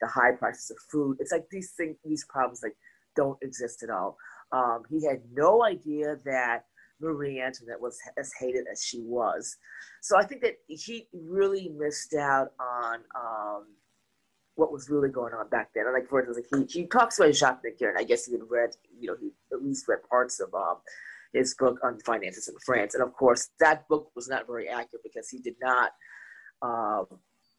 the 0.00 0.08
high 0.08 0.32
prices 0.32 0.70
of 0.70 0.76
food. 0.90 1.16
It's 1.20 1.32
like 1.32 1.46
these 1.50 1.72
things, 1.72 1.96
these 2.04 2.24
problems, 2.28 2.60
like 2.62 2.76
don't 3.16 3.38
exist 3.42 3.82
at 3.82 3.90
all. 3.90 4.16
Um, 4.52 4.82
he 4.90 5.04
had 5.04 5.22
no 5.32 5.64
idea 5.64 6.18
that 6.24 6.64
Marie 7.00 7.40
Antoinette 7.40 7.80
was 7.80 7.98
as 8.18 8.32
hated 8.38 8.66
as 8.70 8.82
she 8.82 9.00
was. 9.00 9.56
So 10.02 10.16
I 10.18 10.24
think 10.24 10.42
that 10.42 10.56
he 10.68 11.08
really 11.12 11.72
missed 11.76 12.14
out 12.14 12.52
on 12.60 13.00
um, 13.14 13.66
what 14.54 14.72
was 14.72 14.88
really 14.88 15.10
going 15.10 15.34
on 15.34 15.48
back 15.48 15.70
then. 15.74 15.84
And 15.86 15.94
like 15.94 16.08
for 16.08 16.20
instance, 16.20 16.46
like 16.52 16.70
he, 16.70 16.80
he 16.80 16.86
talks 16.86 17.18
about 17.18 17.34
Jacques 17.34 17.62
Necker, 17.64 17.90
and 17.90 17.98
I 17.98 18.04
guess 18.04 18.26
he 18.26 18.32
had 18.32 18.42
read, 18.48 18.70
you 18.98 19.08
know, 19.08 19.16
he 19.20 19.30
at 19.52 19.62
least 19.62 19.88
read 19.88 19.98
parts 20.08 20.40
of 20.40 20.54
um, 20.54 20.76
his 21.32 21.54
book 21.54 21.78
on 21.82 21.98
finances 22.00 22.48
in 22.48 22.54
France. 22.64 22.94
And 22.94 23.02
of 23.02 23.12
course, 23.12 23.50
that 23.60 23.86
book 23.88 24.10
was 24.14 24.28
not 24.28 24.46
very 24.46 24.68
accurate 24.68 25.02
because 25.02 25.28
he 25.28 25.38
did 25.38 25.56
not 25.60 25.92
um, 26.62 27.06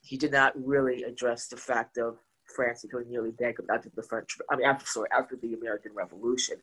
he 0.02 0.18
did 0.18 0.32
not 0.32 0.54
really 0.56 1.04
address 1.04 1.48
the 1.48 1.58
fact 1.58 1.98
of 1.98 2.18
France 2.54 2.84
until 2.84 3.04
nearly 3.06 3.32
bankrupt 3.32 3.70
after 3.72 3.90
the 3.96 4.04
French. 4.04 4.38
I 4.50 4.56
mean, 4.56 4.66
after 4.66 4.86
sorry, 4.86 5.10
after 5.12 5.36
the 5.36 5.54
American 5.54 5.94
Revolution. 5.94 6.58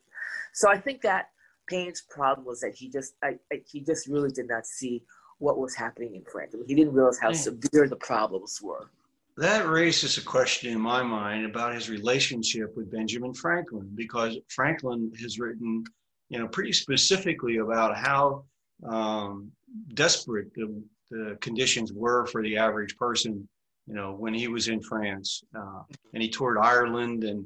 So 0.53 0.69
I 0.69 0.77
think 0.77 1.01
that 1.01 1.29
Paine's 1.67 2.01
problem 2.01 2.45
was 2.45 2.61
that 2.61 2.75
he 2.75 2.89
just 2.89 3.15
I, 3.23 3.37
I, 3.51 3.61
he 3.65 3.81
just 3.81 4.07
really 4.07 4.31
did 4.31 4.47
not 4.47 4.65
see 4.65 5.03
what 5.39 5.57
was 5.57 5.75
happening 5.75 6.15
in 6.15 6.23
France. 6.23 6.51
I 6.53 6.57
mean, 6.57 6.67
he 6.67 6.75
didn't 6.75 6.93
realize 6.93 7.19
how 7.19 7.31
severe 7.33 7.87
the 7.89 7.97
problems 7.97 8.61
were. 8.61 8.89
That 9.37 9.67
raises 9.67 10.17
a 10.17 10.21
question 10.21 10.71
in 10.71 10.79
my 10.79 11.03
mind 11.03 11.45
about 11.45 11.73
his 11.73 11.89
relationship 11.89 12.75
with 12.77 12.89
Benjamin 12.89 13.33
Franklin, 13.33 13.91
because 13.95 14.37
Franklin 14.47 15.11
has 15.21 15.39
written, 15.39 15.83
you 16.29 16.39
know, 16.39 16.47
pretty 16.47 16.71
specifically 16.71 17.57
about 17.57 17.97
how 17.97 18.45
um, 18.87 19.51
desperate 19.93 20.53
the, 20.53 20.81
the 21.11 21.37
conditions 21.41 21.91
were 21.91 22.25
for 22.27 22.41
the 22.43 22.55
average 22.55 22.95
person, 22.95 23.45
you 23.87 23.93
know, 23.93 24.13
when 24.13 24.33
he 24.33 24.47
was 24.47 24.67
in 24.67 24.81
France, 24.81 25.43
uh, 25.55 25.83
and 26.13 26.21
he 26.23 26.29
toured 26.29 26.57
Ireland, 26.57 27.23
and 27.23 27.45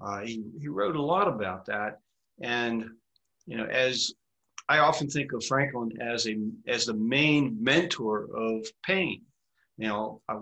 uh, 0.00 0.20
he 0.20 0.44
he 0.60 0.68
wrote 0.68 0.96
a 0.96 1.02
lot 1.02 1.28
about 1.28 1.66
that, 1.66 2.00
and 2.40 2.84
you 3.46 3.56
know, 3.56 3.66
as 3.66 4.12
I 4.68 4.78
often 4.78 5.08
think 5.08 5.32
of 5.32 5.44
Franklin 5.44 5.90
as 6.00 6.26
a 6.26 6.36
as 6.66 6.86
the 6.86 6.94
main 6.94 7.56
mentor 7.62 8.28
of 8.34 8.66
Paine. 8.84 9.22
You 9.78 9.88
know, 9.88 10.22
I, 10.28 10.40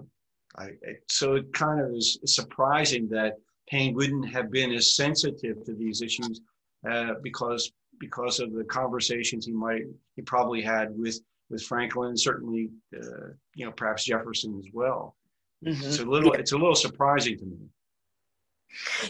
I, 0.57 0.71
so 1.09 1.35
it 1.35 1.53
kind 1.53 1.81
of 1.81 1.91
is 1.95 2.19
surprising 2.25 3.09
that 3.09 3.35
Paine 3.69 3.95
wouldn't 3.95 4.31
have 4.31 4.51
been 4.51 4.73
as 4.73 4.97
sensitive 4.97 5.65
to 5.65 5.75
these 5.75 6.01
issues 6.03 6.41
uh, 6.89 7.15
because 7.23 7.73
because 8.01 8.41
of 8.41 8.53
the 8.53 8.65
conversations 8.65 9.47
he 9.47 9.53
might 9.53 9.83
he 10.17 10.23
probably 10.23 10.63
had 10.63 10.89
with 10.97 11.21
with 11.51 11.63
Franklin, 11.63 12.17
certainly 12.17 12.71
uh, 12.97 13.29
you 13.55 13.67
know 13.67 13.73
perhaps 13.73 14.05
Jefferson 14.05 14.59
as 14.59 14.73
well. 14.73 15.17
Mm-hmm. 15.65 15.85
It's 15.85 15.99
a 15.99 16.05
little 16.05 16.33
yeah. 16.35 16.41
it's 16.41 16.53
a 16.53 16.59
little 16.59 16.75
surprising 16.75 17.39
to 17.39 17.45
me. 17.45 17.57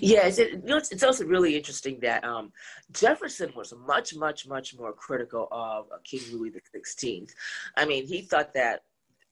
Yes, 0.00 0.38
it, 0.38 0.52
you 0.52 0.62
know, 0.64 0.76
it's, 0.76 0.92
it's, 0.92 1.02
also 1.02 1.24
really 1.24 1.56
interesting 1.56 1.98
that 2.00 2.22
um, 2.22 2.52
Jefferson 2.92 3.50
was 3.56 3.72
much, 3.86 4.14
much, 4.14 4.46
much 4.46 4.76
more 4.76 4.92
critical 4.92 5.48
of 5.50 5.86
King 6.04 6.20
Louis 6.32 6.50
the 6.50 6.60
Sixteenth. 6.72 7.34
I 7.76 7.86
mean, 7.86 8.06
he 8.06 8.20
thought 8.20 8.52
that 8.54 8.82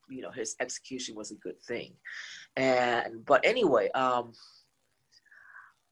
you 0.08 0.22
know 0.22 0.30
his 0.30 0.56
execution 0.60 1.14
was 1.14 1.30
a 1.30 1.36
good 1.36 1.60
thing, 1.60 1.92
and 2.56 3.24
but 3.24 3.44
anyway, 3.44 3.90
um, 3.90 4.32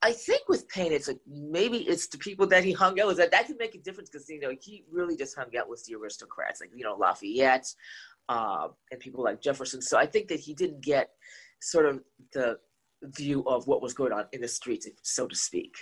I 0.02 0.12
think 0.12 0.48
with 0.48 0.68
Paine, 0.68 0.92
it's 0.92 1.08
like 1.08 1.20
maybe 1.26 1.78
it's 1.78 2.06
the 2.06 2.18
people 2.18 2.46
that 2.46 2.64
he 2.64 2.72
hung 2.72 2.98
out 2.98 3.08
with 3.08 3.18
that 3.18 3.30
that 3.32 3.46
can 3.46 3.56
make 3.58 3.74
a 3.74 3.78
difference 3.78 4.08
because 4.08 4.28
you 4.28 4.40
know 4.40 4.52
he 4.58 4.84
really 4.90 5.16
just 5.16 5.36
hung 5.36 5.54
out 5.58 5.68
with 5.68 5.84
the 5.84 5.94
aristocrats, 5.94 6.60
like 6.60 6.70
you 6.74 6.84
know 6.84 6.96
Lafayette 6.96 7.74
uh, 8.30 8.68
and 8.92 9.00
people 9.00 9.24
like 9.24 9.42
Jefferson. 9.42 9.82
So 9.82 9.98
I 9.98 10.06
think 10.06 10.28
that 10.28 10.40
he 10.40 10.54
didn't 10.54 10.80
get 10.80 11.10
sort 11.60 11.84
of 11.84 12.00
the 12.32 12.58
view 13.02 13.42
of 13.46 13.66
what 13.66 13.82
was 13.82 13.92
going 13.92 14.12
on 14.12 14.26
in 14.32 14.40
the 14.40 14.48
streets, 14.48 14.86
so 15.02 15.26
to 15.26 15.34
speak. 15.34 15.74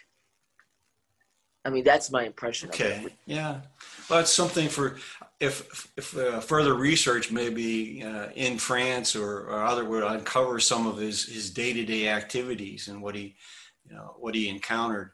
I 1.64 1.70
mean, 1.70 1.84
that's 1.84 2.10
my 2.10 2.24
impression. 2.24 2.70
Okay. 2.70 3.06
Yeah. 3.26 3.60
Well, 4.08 4.20
it's 4.20 4.32
something 4.32 4.68
for 4.68 4.96
if 5.38 5.92
if 5.98 6.16
uh, 6.16 6.40
further 6.40 6.74
research, 6.74 7.30
maybe 7.30 8.02
uh, 8.02 8.28
in 8.34 8.56
France 8.56 9.14
or, 9.14 9.50
or 9.50 9.62
other, 9.64 9.84
would 9.84 10.02
uncover 10.02 10.58
some 10.60 10.86
of 10.86 10.96
his 10.96 11.26
his 11.26 11.50
day 11.50 11.74
to 11.74 11.84
day 11.84 12.08
activities 12.08 12.88
and 12.88 13.02
what 13.02 13.14
he, 13.14 13.36
you 13.84 13.94
know, 13.94 14.14
what 14.18 14.34
he 14.34 14.48
encountered. 14.48 15.10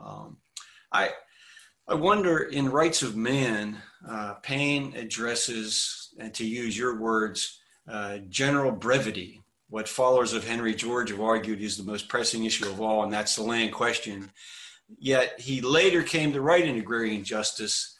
Um, 0.00 0.36
I 0.92 1.10
I 1.88 1.94
wonder 1.94 2.38
in 2.42 2.68
Rights 2.68 3.02
of 3.02 3.16
Man, 3.16 3.78
uh, 4.06 4.34
Paine 4.34 4.94
addresses, 4.94 6.07
and 6.18 6.34
to 6.34 6.46
use 6.46 6.76
your 6.76 7.00
words, 7.00 7.60
uh, 7.88 8.18
general 8.28 8.72
brevity 8.72 9.42
what 9.70 9.88
followers 9.88 10.32
of 10.32 10.46
Henry 10.46 10.74
George 10.74 11.10
have 11.10 11.20
argued 11.20 11.60
is 11.60 11.76
the 11.76 11.82
most 11.82 12.08
pressing 12.08 12.44
issue 12.44 12.68
of 12.68 12.80
all, 12.80 13.02
and 13.02 13.12
that's 13.12 13.36
the 13.36 13.42
land 13.42 13.72
question. 13.72 14.30
Yet 14.98 15.38
he 15.38 15.60
later 15.60 16.02
came 16.02 16.32
to 16.32 16.40
write 16.40 16.66
in 16.66 16.76
Agrarian 16.76 17.22
Justice 17.22 17.96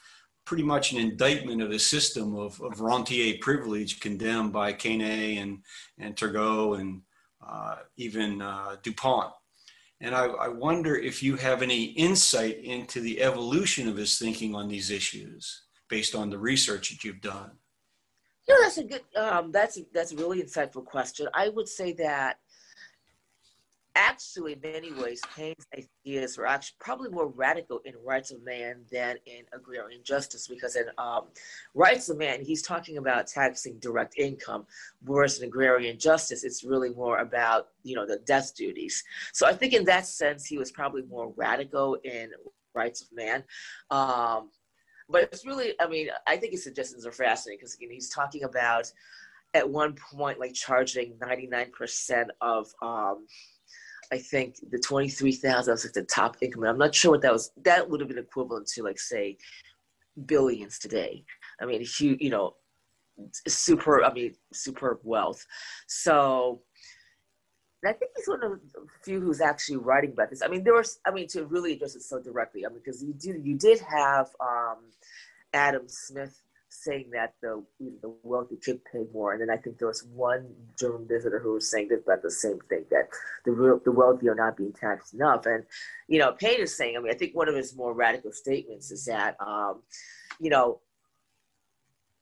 pretty 0.47 0.63
much 0.63 0.93
an 0.93 0.99
indictment 0.99 1.61
of 1.61 1.71
the 1.71 1.79
system 1.79 2.35
of, 2.35 2.59
of 2.63 2.81
rentier 2.81 3.37
privilege 3.43 4.01
condemned 4.01 4.51
by 4.51 4.73
Quesnay 4.73 5.43
and, 5.43 5.59
and 5.99 6.17
Turgot 6.17 6.81
and 6.81 7.03
uh, 7.47 7.77
even 7.99 8.41
uh, 8.41 8.77
DuPont. 8.83 9.35
And 10.01 10.15
I, 10.15 10.25
I 10.25 10.49
wonder 10.49 10.97
if 10.97 11.23
you 11.23 11.37
have 11.37 11.61
any 11.61 11.85
insight 11.85 12.65
into 12.65 13.01
the 13.01 13.21
evolution 13.21 13.89
of 13.89 13.97
his 13.97 14.19
thinking 14.19 14.55
on 14.55 14.69
these 14.69 14.91
issues 14.91 15.65
based 15.91 16.15
on 16.15 16.31
the 16.31 16.39
research 16.39 16.89
that 16.89 17.05
you've 17.05 17.21
done. 17.21 17.51
Know, 18.49 18.63
that's 18.63 18.79
a 18.79 18.85
good. 18.85 19.03
Um, 19.15 19.53
that's 19.53 19.79
that's 19.93 20.13
a 20.13 20.17
really 20.17 20.43
insightful 20.43 20.85
question. 20.85 21.29
I 21.35 21.51
would 21.51 21.69
say 21.69 21.93
that 21.95 22.39
actually, 23.99 24.53
in 24.55 24.61
many 24.61 24.93
ways, 24.93 25.21
Paine's 25.37 25.67
ideas 25.77 26.39
were 26.39 26.47
actually 26.47 26.77
probably 26.79 27.11
more 27.11 27.27
radical 27.29 27.81
in 27.85 27.95
Rights 28.05 28.31
of 28.31 28.43
Man 28.45 28.85
than 28.91 29.17
in 29.27 29.43
Agrarian 29.53 30.03
Justice, 30.05 30.47
because 30.47 30.77
in 30.77 30.87
um, 30.97 31.25
Rights 31.75 32.09
of 32.09 32.17
Man, 32.17 32.43
he's 32.43 32.63
talking 32.63 32.97
about 32.97 33.27
taxing 33.27 33.79
direct 33.81 34.17
income, 34.17 34.67
whereas 35.05 35.41
in 35.41 35.49
Agrarian 35.49 35.99
Justice, 35.99 36.45
it's 36.45 36.65
really 36.65 36.91
more 36.91 37.19
about 37.19 37.69
you 37.83 37.97
know 37.97 38.07
the 38.07 38.19
death 38.25 38.55
duties. 38.55 39.03
So 39.35 39.47
I 39.47 39.53
think 39.53 39.75
in 39.75 39.85
that 39.85 40.07
sense, 40.07 40.47
he 40.47 40.57
was 40.57 40.73
probably 40.73 41.03
more 41.03 41.35
radical 41.37 41.99
in 42.05 42.31
Rights 42.75 43.03
of 43.03 43.09
Man. 43.13 43.45
Um, 43.91 44.51
but 45.09 45.23
it's 45.25 45.47
really, 45.47 45.75
I 45.81 45.87
mean, 45.87 46.09
I 46.27 46.37
think 46.37 46.53
his 46.53 46.65
suggestions 46.65 47.07
are 47.07 47.13
fascinating 47.13 47.59
because 47.59 47.75
again, 47.75 47.91
he's 47.91 48.11
talking 48.11 48.45
about 48.45 48.91
at 49.55 49.69
one 49.69 49.95
point 49.95 50.39
like 50.39 50.53
charging 50.53 51.15
99% 51.15 52.27
of 52.41 52.67
um, 52.83 53.27
I 54.13 54.19
think 54.19 54.57
the 54.71 54.79
23,000 54.79 55.73
was 55.73 55.85
like 55.85 55.93
the 55.93 56.03
top 56.03 56.37
income. 56.41 56.65
I'm 56.65 56.79
not 56.79 56.95
sure 56.95 57.13
what 57.13 57.23
that 57.23 57.33
was. 57.33 57.51
That 57.65 57.89
would 57.89 58.01
have 58.01 58.09
been 58.09 58.19
equivalent 58.19 58.67
to 58.69 58.83
like 58.83 58.99
say 58.99 59.37
billions 60.27 60.79
today. 60.79 61.25
I 61.61 61.67
mean, 61.67 61.83
huge, 61.83 62.21
you 62.21 62.31
know, 62.31 62.55
super, 63.47 64.05
I 64.05 64.13
mean, 64.13 64.35
superb 64.53 64.99
wealth. 65.03 65.45
So 65.87 66.63
and 67.83 67.91
I 67.91 67.93
think 67.93 68.11
he's 68.17 68.29
one 68.29 68.43
of 68.43 68.53
the 68.53 68.87
few 69.05 69.21
who's 69.21 69.41
actually 69.41 69.77
writing 69.77 70.13
about 70.13 70.31
this. 70.31 70.43
I 70.43 70.49
mean, 70.49 70.65
there 70.65 70.75
was, 70.75 70.99
I 71.07 71.11
mean, 71.11 71.29
to 71.29 71.45
really 71.47 71.75
address 71.75 71.95
it 71.95 72.03
so 72.03 72.21
directly, 72.21 72.67
I 72.67 72.69
mean, 72.69 72.79
because 72.85 73.03
you 73.03 73.13
did, 73.13 73.47
you 73.47 73.57
did 73.57 73.81
have 73.81 74.29
um, 74.41 74.79
Adam 75.53 75.85
Smith 75.87 76.41
saying 76.71 77.11
that 77.13 77.35
the 77.41 77.63
you 77.79 77.91
know, 77.91 77.97
the 78.03 78.15
wealthy 78.23 78.57
could 78.57 78.81
pay 78.85 79.05
more, 79.13 79.33
and 79.33 79.41
then 79.41 79.51
I 79.51 79.57
think 79.57 79.79
there 79.79 79.89
was 79.89 80.05
one 80.05 80.47
German 80.79 81.07
visitor 81.09 81.39
who 81.39 81.55
was 81.55 81.71
saying 81.71 81.89
about 81.93 82.23
the 82.23 82.31
same 82.31 82.59
thing 82.69 82.85
that 82.91 83.09
the 83.45 83.53
real, 83.53 83.81
the 83.85 83.93
wealthy 83.93 84.29
are 84.29 84.35
not 84.35 84.57
being 84.57 84.73
taxed 84.73 85.15
enough. 85.15 85.47
And 85.47 85.65
you 86.09 86.19
know, 86.19 86.33
Paine 86.33 86.61
is 86.61 86.77
saying, 86.77 86.97
I 86.97 87.01
mean, 87.01 87.11
I 87.11 87.17
think 87.17 87.35
one 87.35 87.49
of 87.49 87.55
his 87.55 87.75
more 87.75 87.95
radical 87.95 88.33
statements 88.33 88.91
is 88.91 89.07
that, 89.07 89.37
um, 89.41 89.83
you 90.39 90.51
know, 90.51 90.81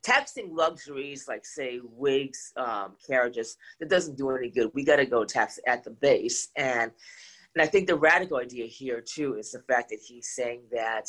taxing 0.06 0.54
luxuries 0.54 1.26
like 1.26 1.44
say 1.44 1.80
wigs 1.82 2.52
um, 2.56 2.92
carriages 3.06 3.56
that 3.80 3.88
doesn't 3.88 4.16
do 4.16 4.30
any 4.30 4.50
good. 4.50 4.70
We 4.72 4.84
got 4.84 4.96
to 4.96 5.06
go 5.06 5.24
tax 5.24 5.58
at 5.66 5.82
the 5.82 5.90
base. 5.90 6.48
And 6.56 6.92
and 7.56 7.62
i 7.62 7.66
think 7.66 7.86
the 7.86 7.96
radical 7.96 8.36
idea 8.36 8.66
here 8.66 9.00
too 9.00 9.34
is 9.34 9.50
the 9.50 9.60
fact 9.60 9.88
that 9.88 9.98
he's 10.06 10.28
saying 10.28 10.60
that 10.70 11.06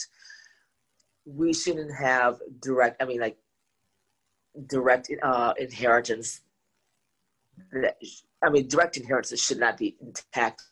we 1.26 1.54
shouldn't 1.54 1.94
have 1.94 2.40
direct 2.62 3.02
i 3.02 3.06
mean 3.06 3.20
like 3.20 3.38
direct 4.68 5.12
uh, 5.22 5.54
inheritance 5.60 6.42
I 8.44 8.50
mean, 8.52 8.68
direct 8.68 8.98
inheritance 8.98 9.42
should 9.44 9.60
not 9.60 9.78
be 9.78 9.98
taxed 10.32 10.70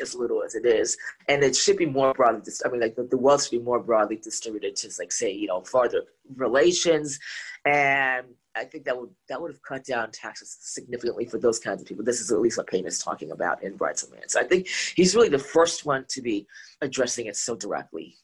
as 0.00 0.14
little 0.14 0.42
as 0.42 0.54
it 0.54 0.66
is, 0.66 0.96
and 1.28 1.42
it 1.42 1.56
should 1.56 1.76
be 1.76 1.86
more 1.86 2.14
broadly. 2.14 2.52
I 2.64 2.68
mean, 2.68 2.80
like 2.80 2.96
the, 2.96 3.04
the 3.04 3.18
wealth 3.18 3.44
should 3.44 3.58
be 3.58 3.64
more 3.64 3.80
broadly 3.80 4.16
distributed 4.16 4.76
to, 4.76 4.90
like, 4.98 5.12
say, 5.12 5.32
you 5.32 5.48
know, 5.48 5.62
farther 5.62 6.02
relations, 6.34 7.18
and 7.64 8.26
I 8.56 8.64
think 8.64 8.84
that 8.84 8.98
would 8.98 9.10
that 9.28 9.40
would 9.40 9.50
have 9.50 9.62
cut 9.62 9.84
down 9.84 10.10
taxes 10.10 10.56
significantly 10.60 11.26
for 11.26 11.38
those 11.38 11.58
kinds 11.58 11.82
of 11.82 11.88
people. 11.88 12.04
This 12.04 12.20
is 12.20 12.32
at 12.32 12.40
least 12.40 12.56
what 12.56 12.66
Paine 12.66 12.86
is 12.86 12.98
talking 12.98 13.30
about 13.30 13.62
in 13.62 13.76
Rights 13.76 14.02
of 14.02 14.10
Man. 14.12 14.28
So 14.28 14.40
I 14.40 14.44
think 14.44 14.68
he's 14.94 15.14
really 15.14 15.28
the 15.28 15.38
first 15.38 15.84
one 15.84 16.06
to 16.08 16.22
be 16.22 16.46
addressing 16.80 17.26
it 17.26 17.36
so 17.36 17.54
directly. 17.54 18.16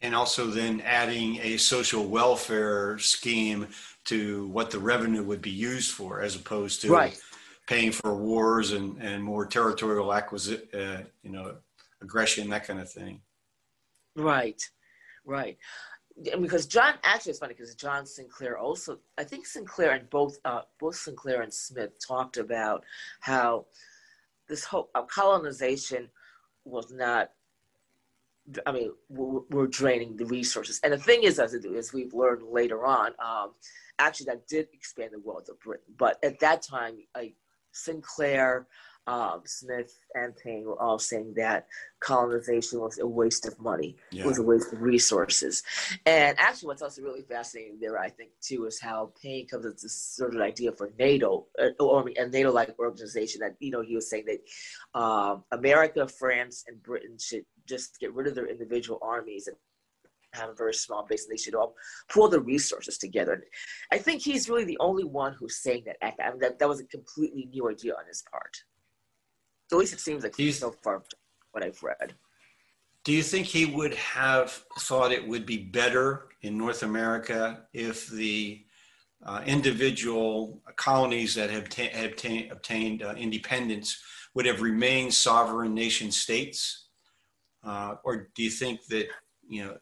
And 0.00 0.16
also 0.16 0.46
then 0.46 0.80
adding 0.80 1.38
a 1.42 1.56
social 1.58 2.04
welfare 2.04 2.98
scheme 2.98 3.68
to 4.06 4.48
what 4.48 4.72
the 4.72 4.80
revenue 4.80 5.22
would 5.22 5.40
be 5.40 5.50
used 5.50 5.92
for, 5.92 6.20
as 6.20 6.34
opposed 6.34 6.80
to 6.82 6.90
right. 6.90 7.16
Paying 7.72 7.92
for 7.92 8.14
wars 8.14 8.72
and, 8.72 9.00
and 9.00 9.24
more 9.24 9.46
territorial 9.46 10.12
acquisition, 10.12 10.68
uh, 10.74 11.02
you 11.22 11.30
know, 11.30 11.54
aggression, 12.02 12.50
that 12.50 12.66
kind 12.66 12.80
of 12.80 12.90
thing. 12.90 13.20
Right, 14.14 14.62
right. 15.24 15.56
Because 16.22 16.66
John 16.66 16.94
actually 17.02 17.30
it's 17.30 17.38
funny 17.38 17.54
because 17.54 17.74
John 17.74 18.04
Sinclair 18.04 18.58
also 18.58 18.98
I 19.16 19.24
think 19.24 19.46
Sinclair 19.46 19.92
and 19.92 20.10
both 20.10 20.36
uh, 20.44 20.62
both 20.78 20.96
Sinclair 20.96 21.40
and 21.40 21.52
Smith 21.52 21.92
talked 22.06 22.36
about 22.36 22.84
how 23.20 23.64
this 24.46 24.64
whole 24.64 24.90
uh, 24.94 25.02
colonization 25.02 26.10
was 26.66 26.92
not 26.92 27.30
I 28.66 28.72
mean, 28.72 28.90
we're, 29.08 29.40
we're, 29.50 29.66
draining 29.68 30.16
the 30.16 30.26
resources. 30.26 30.80
And 30.82 30.92
the 30.92 30.98
thing 30.98 31.22
is, 31.22 31.38
as, 31.38 31.54
we've 31.94 32.12
learned 32.12 32.42
later 32.42 32.84
on, 32.84 33.12
um, 33.24 33.52
actually 34.00 34.26
that 34.26 34.48
did 34.48 34.66
expand 34.72 35.10
the 35.12 35.20
wealth 35.20 35.48
of 35.48 35.60
Britain. 35.60 35.94
But 35.96 36.18
at 36.24 36.40
that 36.40 36.60
time, 36.60 36.96
like 37.14 37.36
Sinclair, 37.72 38.66
um, 39.06 39.42
Smith, 39.44 39.98
and 40.14 40.36
Paine 40.36 40.64
were 40.64 40.80
all 40.80 40.98
saying 40.98 41.34
that 41.36 41.66
colonization 42.00 42.80
was 42.80 42.98
a 42.98 43.06
waste 43.06 43.46
of 43.46 43.58
money, 43.58 43.96
yeah. 44.12 44.22
it 44.22 44.26
was 44.26 44.38
a 44.38 44.42
waste 44.42 44.72
of 44.72 44.80
resources. 44.80 45.62
And 46.06 46.38
actually, 46.38 46.68
what's 46.68 46.82
also 46.82 47.02
really 47.02 47.22
fascinating 47.22 47.78
there, 47.80 47.98
I 47.98 48.10
think, 48.10 48.30
too, 48.40 48.66
is 48.66 48.80
how 48.80 49.12
Paine 49.20 49.48
comes 49.48 49.66
up 49.66 49.72
with 49.72 49.82
this 49.82 49.94
sort 49.94 50.34
of 50.34 50.40
idea 50.40 50.72
for 50.72 50.92
NATO, 50.98 51.46
uh, 51.60 51.70
or 51.80 52.08
a 52.16 52.28
NATO-like 52.28 52.78
organization. 52.78 53.40
That 53.40 53.56
you 53.58 53.72
know, 53.72 53.82
he 53.82 53.96
was 53.96 54.08
saying 54.08 54.26
that 54.26 54.98
um, 54.98 55.42
America, 55.50 56.06
France, 56.06 56.64
and 56.68 56.80
Britain 56.82 57.16
should 57.18 57.44
just 57.66 57.98
get 57.98 58.14
rid 58.14 58.28
of 58.28 58.34
their 58.34 58.46
individual 58.46 58.98
armies 59.02 59.48
and 59.48 59.56
have 60.34 60.50
a 60.50 60.54
very 60.54 60.74
small 60.74 61.06
base 61.08 61.24
and 61.24 61.32
they 61.32 61.40
should 61.40 61.54
all 61.54 61.74
pull 62.08 62.28
the 62.28 62.40
resources 62.40 62.98
together. 62.98 63.32
And 63.34 63.42
I 63.92 63.98
think 63.98 64.22
he's 64.22 64.48
really 64.48 64.64
the 64.64 64.78
only 64.80 65.04
one 65.04 65.34
who's 65.38 65.56
saying 65.56 65.84
that. 65.86 65.96
I 66.02 66.30
mean, 66.30 66.40
that, 66.40 66.58
that 66.58 66.68
was 66.68 66.80
a 66.80 66.84
completely 66.84 67.48
new 67.52 67.68
idea 67.70 67.92
on 67.92 68.06
his 68.06 68.22
part. 68.30 68.56
At 69.70 69.78
least 69.78 69.92
it 69.92 70.00
seems 70.00 70.22
like 70.22 70.36
he's 70.36 70.58
so 70.58 70.70
far 70.70 71.02
what 71.52 71.64
I've 71.64 71.82
read. 71.82 72.14
Do 73.04 73.12
you 73.12 73.22
think 73.22 73.46
he 73.46 73.66
would 73.66 73.94
have 73.94 74.50
thought 74.78 75.12
it 75.12 75.26
would 75.26 75.44
be 75.44 75.58
better 75.58 76.28
in 76.42 76.56
North 76.56 76.82
America 76.82 77.64
if 77.72 78.08
the 78.08 78.64
uh, 79.24 79.42
individual 79.46 80.60
colonies 80.76 81.34
that 81.34 81.50
have, 81.50 81.68
ta- 81.68 81.90
ta- 82.16 82.48
obtained 82.50 83.02
uh, 83.02 83.14
independence 83.16 84.00
would 84.34 84.46
have 84.46 84.62
remained 84.62 85.12
sovereign 85.12 85.74
nation 85.74 86.10
states? 86.10 86.88
Uh, 87.64 87.96
or 88.04 88.28
do 88.34 88.42
you 88.42 88.50
think 88.50 88.84
that, 88.86 89.06
you 89.48 89.64
know, 89.64 89.76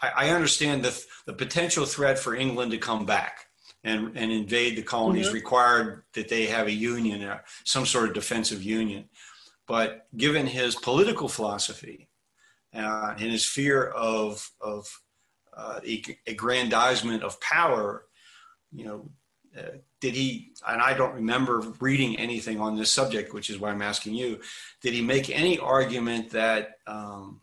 I, 0.00 0.08
I, 0.08 0.30
understand 0.30 0.84
the, 0.84 1.04
the 1.26 1.32
potential 1.32 1.86
threat 1.86 2.18
for 2.18 2.34
England 2.34 2.72
to 2.72 2.78
come 2.78 3.06
back 3.06 3.46
and, 3.84 4.16
and 4.16 4.30
invade 4.30 4.76
the 4.76 4.82
colonies 4.82 5.26
mm-hmm. 5.26 5.34
required 5.34 6.02
that 6.14 6.28
they 6.28 6.46
have 6.46 6.66
a 6.66 6.72
union, 6.72 7.22
uh, 7.22 7.38
some 7.64 7.86
sort 7.86 8.08
of 8.08 8.14
defensive 8.14 8.62
union. 8.62 9.08
But 9.66 10.06
given 10.16 10.46
his 10.46 10.74
political 10.74 11.28
philosophy 11.28 12.08
uh, 12.74 13.14
and 13.18 13.30
his 13.30 13.46
fear 13.46 13.86
of, 13.86 14.50
of 14.60 15.00
uh, 15.56 15.80
aggrandizement 16.26 17.22
of 17.22 17.40
power, 17.40 18.06
you 18.72 18.84
know, 18.84 19.10
uh, 19.56 19.78
did 20.00 20.14
he, 20.14 20.52
and 20.66 20.80
I 20.80 20.94
don't 20.94 21.14
remember 21.14 21.60
reading 21.80 22.16
anything 22.18 22.60
on 22.60 22.76
this 22.76 22.90
subject, 22.90 23.34
which 23.34 23.50
is 23.50 23.58
why 23.58 23.70
I'm 23.70 23.82
asking 23.82 24.14
you, 24.14 24.40
did 24.80 24.94
he 24.94 25.02
make 25.02 25.28
any 25.28 25.58
argument 25.58 26.30
that, 26.30 26.78
um, 26.86 27.40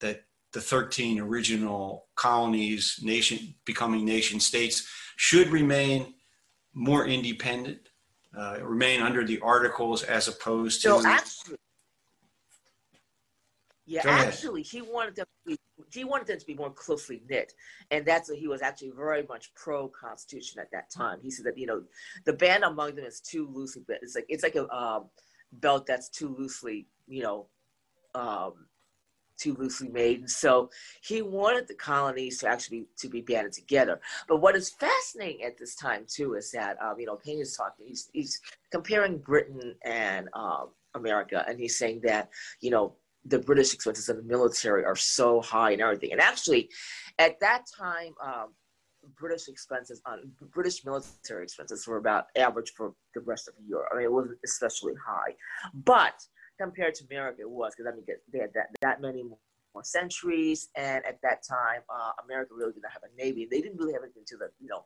that 0.00 0.24
the 0.54 0.60
13 0.60 1.20
original 1.20 2.06
colonies, 2.14 3.00
nation 3.02 3.54
becoming 3.66 4.04
nation 4.04 4.38
states, 4.40 4.88
should 5.16 5.48
remain 5.48 6.14
more 6.72 7.06
independent, 7.06 7.80
uh, 8.38 8.58
remain 8.62 9.02
under 9.02 9.24
the 9.24 9.40
articles 9.40 10.04
as 10.04 10.28
opposed 10.28 10.80
to. 10.82 10.88
So 10.88 11.06
actually, 11.06 11.56
yeah, 13.86 14.02
actually, 14.06 14.62
he 14.62 14.80
wanted 14.80 15.16
them 15.16 15.26
to 15.26 15.56
be, 15.56 15.58
he 15.92 16.04
wanted 16.04 16.28
them 16.28 16.38
to 16.38 16.46
be 16.46 16.54
more 16.54 16.70
closely 16.70 17.22
knit, 17.28 17.52
and 17.90 18.06
that's 18.06 18.30
what 18.30 18.38
he 18.38 18.46
was 18.46 18.62
actually 18.62 18.92
very 18.96 19.24
much 19.28 19.52
pro 19.54 19.88
Constitution 19.88 20.60
at 20.60 20.70
that 20.70 20.88
time. 20.90 21.18
He 21.20 21.30
said 21.30 21.46
that 21.46 21.58
you 21.58 21.66
know 21.66 21.82
the 22.24 22.32
band 22.32 22.62
among 22.62 22.94
them 22.94 23.04
is 23.04 23.20
too 23.20 23.48
loosely, 23.52 23.82
it's 23.88 24.14
like 24.14 24.26
it's 24.28 24.44
like 24.44 24.54
a 24.54 24.72
um, 24.74 25.06
belt 25.52 25.84
that's 25.86 26.08
too 26.08 26.34
loosely, 26.38 26.86
you 27.08 27.24
know, 27.24 27.48
um, 28.14 28.66
too 29.44 29.54
loosely 29.58 29.88
made. 29.88 30.20
And 30.20 30.30
so 30.30 30.70
he 31.02 31.20
wanted 31.22 31.68
the 31.68 31.74
colonies 31.74 32.38
to 32.38 32.48
actually 32.48 32.86
to 32.98 33.08
be 33.08 33.20
banded 33.20 33.52
together. 33.52 34.00
But 34.28 34.38
what 34.38 34.56
is 34.56 34.70
fascinating 34.70 35.44
at 35.44 35.58
this 35.58 35.74
time 35.76 36.06
too 36.08 36.34
is 36.34 36.50
that 36.52 36.76
um, 36.82 36.98
you 36.98 37.06
know 37.06 37.16
Paine 37.16 37.40
is 37.40 37.56
talking. 37.56 37.86
He's 37.86 38.08
he's 38.12 38.40
comparing 38.70 39.18
Britain 39.18 39.74
and 39.84 40.28
um, 40.32 40.70
America, 40.94 41.44
and 41.46 41.60
he's 41.60 41.78
saying 41.78 42.00
that 42.04 42.30
you 42.60 42.70
know 42.70 42.94
the 43.26 43.38
British 43.38 43.74
expenses 43.74 44.08
of 44.08 44.16
the 44.16 44.22
military 44.22 44.84
are 44.84 44.96
so 44.96 45.40
high 45.40 45.72
and 45.72 45.82
everything. 45.82 46.12
And 46.12 46.20
actually, 46.20 46.70
at 47.18 47.38
that 47.40 47.64
time. 47.78 48.14
Um, 48.24 48.48
British 49.20 49.48
expenses 49.48 50.00
on 50.06 50.32
British 50.54 50.82
military 50.82 51.42
expenses 51.44 51.86
were 51.86 51.98
about 51.98 52.24
average 52.38 52.72
for 52.74 52.94
the 53.14 53.20
rest 53.20 53.48
of 53.48 53.54
Europe. 53.68 53.90
I 53.92 53.96
mean, 53.96 54.04
it 54.06 54.12
wasn't 54.12 54.38
especially 54.42 54.94
high, 54.94 55.34
but 55.74 56.14
compared 56.60 56.94
to 56.96 57.04
America 57.10 57.42
it 57.42 57.50
was 57.50 57.72
because 57.76 57.90
I 57.90 57.94
mean 57.94 58.04
they 58.32 58.38
had 58.38 58.52
that, 58.54 58.68
that 58.80 59.00
many 59.00 59.22
more 59.22 59.38
centuries, 59.82 60.68
and 60.76 61.04
at 61.04 61.20
that 61.22 61.42
time 61.48 61.80
uh, 61.88 62.12
America 62.24 62.54
really 62.54 62.72
didn't 62.72 62.90
have 62.90 63.02
a 63.02 63.22
navy. 63.22 63.46
They 63.50 63.60
didn't 63.60 63.78
really 63.78 63.92
have 63.92 64.02
anything 64.02 64.24
to 64.28 64.36
the 64.36 64.48
you 64.60 64.68
know 64.68 64.84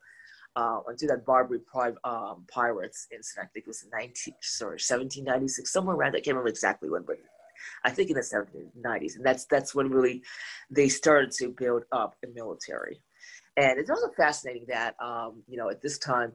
uh, 0.57 0.81
until 0.87 1.09
that 1.09 1.25
Barbary 1.25 1.61
um, 2.05 2.45
pirates 2.53 3.07
incident. 3.13 3.49
I 3.49 3.53
think 3.53 3.65
it 3.65 3.69
was 3.69 3.87
19 3.93 4.35
sorry 4.41 4.73
1796 4.73 5.73
somewhere 5.73 5.97
around. 5.97 6.11
I 6.11 6.21
can't 6.21 6.29
remember 6.29 6.49
exactly 6.49 6.91
when, 6.91 7.03
but 7.03 7.19
I 7.85 7.91
think 7.91 8.11
in 8.11 8.17
the 8.17 8.23
1790s, 8.23 9.17
and 9.17 9.25
that's 9.25 9.45
that's 9.47 9.75
when 9.75 9.91
really 9.91 10.23
they 10.71 10.89
started 10.89 11.33
to 11.33 11.49
build 11.49 11.85
up 11.93 12.15
a 12.25 12.29
military. 12.29 13.01
And 13.57 13.79
it's 13.79 13.91
also 13.91 14.11
fascinating 14.17 14.67
that 14.69 14.95
um, 15.03 15.43
you 15.49 15.57
know 15.57 15.69
at 15.69 15.83
this 15.83 15.99
time 15.99 16.33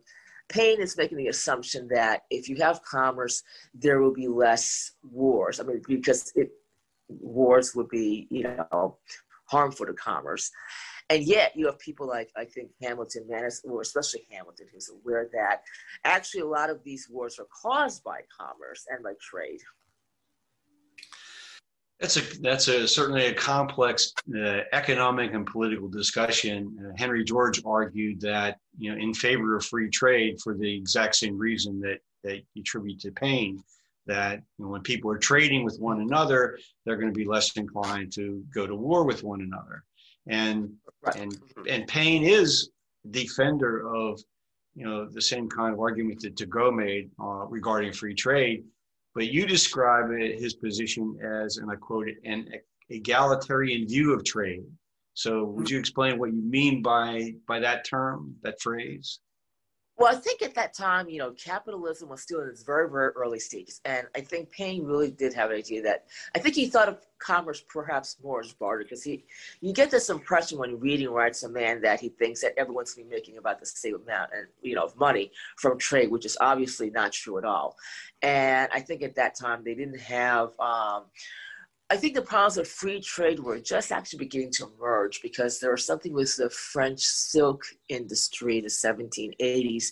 Paine 0.49 0.81
is 0.81 0.97
making 0.97 1.17
the 1.17 1.27
assumption 1.27 1.87
that 1.89 2.23
if 2.29 2.47
you 2.47 2.57
have 2.57 2.83
commerce, 2.83 3.43
there 3.73 4.01
will 4.01 4.13
be 4.13 4.27
less 4.27 4.91
wars. 5.03 5.59
I 5.59 5.63
mean, 5.63 5.81
because 5.87 6.31
it, 6.35 6.51
wars 7.07 7.75
would 7.75 7.89
be, 7.89 8.27
you 8.29 8.43
know, 8.43 8.97
harmful 9.45 9.85
to 9.85 9.93
commerce. 9.93 10.51
And 11.09 11.23
yet 11.23 11.53
you 11.55 11.65
have 11.65 11.79
people 11.79 12.07
like, 12.07 12.31
I 12.35 12.45
think, 12.45 12.69
Hamilton, 12.81 13.27
or 13.65 13.81
especially 13.81 14.25
Hamilton, 14.31 14.67
who's 14.73 14.89
aware 14.89 15.29
that 15.33 15.63
actually 16.05 16.41
a 16.41 16.47
lot 16.47 16.69
of 16.69 16.83
these 16.83 17.07
wars 17.09 17.39
are 17.39 17.47
caused 17.61 18.03
by 18.03 18.21
commerce 18.39 18.85
and 18.89 19.03
by 19.03 19.13
trade. 19.21 19.59
That's 21.99 22.17
a 22.17 22.41
that's 22.41 22.67
a 22.67 22.87
certainly 22.87 23.27
a 23.27 23.33
complex 23.33 24.13
uh, 24.35 24.61
economic 24.73 25.33
and 25.33 25.45
political 25.45 25.87
discussion. 25.87 26.75
Uh, 26.79 26.93
Henry 26.97 27.23
George 27.23 27.61
argued 27.65 28.19
that 28.21 28.57
you 28.77 28.91
know 28.91 29.01
in 29.01 29.13
favor 29.13 29.55
of 29.55 29.65
free 29.65 29.89
trade 29.89 30.41
for 30.41 30.53
the 30.53 30.75
exact 30.75 31.15
same 31.15 31.37
reason 31.37 31.79
that 31.81 31.99
that 32.23 32.37
you 32.53 32.61
attribute 32.61 32.99
to 33.01 33.11
Paine. 33.11 33.63
That 34.05 34.41
you 34.57 34.65
know, 34.65 34.71
when 34.71 34.81
people 34.81 35.11
are 35.11 35.17
trading 35.17 35.63
with 35.63 35.77
one 35.79 36.01
another, 36.01 36.59
they're 36.85 36.97
going 36.97 37.13
to 37.13 37.17
be 37.17 37.25
less 37.25 37.55
inclined 37.55 38.11
to 38.13 38.43
go 38.53 38.67
to 38.67 38.75
war 38.75 39.05
with 39.05 39.23
one 39.23 39.41
another. 39.41 39.85
And 40.27 40.73
right. 41.05 41.15
and 41.15 41.37
and 41.69 41.87
Paine 41.87 42.23
is 42.23 42.71
defender 43.11 43.87
of 43.87 44.21
you 44.75 44.85
know 44.85 45.07
the 45.07 45.21
same 45.21 45.47
kind 45.47 45.73
of 45.73 45.79
argument 45.79 46.21
that 46.21 46.35
Turgot 46.35 46.75
made 46.75 47.11
uh, 47.21 47.45
regarding 47.47 47.93
free 47.93 48.15
trade 48.15 48.65
but 49.15 49.31
you 49.31 49.45
describe 49.45 50.11
it, 50.11 50.39
his 50.39 50.55
position 50.55 51.17
as, 51.23 51.57
and 51.57 51.71
I 51.71 51.75
quote 51.75 52.07
it, 52.07 52.17
an 52.25 52.49
egalitarian 52.89 53.87
view 53.87 54.13
of 54.13 54.23
trade. 54.23 54.63
So 55.13 55.45
would 55.45 55.69
you 55.69 55.77
explain 55.77 56.17
what 56.17 56.33
you 56.33 56.41
mean 56.41 56.81
by 56.81 57.35
by 57.47 57.59
that 57.59 57.85
term, 57.85 58.35
that 58.41 58.59
phrase? 58.59 59.19
Well, 59.95 60.13
I 60.13 60.19
think 60.19 60.41
at 60.41 60.55
that 60.55 60.73
time, 60.73 61.07
you 61.07 61.19
know, 61.19 61.31
capitalism 61.31 62.09
was 62.09 62.21
still 62.21 62.41
in 62.41 62.49
its 62.49 62.63
very, 62.63 62.89
very 62.89 63.11
early 63.11 63.39
stages. 63.39 63.79
And 63.85 64.07
I 64.15 64.21
think 64.21 64.49
Paine 64.49 64.83
really 64.83 65.11
did 65.11 65.33
have 65.35 65.51
an 65.51 65.57
idea 65.57 65.83
that 65.83 66.05
I 66.35 66.39
think 66.39 66.55
he 66.55 66.67
thought 66.67 66.89
of 66.89 66.97
commerce 67.19 67.63
perhaps 67.69 68.17
more 68.23 68.41
as 68.41 68.53
barter 68.53 68.83
because 68.83 69.03
he, 69.03 69.23
you 69.61 69.71
get 69.71 69.91
this 69.91 70.09
impression 70.09 70.57
when 70.57 70.79
reading 70.79 71.09
Rights 71.09 71.43
of 71.43 71.51
Man 71.51 71.79
that 71.81 71.99
he 71.99 72.09
thinks 72.09 72.41
that 72.41 72.53
everyone's 72.57 72.93
going 72.93 73.05
to 73.05 73.09
be 73.09 73.15
making 73.15 73.37
about 73.37 73.59
the 73.59 73.67
same 73.67 73.95
amount 73.95 74.31
and, 74.35 74.47
you 74.63 74.73
know, 74.73 74.83
of 74.83 74.97
money 74.97 75.31
from 75.57 75.77
trade, 75.77 76.09
which 76.09 76.25
is 76.25 76.37
obviously 76.41 76.89
not 76.89 77.11
true 77.11 77.37
at 77.37 77.45
all. 77.45 77.75
And 78.23 78.69
I 78.73 78.79
think 78.79 79.03
at 79.03 79.15
that 79.15 79.35
time 79.35 79.63
they 79.63 79.75
didn't 79.75 79.99
have, 79.99 80.59
um, 80.59 81.03
I 81.93 81.95
think 81.95 82.15
the 82.15 82.23
problems 82.23 82.57
of 82.57 82.67
free 82.67 82.99
trade 83.01 83.39
were 83.39 83.59
just 83.59 83.91
actually 83.91 84.17
beginning 84.25 84.49
to 84.53 84.67
emerge 84.79 85.21
because 85.21 85.59
there 85.59 85.69
was 85.69 85.85
something 85.85 86.11
with 86.11 86.35
the 86.37 86.49
French 86.49 87.01
silk 87.01 87.63
industry 87.87 88.57
in 88.57 88.63
the 88.63 88.69
1780s. 88.71 89.91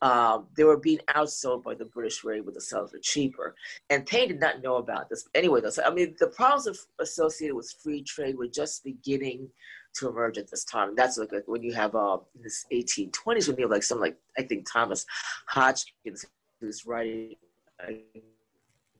Um, 0.00 0.46
they 0.56 0.62
were 0.62 0.76
being 0.76 1.00
outsold 1.12 1.64
by 1.64 1.74
the 1.74 1.86
British 1.86 2.22
were 2.22 2.34
able 2.34 2.52
to 2.52 2.60
sell 2.60 2.86
for 2.86 3.00
cheaper. 3.00 3.56
And 3.90 4.06
Paine 4.06 4.28
did 4.28 4.38
not 4.38 4.62
know 4.62 4.76
about 4.76 5.08
this. 5.08 5.28
Anyway, 5.34 5.60
though, 5.60 5.70
so, 5.70 5.82
I 5.82 5.90
mean, 5.90 6.14
the 6.20 6.28
problems 6.28 6.68
of, 6.68 6.78
associated 7.00 7.56
with 7.56 7.74
free 7.82 8.04
trade 8.04 8.38
were 8.38 8.46
just 8.46 8.84
beginning 8.84 9.48
to 9.94 10.08
emerge 10.08 10.38
at 10.38 10.48
this 10.48 10.62
time. 10.62 10.90
And 10.90 10.96
that's 10.96 11.18
like, 11.18 11.32
like 11.32 11.48
when 11.48 11.64
you 11.64 11.72
have 11.72 11.96
uh, 11.96 12.18
this 12.40 12.64
1820s, 12.72 13.48
when 13.48 13.56
you 13.56 13.64
have 13.64 13.72
like 13.72 13.82
some 13.82 13.98
like, 13.98 14.16
I 14.38 14.42
think 14.44 14.70
Thomas 14.72 15.04
Hodgkins, 15.48 16.24
who's 16.60 16.86
writing 16.86 17.34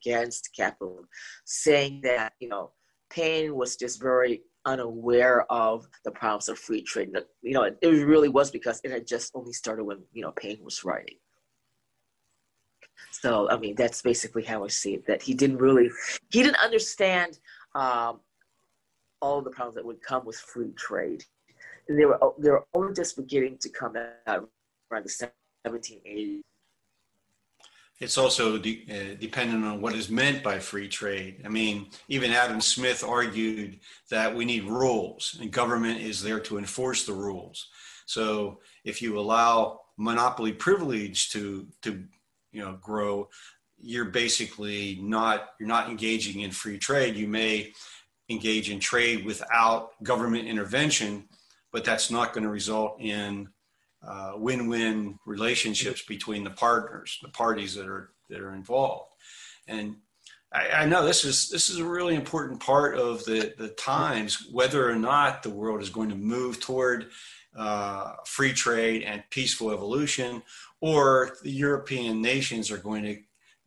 against 0.05 0.51
capitalism, 0.57 1.09
saying 1.45 2.01
that, 2.03 2.33
you 2.41 2.49
know, 2.49 2.73
Paine 3.11 3.55
was 3.55 3.77
just 3.77 4.01
very 4.01 4.43
unaware 4.65 5.51
of 5.53 5.87
the 6.05 6.11
problems 6.11 6.49
of 6.49 6.59
free 6.59 6.83
trade. 6.83 7.11
You 7.43 7.53
know, 7.53 7.63
it, 7.65 7.79
really 7.83 8.29
was 8.29 8.51
because 8.51 8.81
it 8.85 8.91
had 8.91 9.07
just 9.07 9.33
only 9.35 9.53
started 9.53 9.85
when, 9.85 9.99
you 10.13 10.23
know, 10.23 10.33
Paine 10.33 10.59
was 10.63 10.85
writing. 10.85 11.17
So, 13.11 13.49
I 13.51 13.59
mean, 13.59 13.75
that's 13.77 14.03
basically 14.03 14.43
how 14.43 14.65
I 14.65 14.69
see 14.69 14.95
it, 14.95 15.07
that 15.07 15.23
he 15.23 15.35
didn't 15.35 15.59
really, 15.59 15.91
he 16.31 16.43
didn't 16.43 16.63
understand 16.63 17.39
um, 17.75 18.21
all 19.21 19.43
the 19.43 19.51
problems 19.51 19.77
that 19.77 19.85
would 19.85 20.03
come 20.03 20.25
with 20.25 20.37
free 20.37 20.73
trade. 20.73 21.25
They 21.89 22.05
were, 22.05 22.19
they 22.39 22.51
were 22.51 22.65
only 22.75 22.95
just 22.95 23.17
beginning 23.17 23.59
to 23.59 23.69
come 23.69 23.95
out 24.27 24.49
around 24.91 25.05
the 25.05 25.29
1780s 25.67 26.43
it's 28.01 28.19
also 28.19 28.59
de- 28.59 28.85
uh, 28.91 29.15
dependent 29.21 29.65
on 29.65 29.81
what 29.81 29.95
is 29.95 30.11
meant 30.11 30.43
by 30.43 30.59
free 30.59 30.89
trade. 30.89 31.43
I 31.45 31.49
mean, 31.49 31.87
even 32.09 32.33
Adam 32.33 32.61
Smith 32.61 33.05
argued 33.05 33.81
that 34.11 34.35
we 34.35 34.45
need 34.45 34.65
rules, 34.65 35.37
and 35.41 35.51
government 35.51 36.01
is 36.01 36.23
there 36.23 36.41
to 36.41 36.59
enforce 36.59 37.07
the 37.07 37.13
rules. 37.13 37.69
So 38.07 38.61
if 38.85 39.01
you 39.01 39.19
allow 39.19 39.81
monopoly 39.97 40.53
privilege 40.53 41.31
to 41.31 41.69
to 41.83 42.05
you 42.53 42.61
know 42.61 42.79
grow, 42.81 43.29
you're 43.81 44.07
basically 44.07 44.99
not 45.01 45.51
you're 45.61 45.69
not 45.69 45.89
engaging 45.89 46.41
in 46.41 46.51
free 46.51 46.79
trade. 46.79 47.17
You 47.17 47.29
may 47.29 47.73
engage 48.29 48.71
in 48.71 48.81
trade 48.81 49.25
without 49.25 49.91
government 50.03 50.49
intervention, 50.49 51.29
but 51.73 51.85
that's 51.85 52.11
not 52.11 52.33
going 52.33 52.45
to 52.45 52.51
result 52.51 53.01
in 53.01 53.49
uh, 54.07 54.33
win-win 54.37 55.19
relationships 55.27 56.03
between 56.03 56.45
the 56.45 56.51
partners, 56.51 57.19
the 57.23 57.29
parties 57.29 57.75
that 57.75 57.87
are 57.87 58.11
that 58.31 58.41
are 58.41 58.55
involved. 58.55 59.13
And 59.69 59.97
I, 60.53 60.69
I, 60.69 60.87
know 60.87 61.05
this 61.05 61.25
is 61.25 61.49
this 61.49 61.69
is 61.69 61.79
a 61.79 61.85
really 61.85 62.15
important 62.15 62.61
part 62.61 62.97
of 62.97 63.25
the 63.25 63.55
the 63.57 63.69
times, 63.69 64.49
whether 64.51 64.89
or 64.89 64.97
not 64.97 65.43
the 65.43 65.51
world 65.51 65.83
is 65.83 65.91
going 65.91 66.11
to 66.11 66.17
move 66.17 66.61
toward 66.61 67.11
uh, 67.57 68.15
free 68.27 68.53
trade 68.53 69.03
and 69.03 69.23
peaceful 69.31 69.71
evolution, 69.71 70.43
or 70.81 71.37
the 71.43 71.51
European 71.51 72.21
nations 72.21 72.71
are 72.71 72.79
going 72.79 73.05
to 73.05 73.19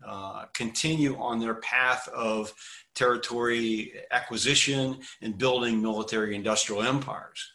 uh, 0.05 0.45
continue 0.53 1.17
on 1.17 1.39
their 1.39 1.55
path 1.55 2.07
of 2.09 2.53
territory 2.93 3.93
acquisition 4.11 4.99
and 5.21 5.37
building 5.37 5.81
military 5.81 6.35
industrial 6.35 6.83
empires. 6.83 7.51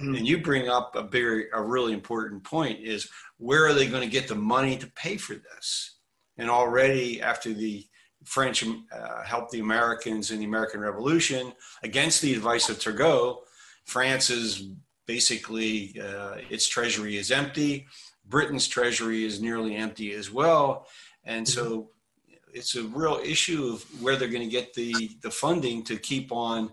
Mm-hmm. 0.00 0.14
And 0.14 0.26
you 0.26 0.38
bring 0.38 0.68
up 0.68 0.96
a 0.96 1.02
very, 1.02 1.46
a 1.52 1.60
really 1.60 1.92
important 1.92 2.44
point 2.44 2.80
is 2.80 3.08
where 3.38 3.66
are 3.66 3.74
they 3.74 3.86
going 3.86 4.02
to 4.02 4.08
get 4.08 4.28
the 4.28 4.34
money 4.34 4.76
to 4.78 4.86
pay 4.92 5.16
for 5.16 5.34
this? 5.34 5.98
And 6.38 6.48
already 6.48 7.20
after 7.20 7.52
the 7.52 7.86
French 8.24 8.64
uh, 8.64 9.22
helped 9.24 9.50
the 9.52 9.60
Americans 9.60 10.30
in 10.30 10.38
the 10.38 10.44
American 10.44 10.80
Revolution 10.80 11.52
against 11.82 12.22
the 12.22 12.34
advice 12.34 12.68
of 12.68 12.78
Turgot, 12.78 13.38
France 13.84 14.30
is 14.30 14.68
basically 15.06 16.00
uh, 16.00 16.36
its 16.48 16.68
treasury 16.68 17.16
is 17.16 17.30
empty. 17.30 17.86
Britain's 18.24 18.68
treasury 18.68 19.24
is 19.24 19.42
nearly 19.42 19.76
empty 19.76 20.12
as 20.12 20.30
well, 20.30 20.86
and 21.24 21.46
so 21.46 21.64
mm-hmm. 21.64 22.50
it's 22.54 22.76
a 22.76 22.84
real 22.84 23.20
issue 23.24 23.72
of 23.72 23.82
where 24.02 24.16
they're 24.16 24.28
going 24.28 24.48
to 24.48 24.56
get 24.58 24.72
the 24.74 25.10
the 25.22 25.30
funding 25.30 25.82
to 25.84 25.96
keep 25.96 26.30
on 26.30 26.70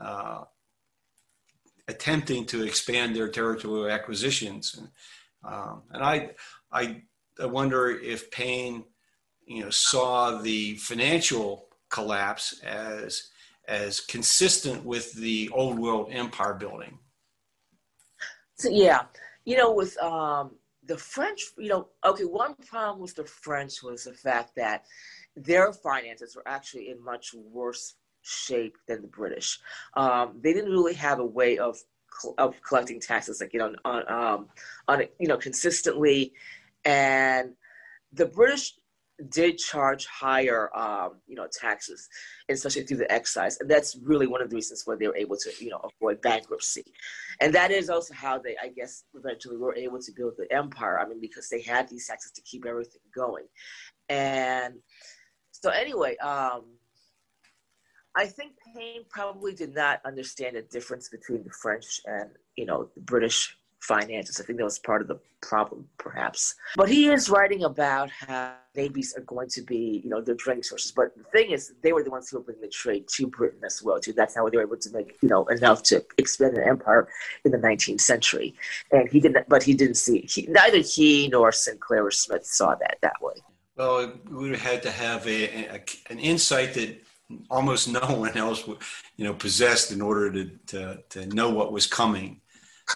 uh, 0.00 0.44
attempting 1.88 2.46
to 2.46 2.62
expand 2.62 3.14
their 3.14 3.28
territorial 3.28 3.90
acquisitions. 3.90 4.74
And, 4.78 4.88
um, 5.52 5.82
and 5.92 6.02
I, 6.02 6.30
I, 6.72 7.02
I 7.40 7.46
wonder 7.46 7.90
if 7.90 8.30
Paine, 8.30 8.84
you 9.46 9.64
know, 9.64 9.70
saw 9.70 10.40
the 10.40 10.76
financial 10.76 11.68
collapse 11.90 12.60
as 12.62 13.28
as 13.66 14.00
consistent 14.00 14.84
with 14.84 15.14
the 15.14 15.48
old 15.52 15.78
world 15.78 16.08
empire 16.12 16.54
building. 16.54 16.98
So 18.56 18.68
yeah, 18.68 19.02
you 19.44 19.56
know, 19.56 19.72
with 19.72 19.96
um, 20.02 20.56
the 20.84 20.98
French, 20.98 21.40
you 21.56 21.68
know, 21.68 21.88
okay, 22.04 22.24
one 22.24 22.54
problem 22.54 23.00
with 23.00 23.14
the 23.14 23.24
French 23.24 23.82
was 23.82 24.04
the 24.04 24.12
fact 24.12 24.54
that 24.56 24.84
their 25.34 25.72
finances 25.72 26.36
were 26.36 26.46
actually 26.46 26.90
in 26.90 27.02
much 27.02 27.34
worse 27.34 27.94
shape 28.24 28.76
than 28.88 29.02
the 29.02 29.08
British. 29.08 29.58
Um, 29.94 30.40
they 30.42 30.52
didn't 30.52 30.72
really 30.72 30.94
have 30.94 31.20
a 31.20 31.26
way 31.26 31.58
of 31.58 31.78
of 32.38 32.60
collecting 32.62 33.00
taxes, 33.00 33.40
like 33.40 33.52
you 33.52 33.58
know, 33.58 33.74
on 33.84 34.12
um, 34.12 34.48
on 34.88 35.02
you 35.18 35.28
know 35.28 35.36
consistently, 35.36 36.32
and 36.84 37.52
the 38.12 38.26
British 38.26 38.74
did 39.28 39.58
charge 39.58 40.06
higher, 40.06 40.76
um, 40.76 41.20
you 41.26 41.36
know, 41.36 41.46
taxes, 41.52 42.08
especially 42.48 42.82
through 42.82 42.96
the 42.96 43.12
excise, 43.12 43.58
and 43.60 43.70
that's 43.70 43.96
really 44.02 44.26
one 44.26 44.42
of 44.42 44.50
the 44.50 44.56
reasons 44.56 44.82
why 44.84 44.96
they 44.96 45.06
were 45.06 45.16
able 45.16 45.36
to, 45.36 45.52
you 45.60 45.70
know, 45.70 45.80
avoid 46.00 46.20
bankruptcy, 46.20 46.84
and 47.40 47.54
that 47.54 47.70
is 47.70 47.90
also 47.90 48.14
how 48.14 48.38
they, 48.38 48.56
I 48.62 48.68
guess, 48.68 49.04
eventually 49.14 49.56
were 49.56 49.76
able 49.76 50.00
to 50.00 50.12
build 50.16 50.34
the 50.36 50.52
empire. 50.52 50.98
I 50.98 51.06
mean, 51.06 51.20
because 51.20 51.48
they 51.48 51.62
had 51.62 51.88
these 51.88 52.06
taxes 52.08 52.32
to 52.32 52.42
keep 52.42 52.66
everything 52.66 53.02
going, 53.14 53.46
and 54.08 54.74
so 55.52 55.70
anyway, 55.70 56.16
um, 56.16 56.64
I 58.16 58.26
think 58.26 58.52
Paine 58.74 59.04
probably 59.08 59.54
did 59.54 59.74
not 59.74 60.00
understand 60.04 60.56
the 60.56 60.62
difference 60.62 61.08
between 61.08 61.42
the 61.44 61.50
French 61.50 62.00
and 62.06 62.30
you 62.56 62.66
know 62.66 62.88
the 62.94 63.00
British 63.00 63.56
finances. 63.84 64.40
I 64.40 64.44
think 64.44 64.58
that 64.58 64.64
was 64.64 64.78
part 64.78 65.02
of 65.02 65.08
the 65.08 65.20
problem, 65.42 65.86
perhaps. 65.98 66.54
But 66.76 66.88
he 66.88 67.08
is 67.08 67.28
writing 67.28 67.64
about 67.64 68.10
how 68.10 68.54
navies 68.74 69.14
are 69.16 69.22
going 69.22 69.48
to 69.50 69.62
be, 69.62 70.00
you 70.02 70.08
know, 70.08 70.20
their 70.20 70.34
training 70.34 70.62
sources. 70.62 70.90
But 70.90 71.14
the 71.16 71.24
thing 71.24 71.50
is, 71.50 71.74
they 71.82 71.92
were 71.92 72.02
the 72.02 72.10
ones 72.10 72.30
who 72.30 72.38
were 72.38 72.44
bringing 72.44 72.62
the 72.62 72.68
trade 72.68 73.06
to 73.08 73.26
Britain 73.26 73.60
as 73.64 73.82
well. 73.82 74.00
Too. 74.00 74.12
That's 74.12 74.34
how 74.34 74.48
they 74.48 74.56
were 74.56 74.62
able 74.62 74.78
to 74.78 74.90
make, 74.90 75.18
you 75.20 75.28
know, 75.28 75.44
enough 75.46 75.82
to 75.84 76.04
expand 76.16 76.56
an 76.56 76.66
empire 76.66 77.08
in 77.44 77.52
the 77.52 77.58
19th 77.58 78.00
century. 78.00 78.54
And 78.90 79.08
he 79.08 79.20
didn't, 79.20 79.48
but 79.48 79.62
he 79.62 79.74
didn't 79.74 79.96
see. 79.96 80.20
He, 80.20 80.46
neither 80.48 80.78
he 80.78 81.28
nor 81.28 81.52
Sinclair 81.52 82.06
or 82.06 82.10
Smith 82.10 82.46
saw 82.46 82.74
that 82.76 82.98
that 83.02 83.20
way. 83.20 83.34
Well, 83.76 84.12
we 84.30 84.56
had 84.56 84.82
to 84.84 84.90
have 84.90 85.26
a, 85.26 85.66
a 85.66 85.84
an 86.08 86.20
insight 86.20 86.74
that 86.74 87.03
almost 87.50 87.88
no 87.88 88.00
one 88.16 88.36
else, 88.36 88.66
you 89.16 89.24
know, 89.24 89.34
possessed 89.34 89.92
in 89.92 90.00
order 90.00 90.32
to 90.32 90.50
to, 90.66 91.02
to 91.10 91.26
know 91.26 91.50
what 91.50 91.72
was 91.72 91.86
coming. 91.86 92.40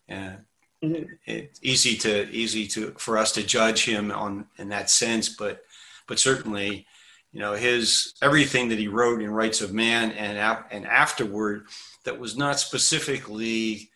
And 0.08 0.38
mm-hmm. 0.84 1.04
it's 1.26 1.60
easy 1.62 1.96
to 1.98 2.30
easy 2.30 2.66
to 2.68 2.92
for 2.98 3.18
us 3.18 3.32
to 3.32 3.42
judge 3.42 3.84
him 3.84 4.10
on 4.10 4.46
in 4.58 4.68
that 4.70 4.90
sense, 4.90 5.28
but 5.28 5.62
but 6.06 6.18
certainly, 6.18 6.86
you 7.32 7.40
know, 7.40 7.54
his 7.54 8.14
everything 8.22 8.68
that 8.68 8.78
he 8.78 8.88
wrote 8.88 9.22
in 9.22 9.30
Rights 9.30 9.60
of 9.60 9.72
Man 9.72 10.12
and 10.12 10.38
and 10.70 10.86
afterward 10.86 11.66
that 12.04 12.18
was 12.18 12.36
not 12.36 12.58
specifically 12.58 13.90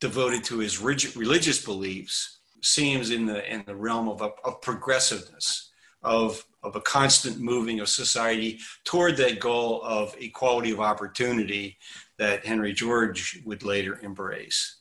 devoted 0.00 0.44
to 0.44 0.58
his 0.58 0.78
rigid, 0.78 1.16
religious 1.16 1.64
beliefs 1.64 2.40
seems 2.62 3.10
in 3.10 3.26
the 3.26 3.50
in 3.52 3.64
the 3.66 3.74
realm 3.74 4.08
of, 4.08 4.22
of 4.22 4.60
progressiveness 4.60 5.70
of 6.02 6.44
of 6.66 6.76
a 6.76 6.80
constant 6.80 7.38
moving 7.38 7.80
of 7.80 7.88
society 7.88 8.58
toward 8.84 9.16
that 9.16 9.40
goal 9.40 9.80
of 9.82 10.14
equality 10.18 10.72
of 10.72 10.80
opportunity 10.80 11.78
that 12.18 12.44
Henry 12.44 12.72
George 12.72 13.40
would 13.44 13.62
later 13.62 14.00
embrace. 14.02 14.78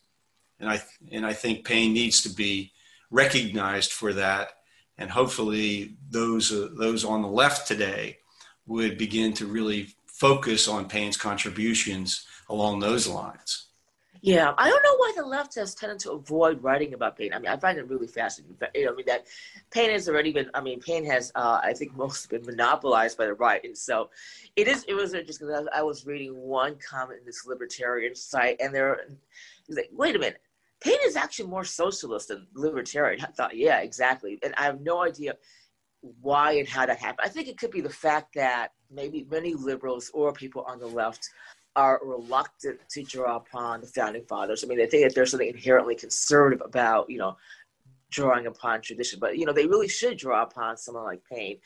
And 0.59 0.69
I, 0.69 0.81
and 1.11 1.25
I 1.25 1.33
think 1.33 1.65
Paine 1.65 1.93
needs 1.93 2.21
to 2.23 2.29
be 2.29 2.71
recognized 3.11 3.91
for 3.91 4.13
that. 4.13 4.49
And 4.97 5.11
hopefully, 5.11 5.97
those, 6.09 6.51
uh, 6.51 6.69
those 6.77 7.03
on 7.05 7.21
the 7.21 7.27
left 7.27 7.67
today 7.67 8.17
would 8.65 8.97
begin 8.97 9.33
to 9.33 9.45
really 9.45 9.89
focus 10.07 10.67
on 10.67 10.88
Paine's 10.88 11.17
contributions 11.17 12.25
along 12.49 12.79
those 12.79 13.07
lines. 13.07 13.64
Yeah, 14.26 14.55
I 14.57 14.69
don't 14.71 14.82
know 14.82 14.95
why 14.97 15.13
the 15.15 15.23
left 15.23 15.53
has 15.53 15.76
tended 15.76 15.99
to 15.99 16.13
avoid 16.13 16.63
writing 16.63 16.95
about 16.95 17.15
Paine. 17.15 17.32
I 17.32 17.38
mean, 17.38 17.47
I 17.47 17.57
find 17.57 17.78
it 17.78 17.88
really 17.88 18.07
fascinating. 18.07 18.57
You 18.73 18.86
know, 18.86 18.93
I 18.93 18.95
mean, 18.95 19.05
that 19.05 19.28
Paine 19.69 19.91
has 19.91 20.09
already 20.09 20.34
been. 20.34 20.49
I 20.55 20.61
mean, 20.61 20.80
Paine 20.80 21.05
has, 21.05 21.32
uh, 21.36 21.59
I 21.61 21.73
think, 21.73 21.95
most 21.95 22.28
been 22.32 22.43
monopolized 22.43 23.19
by 23.19 23.28
the 23.28 23.36
right, 23.36 23.63
and 23.63 23.78
so 23.78 24.09
it 24.55 24.67
is. 24.67 24.84
It 24.88 24.95
was 24.95 25.13
interesting. 25.13 25.47
I 25.71 25.84
was 25.84 26.07
reading 26.07 26.36
one 26.36 26.76
comment 26.78 27.19
in 27.19 27.26
this 27.28 27.45
libertarian 27.45 28.15
site, 28.15 28.57
and 28.59 28.73
they're 28.73 28.97
like, 29.69 29.91
"Wait 29.93 30.15
a 30.15 30.19
minute, 30.19 30.41
Paine 30.82 30.97
is 31.05 31.15
actually 31.15 31.47
more 31.47 31.63
socialist 31.63 32.30
than 32.30 32.47
libertarian." 32.55 33.23
I 33.23 33.28
thought, 33.28 33.55
yeah, 33.55 33.82
exactly, 33.82 34.39
and 34.41 34.55
I 34.57 34.63
have 34.63 34.82
no 34.82 35.03
idea 35.03 35.36
why 36.21 36.53
and 36.53 36.67
how 36.67 36.88
that 36.88 36.97
happened. 36.97 37.28
I 37.28 37.30
think 37.30 37.47
it 37.47 37.59
could 37.59 37.69
be 37.69 37.82
the 37.82 37.89
fact 37.89 38.34
that 38.34 38.69
maybe 38.89 39.28
many 39.30 39.53
liberals 39.53 40.09
or 40.15 40.34
people 40.34 40.63
on 40.67 40.80
the 40.80 40.88
left 40.88 41.30
are 41.76 41.99
reluctant 42.03 42.80
to 42.89 43.03
draw 43.03 43.38
upon 43.38 43.82
the 43.82 43.88
founding 43.88 44.26
fathers. 44.26 44.63
I 44.63 44.67
mean, 44.67 44.78
they 44.78 44.88
think 44.88 45.03
that 45.07 45.15
there's 45.15 45.32
something 45.32 45.49
inherently 45.49 45.95
conservative 45.95 46.65
about, 46.65 47.09
you 47.09 47.17
know, 47.17 47.38
drawing 48.11 48.47
upon 48.47 48.82
tradition, 48.82 49.19
but 49.19 49.38
you 49.38 49.45
know, 49.45 49.51
they 49.51 49.65
really 49.65 49.89
should 49.89 50.17
draw 50.17 50.43
upon 50.43 50.78
someone 50.78 51.03
like 51.03 51.21
Paine. 51.30 51.57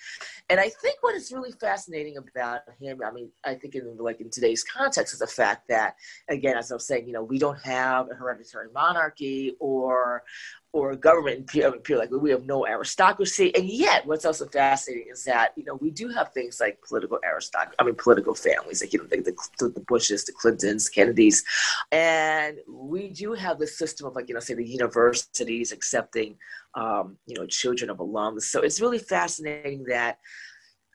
And 0.49 0.60
I 0.60 0.70
think 0.70 0.97
what 1.01 1.14
is 1.14 1.32
really 1.32 1.51
fascinating 1.51 2.18
about 2.18 2.62
him, 2.80 3.01
I 3.05 3.12
mean, 3.12 3.30
I 3.45 3.53
think 3.53 3.76
in 3.76 3.97
like 3.97 4.20
in 4.20 4.32
today's 4.32 4.64
context 4.64 5.14
is 5.14 5.20
the 5.20 5.28
fact 5.28 5.68
that, 5.68 5.95
again, 6.28 6.57
as 6.57 6.72
I 6.72 6.76
was 6.76 6.88
saying, 6.88 7.05
you 7.05 7.14
know, 7.14 7.24
we 7.24 7.38
don't 7.38 7.60
have 7.60 8.10
a 8.10 8.16
hereditary 8.16 8.70
monarchy 8.74 9.55
or 9.60 10.24
or 10.72 10.95
government 10.95 11.49
and 11.55 11.84
pure 11.84 11.97
like 11.97 12.11
we 12.11 12.30
have 12.30 12.45
no 12.45 12.65
aristocracy. 12.67 13.53
And 13.55 13.67
yet 13.67 14.05
what's 14.05 14.26
also 14.26 14.45
fascinating 14.47 15.07
is 15.11 15.24
that 15.24 15.53
you 15.55 15.65
know 15.65 15.76
we 15.76 15.89
do 15.89 16.09
have 16.09 16.32
things 16.32 16.59
like 16.59 16.80
political 16.88 17.20
aristocracy 17.26 17.76
i 17.80 17.84
mean 17.84 17.95
political 17.95 18.36
families 18.36 18.82
like 18.82 18.93
you 18.93 18.99
know 18.99 19.05
the, 19.05 19.36
the, 19.59 19.70
the 19.70 19.80
bushes 19.88 20.26
the 20.26 20.32
clintons 20.32 20.88
kennedys. 20.88 21.43
And 21.91 22.57
we 22.67 23.09
do 23.09 23.34
have 23.34 23.57
this 23.57 23.78
system 23.78 24.05
of 24.07 24.15
like 24.15 24.30
you 24.30 24.36
know 24.36 24.39
say 24.39 24.53
the 24.53 24.67
universities 24.67 25.72
accepting 25.72 26.38
um, 26.76 27.17
you 27.26 27.36
know 27.36 27.47
children 27.47 27.89
of 27.89 27.97
alums 27.97 28.43
so 28.43 28.61
it's 28.61 28.80
really 28.80 28.99
fascinating 28.99 29.84
that 29.86 30.20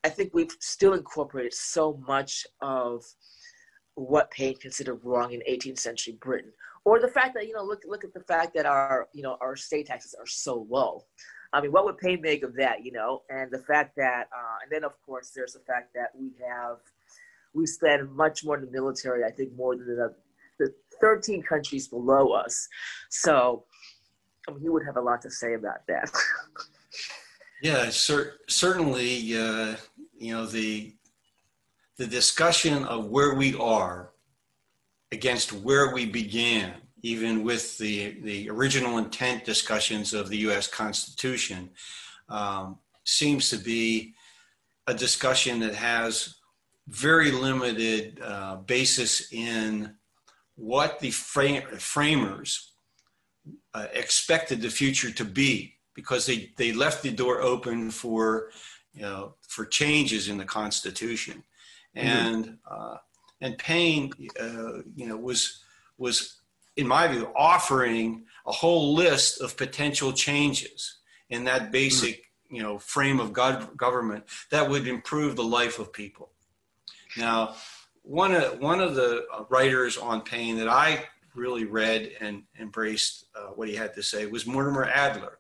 i 0.05 0.09
think 0.09 0.31
we've 0.33 0.55
still 0.61 0.95
incorporated 0.95 1.53
so 1.53 2.01
much 2.07 2.47
of 2.61 3.03
what 3.97 4.31
Paine 4.31 4.57
considered 4.57 5.01
wrong 5.05 5.33
in 5.33 5.41
18th 5.49 5.79
century 5.79 6.17
Britain 6.21 6.53
or 6.85 7.01
the 7.01 7.09
fact 7.09 7.35
that 7.35 7.47
you 7.47 7.55
know 7.55 7.65
look 7.65 7.83
look 7.87 8.05
at 8.05 8.13
the 8.13 8.21
fact 8.21 8.55
that 8.55 8.67
our 8.67 9.09
you 9.13 9.23
know 9.23 9.37
our 9.41 9.57
state 9.57 9.87
taxes 9.87 10.15
are 10.19 10.27
so 10.27 10.67
low. 10.69 11.05
I 11.53 11.61
mean 11.61 11.73
what 11.73 11.85
would 11.85 11.99
Paine 11.99 12.21
make 12.21 12.43
of 12.43 12.55
that 12.57 12.85
you 12.85 12.93
know? 12.93 13.23
And 13.31 13.51
the 13.51 13.59
fact 13.59 13.97
that 13.97 14.29
uh, 14.33 14.57
and 14.63 14.71
then 14.71 14.85
of 14.85 14.93
course 15.05 15.31
there's 15.35 15.55
the 15.55 15.61
fact 15.61 15.95
that 15.95 16.11
we 16.15 16.33
have 16.47 16.79
we 17.55 17.67
spend 17.67 18.11
much 18.15 18.45
more 18.45 18.57
in 18.57 18.65
the 18.65 18.71
military 18.71 19.25
i 19.25 19.31
think 19.31 19.55
more 19.55 19.77
than 19.77 19.87
the, 19.87 20.15
the 20.59 20.75
13 21.01 21.43
countries 21.43 21.89
below 21.89 22.33
us. 22.33 22.69
So 23.11 23.65
I 24.49 24.53
mean, 24.53 24.63
he 24.63 24.69
would 24.69 24.85
have 24.85 24.97
a 24.97 25.01
lot 25.01 25.23
to 25.23 25.31
say 25.31 25.55
about 25.55 25.87
that. 25.89 26.11
Yeah 27.63 27.89
cer- 27.89 28.41
certainly 28.47 29.39
uh, 29.39 29.77
you 30.19 30.35
know 30.35 30.45
the 30.45 30.95
the 31.97 32.07
discussion 32.07 32.85
of 32.85 33.07
where 33.07 33.35
we 33.35 33.55
are 33.55 34.11
against 35.13 35.53
where 35.53 35.93
we 35.93 36.07
began, 36.07 36.75
even 37.03 37.45
with 37.45 37.79
the, 37.79 38.21
the 38.23 38.51
original 38.51 38.99
intent 38.99 39.45
discussions 39.45 40.15
of 40.15 40.29
the 40.29 40.39
US 40.49 40.67
Constitution, 40.67 41.71
um, 42.29 42.79
seems 43.05 43.51
to 43.51 43.59
be 43.59 44.15
a 44.87 44.95
discussion 44.95 45.61
that 45.61 45.75
has 45.75 46.37
very 46.89 47.31
limited 47.31 48.21
uh, 48.23 48.57
basis 48.57 49.33
in 49.33 49.95
what 50.57 51.01
the 51.01 51.11
framers 51.11 52.73
uh, 53.75 53.87
expected 53.93 54.61
the 54.61 54.71
future 54.71 55.11
to 55.11 55.25
be 55.25 55.75
because 55.95 56.27
they, 56.27 56.51
they 56.57 56.73
left 56.73 57.03
the 57.03 57.11
door 57.11 57.41
open 57.41 57.91
for 57.91 58.51
you 58.93 59.03
know 59.03 59.35
for 59.41 59.65
changes 59.65 60.29
in 60.29 60.39
the 60.39 60.45
constitution 60.45 61.43
mm-hmm. 61.97 62.07
and 62.07 62.59
uh, 62.71 62.97
and 63.45 63.59
Paine, 63.59 64.11
uh, 64.41 64.79
you 64.97 65.07
know, 65.07 65.19
was 65.19 65.63
was 65.99 66.41
in 66.77 66.89
my 66.89 67.07
view 67.07 67.31
offering 67.37 68.25
a 68.47 68.53
whole 68.53 68.95
list 68.95 69.41
of 69.43 69.57
potential 69.57 70.13
changes 70.13 70.97
in 71.29 71.45
that 71.45 71.71
basic 71.71 72.33
you 72.51 72.63
know 72.63 72.79
frame 72.79 73.21
of 73.21 73.35
God, 73.35 73.77
government 73.77 74.25
that 74.51 74.69
would 74.69 74.89
improve 74.89 75.37
the 75.37 75.45
life 75.45 75.79
of 75.79 75.93
people. 75.93 76.31
Now, 77.19 77.55
one 78.03 78.35
of 78.35 78.61
one 78.61 78.81
of 78.81 78.95
the 78.95 79.27
writers 79.51 79.99
on 79.99 80.23
Paine 80.23 80.57
that 80.57 80.69
I 80.69 81.05
really 81.35 81.67
read 81.67 82.13
and 82.21 82.45
embraced 82.59 83.27
uh, 83.37 83.49
what 83.49 83.69
he 83.69 83.75
had 83.75 83.95
to 83.97 84.03
say 84.03 84.25
was 84.25 84.47
Mortimer 84.47 84.87
Adler. 84.87 85.39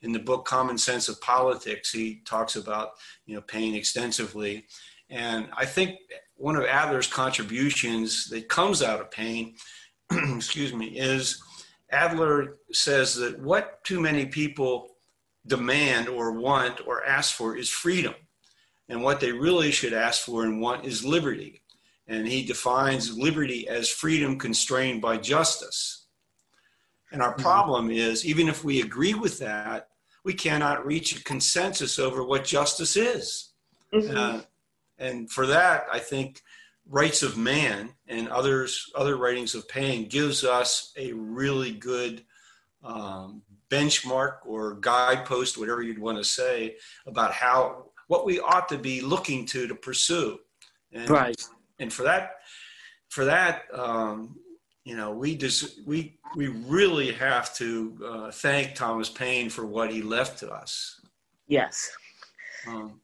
In 0.00 0.10
the 0.10 0.18
book 0.18 0.46
Common 0.46 0.78
Sense 0.78 1.08
of 1.08 1.20
Politics, 1.20 1.92
he 1.92 2.22
talks 2.24 2.56
about 2.56 2.92
you 3.26 3.34
know 3.34 3.42
Paine 3.42 3.74
extensively, 3.74 4.64
and 5.10 5.48
I 5.54 5.66
think 5.66 5.98
one 6.42 6.56
of 6.56 6.64
Adler's 6.64 7.06
contributions 7.06 8.26
that 8.30 8.48
comes 8.48 8.82
out 8.82 9.00
of 9.00 9.12
Paine, 9.12 9.54
excuse 10.12 10.74
me, 10.74 10.86
is 10.98 11.40
Adler 11.92 12.56
says 12.72 13.14
that 13.14 13.38
what 13.38 13.84
too 13.84 14.00
many 14.00 14.26
people 14.26 14.88
demand 15.46 16.08
or 16.08 16.32
want 16.32 16.84
or 16.84 17.06
ask 17.06 17.32
for 17.32 17.56
is 17.56 17.70
freedom. 17.70 18.14
And 18.88 19.04
what 19.04 19.20
they 19.20 19.30
really 19.30 19.70
should 19.70 19.92
ask 19.92 20.22
for 20.22 20.42
and 20.42 20.60
want 20.60 20.84
is 20.84 21.04
liberty. 21.04 21.62
And 22.08 22.26
he 22.26 22.44
defines 22.44 23.16
liberty 23.16 23.68
as 23.68 23.88
freedom 23.88 24.36
constrained 24.36 25.00
by 25.00 25.18
justice. 25.18 26.06
And 27.12 27.22
our 27.22 27.34
mm-hmm. 27.34 27.42
problem 27.42 27.90
is, 27.92 28.26
even 28.26 28.48
if 28.48 28.64
we 28.64 28.82
agree 28.82 29.14
with 29.14 29.38
that, 29.38 29.90
we 30.24 30.34
cannot 30.34 30.84
reach 30.84 31.16
a 31.16 31.22
consensus 31.22 32.00
over 32.00 32.24
what 32.24 32.44
justice 32.44 32.96
is. 32.96 33.52
Mm-hmm. 33.94 34.16
Uh, 34.16 34.40
and 35.02 35.30
for 35.30 35.46
that, 35.46 35.86
I 35.92 35.98
think 35.98 36.42
Rights 36.88 37.22
of 37.22 37.36
Man 37.36 37.90
and 38.08 38.28
others 38.28 38.90
other 38.94 39.16
writings 39.16 39.54
of 39.54 39.68
Paine 39.68 40.08
gives 40.08 40.44
us 40.44 40.92
a 40.96 41.12
really 41.12 41.72
good 41.72 42.24
um, 42.84 43.42
benchmark 43.68 44.38
or 44.46 44.74
guidepost, 44.74 45.58
whatever 45.58 45.82
you'd 45.82 45.98
want 45.98 46.18
to 46.18 46.24
say, 46.24 46.76
about 47.06 47.32
how 47.32 47.86
what 48.06 48.24
we 48.24 48.40
ought 48.40 48.68
to 48.68 48.78
be 48.78 49.00
looking 49.00 49.44
to 49.46 49.66
to 49.66 49.74
pursue. 49.74 50.38
And, 50.92 51.08
right. 51.10 51.40
And 51.78 51.92
for 51.92 52.02
that, 52.04 52.36
for 53.08 53.24
that, 53.24 53.62
um, 53.72 54.36
you 54.84 54.96
know, 54.96 55.10
we 55.12 55.34
just 55.36 55.86
we 55.86 56.18
we 56.36 56.48
really 56.48 57.12
have 57.12 57.54
to 57.56 57.98
uh, 58.04 58.30
thank 58.30 58.74
Thomas 58.74 59.08
Paine 59.08 59.50
for 59.50 59.66
what 59.66 59.92
he 59.92 60.02
left 60.02 60.38
to 60.40 60.50
us. 60.50 61.00
Yes. 61.46 61.90
Um, 62.66 63.00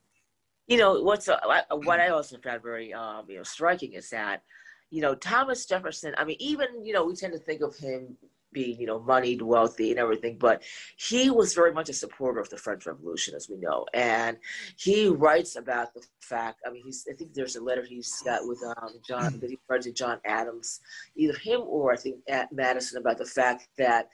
you 0.68 0.76
know 0.76 1.00
what's 1.02 1.28
uh, 1.28 1.38
what 1.72 1.98
I 1.98 2.08
also 2.10 2.36
found 2.38 2.62
very 2.62 2.92
um, 2.92 3.24
you 3.28 3.38
know 3.38 3.42
striking 3.42 3.94
is 3.94 4.10
that 4.10 4.42
you 4.90 5.00
know 5.00 5.14
Thomas 5.14 5.66
Jefferson. 5.66 6.14
I 6.16 6.24
mean, 6.24 6.36
even 6.38 6.84
you 6.84 6.92
know 6.92 7.04
we 7.04 7.14
tend 7.14 7.32
to 7.32 7.38
think 7.38 7.62
of 7.62 7.74
him 7.76 8.16
being 8.52 8.78
you 8.78 8.86
know 8.86 9.00
moneyed, 9.00 9.40
wealthy, 9.40 9.90
and 9.90 9.98
everything, 9.98 10.36
but 10.38 10.62
he 10.96 11.30
was 11.30 11.54
very 11.54 11.72
much 11.72 11.88
a 11.88 11.94
supporter 11.94 12.38
of 12.38 12.50
the 12.50 12.58
French 12.58 12.84
Revolution, 12.86 13.34
as 13.34 13.48
we 13.48 13.56
know, 13.56 13.86
and 13.94 14.36
he 14.76 15.08
writes 15.08 15.56
about 15.56 15.94
the 15.94 16.02
fact. 16.20 16.60
I 16.66 16.70
mean, 16.70 16.84
he's 16.84 17.06
I 17.10 17.14
think 17.14 17.32
there's 17.32 17.56
a 17.56 17.64
letter 17.64 17.82
he's 17.82 18.20
got 18.22 18.46
with 18.46 18.62
um, 18.62 19.00
John 19.06 19.40
that 19.40 19.50
he 19.50 19.58
writes 19.68 19.86
to 19.86 19.92
John 19.92 20.20
Adams, 20.26 20.80
either 21.16 21.36
him 21.38 21.62
or 21.66 21.94
I 21.94 21.96
think 21.96 22.16
at 22.28 22.52
Madison 22.52 23.00
about 23.00 23.16
the 23.16 23.26
fact 23.26 23.68
that 23.78 24.08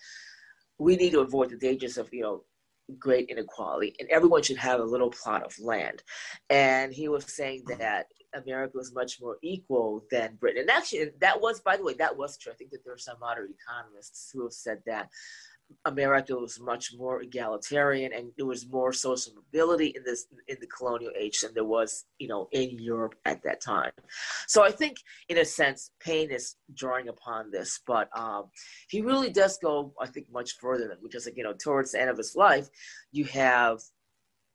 we 0.78 0.94
need 0.96 1.10
to 1.12 1.20
avoid 1.20 1.50
the 1.50 1.56
dangers 1.56 1.98
of 1.98 2.08
you 2.12 2.22
know 2.22 2.44
great 2.98 3.28
inequality 3.28 3.94
and 3.98 4.08
everyone 4.10 4.42
should 4.42 4.56
have 4.56 4.80
a 4.80 4.84
little 4.84 5.10
plot 5.10 5.42
of 5.42 5.58
land. 5.58 6.02
And 6.50 6.92
he 6.92 7.08
was 7.08 7.34
saying 7.34 7.64
that 7.78 8.06
america 8.34 8.76
was 8.76 8.92
much 8.92 9.20
more 9.20 9.38
equal 9.42 10.04
than 10.10 10.36
britain. 10.40 10.62
And 10.62 10.70
actually 10.70 11.10
that 11.20 11.40
was 11.40 11.60
by 11.60 11.76
the 11.76 11.84
way 11.84 11.94
that 11.94 12.16
was 12.16 12.36
true. 12.36 12.52
I 12.52 12.56
think 12.56 12.70
that 12.72 12.84
there 12.84 12.94
are 12.94 12.98
some 12.98 13.16
moderate 13.20 13.50
economists 13.50 14.30
who 14.32 14.42
have 14.42 14.52
said 14.52 14.82
that 14.86 15.08
America 15.86 16.34
was 16.34 16.60
much 16.60 16.92
more 16.96 17.22
egalitarian 17.22 18.12
and 18.12 18.30
there 18.36 18.46
was 18.46 18.68
more 18.68 18.92
social 18.92 19.32
mobility 19.34 19.92
in 19.96 20.02
this 20.04 20.26
in 20.48 20.56
the 20.60 20.66
colonial 20.66 21.12
age 21.18 21.40
than 21.40 21.52
there 21.54 21.64
was, 21.64 22.04
you 22.18 22.28
know, 22.28 22.48
in 22.52 22.78
Europe 22.78 23.14
at 23.24 23.42
that 23.42 23.60
time. 23.60 23.92
So 24.46 24.62
I 24.62 24.70
think 24.70 24.96
in 25.28 25.38
a 25.38 25.44
sense 25.44 25.90
Paine 26.00 26.30
is 26.30 26.56
drawing 26.74 27.08
upon 27.08 27.50
this, 27.50 27.80
but 27.86 28.08
um, 28.16 28.44
he 28.88 29.00
really 29.00 29.30
does 29.30 29.58
go, 29.58 29.92
I 30.00 30.06
think, 30.06 30.26
much 30.32 30.52
further 30.60 30.88
than 30.88 30.98
because 31.02 31.26
like, 31.26 31.36
you 31.36 31.44
know, 31.44 31.54
towards 31.54 31.92
the 31.92 32.00
end 32.00 32.10
of 32.10 32.18
his 32.18 32.34
life, 32.34 32.68
you 33.12 33.24
have 33.26 33.80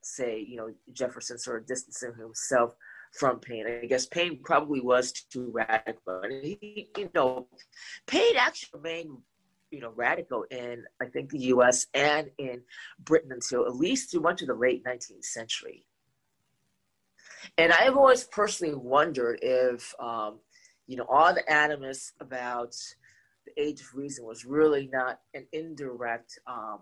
say, 0.01 0.45
you 0.47 0.57
know, 0.57 0.69
Jefferson 0.93 1.37
sort 1.37 1.61
of 1.61 1.67
distancing 1.67 2.13
himself 2.19 2.75
from 3.13 3.39
Paine. 3.39 3.65
I 3.67 3.85
guess 3.85 4.05
Paine 4.05 4.39
probably 4.43 4.81
was 4.81 5.11
too 5.11 5.51
radical. 5.53 6.21
And 6.21 6.43
he, 6.43 6.89
you 6.97 7.09
know, 7.13 7.47
Paine 8.07 8.35
actually 8.37 8.69
remained 8.73 9.17
you 9.71 9.81
know, 9.81 9.91
radical 9.95 10.43
in 10.51 10.83
I 11.01 11.05
think 11.05 11.29
the 11.29 11.39
U.S. 11.39 11.87
and 11.93 12.29
in 12.37 12.61
Britain 12.99 13.31
until 13.31 13.65
at 13.65 13.75
least 13.75 14.11
through 14.11 14.21
much 14.21 14.41
of 14.41 14.47
the 14.47 14.55
late 14.55 14.83
19th 14.83 15.25
century. 15.25 15.85
And 17.57 17.71
I've 17.73 17.95
always 17.95 18.23
personally 18.23 18.75
wondered 18.75 19.39
if, 19.41 19.93
um, 19.99 20.39
you 20.87 20.97
know, 20.97 21.05
all 21.09 21.33
the 21.33 21.49
animus 21.51 22.13
about 22.19 22.75
The 23.45 23.61
Age 23.61 23.81
of 23.81 23.93
Reason 23.93 24.25
was 24.25 24.45
really 24.45 24.89
not 24.91 25.19
an 25.33 25.45
indirect 25.53 26.39
um, 26.47 26.79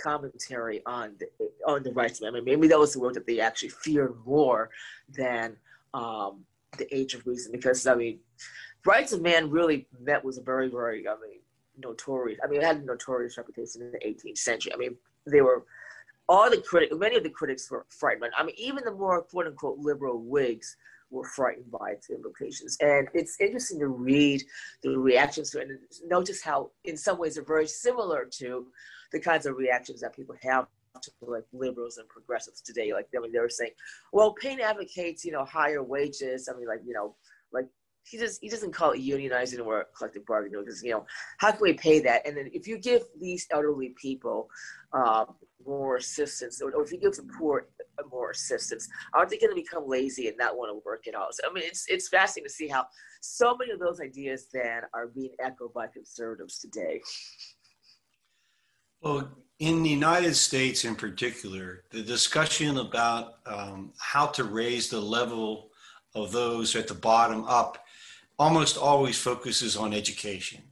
commentary 0.00 0.82
on 0.86 1.14
the 1.18 1.28
on 1.66 1.82
the 1.82 1.92
rights 1.92 2.20
of 2.20 2.24
man. 2.24 2.34
I 2.34 2.36
mean, 2.36 2.44
maybe 2.44 2.68
that 2.68 2.78
was 2.78 2.92
the 2.92 3.00
word 3.00 3.14
that 3.14 3.26
they 3.26 3.40
actually 3.40 3.70
feared 3.70 4.14
more 4.24 4.70
than 5.08 5.56
um, 5.94 6.44
the 6.78 6.92
Age 6.94 7.14
of 7.14 7.26
Reason, 7.26 7.52
because 7.52 7.86
I 7.86 7.94
mean, 7.94 8.20
rights 8.84 9.12
of 9.12 9.22
man 9.22 9.50
really 9.50 9.86
met 10.00 10.24
was 10.24 10.38
a 10.38 10.42
very 10.42 10.68
very 10.68 11.06
I 11.06 11.12
mean 11.12 11.39
notorious. 11.80 12.38
I 12.42 12.48
mean, 12.48 12.60
it 12.60 12.66
had 12.66 12.78
a 12.78 12.84
notorious 12.84 13.36
reputation 13.36 13.82
in 13.82 13.92
the 13.92 13.98
18th 13.98 14.38
century. 14.38 14.72
I 14.72 14.76
mean, 14.76 14.96
they 15.26 15.40
were 15.40 15.64
all 16.28 16.48
the 16.48 16.58
critics, 16.58 16.94
many 16.96 17.16
of 17.16 17.24
the 17.24 17.30
critics 17.30 17.70
were 17.70 17.86
frightened. 17.88 18.32
I 18.38 18.44
mean, 18.44 18.54
even 18.56 18.84
the 18.84 18.92
more 18.92 19.20
quote 19.22 19.46
unquote 19.46 19.78
liberal 19.78 20.20
Whigs 20.20 20.76
were 21.10 21.24
frightened 21.24 21.70
by 21.70 21.90
its 21.90 22.08
implications. 22.08 22.76
And 22.80 23.08
it's 23.14 23.36
interesting 23.40 23.80
to 23.80 23.88
read 23.88 24.42
the 24.82 24.96
reactions 24.96 25.50
to 25.50 25.60
it 25.60 25.68
and 25.68 25.78
notice 26.06 26.40
how, 26.42 26.70
in 26.84 26.96
some 26.96 27.18
ways, 27.18 27.34
they're 27.34 27.44
very 27.44 27.66
similar 27.66 28.28
to 28.38 28.68
the 29.12 29.18
kinds 29.18 29.46
of 29.46 29.56
reactions 29.56 30.00
that 30.00 30.14
people 30.14 30.36
have 30.42 30.66
to 31.02 31.10
like 31.22 31.44
liberals 31.52 31.98
and 31.98 32.08
progressives 32.08 32.60
today. 32.60 32.92
Like, 32.92 33.08
I 33.16 33.20
mean, 33.20 33.32
they 33.32 33.40
were 33.40 33.48
saying, 33.48 33.72
well, 34.12 34.32
Paine 34.32 34.60
advocates, 34.60 35.24
you 35.24 35.32
know, 35.32 35.44
higher 35.44 35.82
wages. 35.82 36.48
I 36.48 36.56
mean, 36.56 36.68
like, 36.68 36.80
you 36.86 36.92
know, 36.92 37.16
like 37.52 37.66
he 38.10 38.18
just 38.18 38.40
he 38.42 38.48
doesn't 38.48 38.72
call 38.72 38.90
it 38.90 39.00
unionizing 39.00 39.64
or 39.64 39.86
collective 39.96 40.26
bargaining 40.26 40.60
because 40.64 40.82
you 40.82 40.90
know 40.90 41.06
how 41.38 41.52
can 41.52 41.60
we 41.60 41.74
pay 41.74 42.00
that? 42.00 42.26
And 42.26 42.36
then 42.36 42.50
if 42.52 42.66
you 42.66 42.76
give 42.76 43.02
these 43.20 43.46
elderly 43.52 43.94
people 44.00 44.48
um, 44.92 45.34
more 45.64 45.96
assistance, 45.96 46.60
or, 46.60 46.72
or, 46.72 46.82
if 46.82 46.90
you 46.90 46.98
give 46.98 47.14
the 47.14 47.28
poor 47.38 47.68
more 48.10 48.30
assistance, 48.30 48.88
aren't 49.14 49.30
they 49.30 49.38
going 49.38 49.50
to 49.50 49.62
become 49.62 49.88
lazy 49.88 50.26
and 50.26 50.36
not 50.36 50.56
want 50.56 50.70
to 50.70 50.82
work 50.84 51.06
at 51.06 51.14
all? 51.14 51.28
So 51.30 51.48
I 51.48 51.52
mean, 51.52 51.64
it's 51.64 51.84
it's 51.88 52.08
fascinating 52.08 52.48
to 52.48 52.52
see 52.52 52.66
how 52.66 52.86
so 53.20 53.56
many 53.56 53.70
of 53.70 53.78
those 53.78 54.00
ideas 54.00 54.48
then 54.52 54.82
are 54.92 55.06
being 55.06 55.34
echoed 55.40 55.72
by 55.72 55.86
conservatives 55.86 56.58
today. 56.58 57.00
Well, 59.02 59.30
in 59.60 59.82
the 59.82 59.90
United 59.90 60.34
States, 60.34 60.84
in 60.84 60.96
particular, 60.96 61.84
the 61.90 62.02
discussion 62.02 62.78
about 62.78 63.34
um, 63.46 63.92
how 63.98 64.26
to 64.26 64.44
raise 64.44 64.88
the 64.88 65.00
level 65.00 65.70
of 66.14 66.32
those 66.32 66.74
at 66.74 66.88
the 66.88 66.94
bottom 66.94 67.44
up 67.44 67.78
almost 68.40 68.78
always 68.78 69.18
focuses 69.18 69.76
on 69.76 69.92
education. 69.92 70.62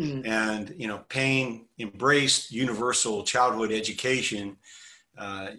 Mm-hmm. 0.00 0.26
And, 0.26 0.74
you 0.76 0.88
know, 0.88 1.00
Paine 1.08 1.66
embraced 1.78 2.50
universal 2.50 3.22
childhood 3.22 3.70
education. 3.70 4.56
Uh, 5.16 5.50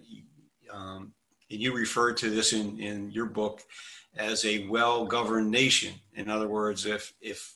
um, 0.70 1.14
and 1.50 1.60
you 1.60 1.74
refer 1.74 2.12
to 2.12 2.28
this 2.28 2.52
in, 2.52 2.78
in 2.78 3.10
your 3.10 3.24
book 3.24 3.62
as 4.16 4.44
a 4.44 4.66
well-governed 4.68 5.50
nation. 5.50 5.94
In 6.14 6.28
other 6.28 6.46
words, 6.46 6.84
if, 6.84 7.14
if 7.22 7.54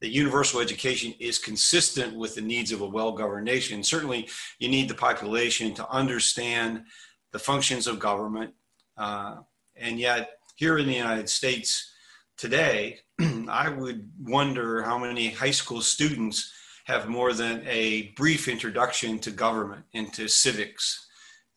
the 0.00 0.08
universal 0.08 0.60
education 0.60 1.12
is 1.18 1.38
consistent 1.38 2.16
with 2.16 2.34
the 2.34 2.40
needs 2.40 2.72
of 2.72 2.80
a 2.80 2.86
well-governed 2.86 3.44
nation, 3.44 3.82
certainly 3.82 4.26
you 4.58 4.68
need 4.70 4.88
the 4.88 4.94
population 4.94 5.74
to 5.74 5.86
understand 5.90 6.84
the 7.32 7.38
functions 7.38 7.86
of 7.86 7.98
government. 7.98 8.54
Uh, 8.96 9.36
and 9.76 10.00
yet 10.00 10.38
here 10.56 10.78
in 10.78 10.86
the 10.86 10.94
United 10.94 11.28
States, 11.28 11.92
today, 12.38 13.00
I 13.48 13.68
would 13.68 14.10
wonder 14.18 14.82
how 14.82 14.96
many 14.96 15.30
high 15.30 15.50
school 15.50 15.82
students 15.82 16.52
have 16.86 17.08
more 17.08 17.34
than 17.34 17.62
a 17.66 18.12
brief 18.16 18.48
introduction 18.48 19.18
to 19.18 19.30
government 19.30 19.84
and 19.92 20.10
to 20.14 20.26
civics 20.28 21.06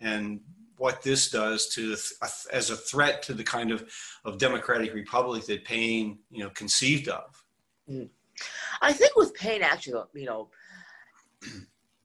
and 0.01 0.41
what 0.77 1.03
this 1.03 1.29
does 1.29 1.69
to 1.69 1.95
as 2.51 2.69
a 2.71 2.75
threat 2.75 3.21
to 3.23 3.33
the 3.33 3.43
kind 3.43 3.71
of, 3.71 3.89
of 4.25 4.39
democratic 4.39 4.93
republic 4.93 5.45
that 5.45 5.63
Paine, 5.63 6.17
you 6.31 6.43
know, 6.43 6.49
conceived 6.49 7.07
of. 7.07 7.43
Mm. 7.89 8.09
I 8.81 8.91
think 8.91 9.15
with 9.15 9.33
Paine, 9.35 9.61
actually, 9.61 10.01
you 10.15 10.25
know, 10.25 10.49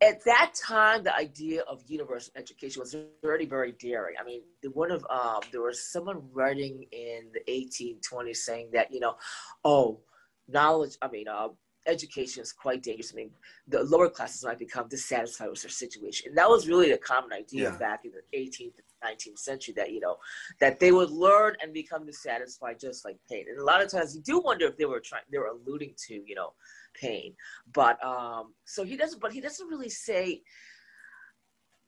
at 0.03 0.23
that 0.25 0.53
time, 0.55 1.03
the 1.03 1.15
idea 1.15 1.63
of 1.63 1.83
universal 1.87 2.33
education 2.37 2.81
was 2.81 2.95
very, 3.23 3.47
very 3.47 3.73
daring. 3.73 4.17
I 4.21 4.25
mean, 4.25 4.43
one 4.75 4.91
of 4.91 5.07
um, 5.09 5.41
there 5.53 5.63
was 5.63 5.83
someone 5.83 6.23
writing 6.33 6.85
in 6.93 7.29
the 7.33 7.41
1820s 7.51 8.37
saying 8.37 8.69
that 8.73 8.93
you 8.93 9.01
know, 9.01 9.17
oh, 9.65 10.01
knowledge. 10.49 10.97
I 11.01 11.09
mean, 11.09 11.29
uh, 11.29 11.49
education 11.87 12.43
is 12.43 12.53
quite 12.53 12.83
dangerous. 12.83 13.13
I 13.13 13.17
mean, 13.17 13.31
the 13.69 13.85
lower 13.85 14.11
classes 14.11 14.45
might 14.45 14.59
become 14.59 14.87
dissatisfied 14.89 15.49
with 15.49 15.63
their 15.63 15.71
situation, 15.71 16.29
and 16.29 16.37
that 16.37 16.49
was 16.49 16.69
really 16.69 16.91
a 16.91 16.99
common 16.99 17.33
idea 17.33 17.71
yeah. 17.71 17.77
back 17.79 18.05
in 18.05 18.13
the 18.13 18.39
18th 18.39 18.73
19th 19.05 19.39
century 19.39 19.75
that 19.77 19.93
you 19.93 20.01
know 20.01 20.17
that 20.59 20.81
they 20.81 20.91
would 20.91 21.11
learn 21.11 21.55
and 21.63 21.73
become 21.73 22.07
dissatisfied 22.07 22.81
just 22.81 23.05
like 23.05 23.17
Paine. 23.29 23.45
and 23.49 23.59
a 23.59 23.65
lot 23.65 23.83
of 23.83 23.91
times 23.91 24.17
you 24.17 24.23
do 24.23 24.41
wonder 24.41 24.67
if 24.67 24.77
they 24.79 24.87
were 24.87 25.01
trying 25.01 25.23
they 25.31 25.39
were 25.39 25.49
alluding 25.49 25.93
to 26.09 26.15
you 26.27 26.35
know 26.35 26.53
Paine. 27.01 27.35
But 27.73 28.03
um, 28.05 28.55
so 28.65 28.85
he 28.85 28.97
doesn't. 28.97 29.21
But 29.21 29.33
he 29.33 29.41
doesn't 29.41 29.69
really 29.69 29.91
say 29.91 30.43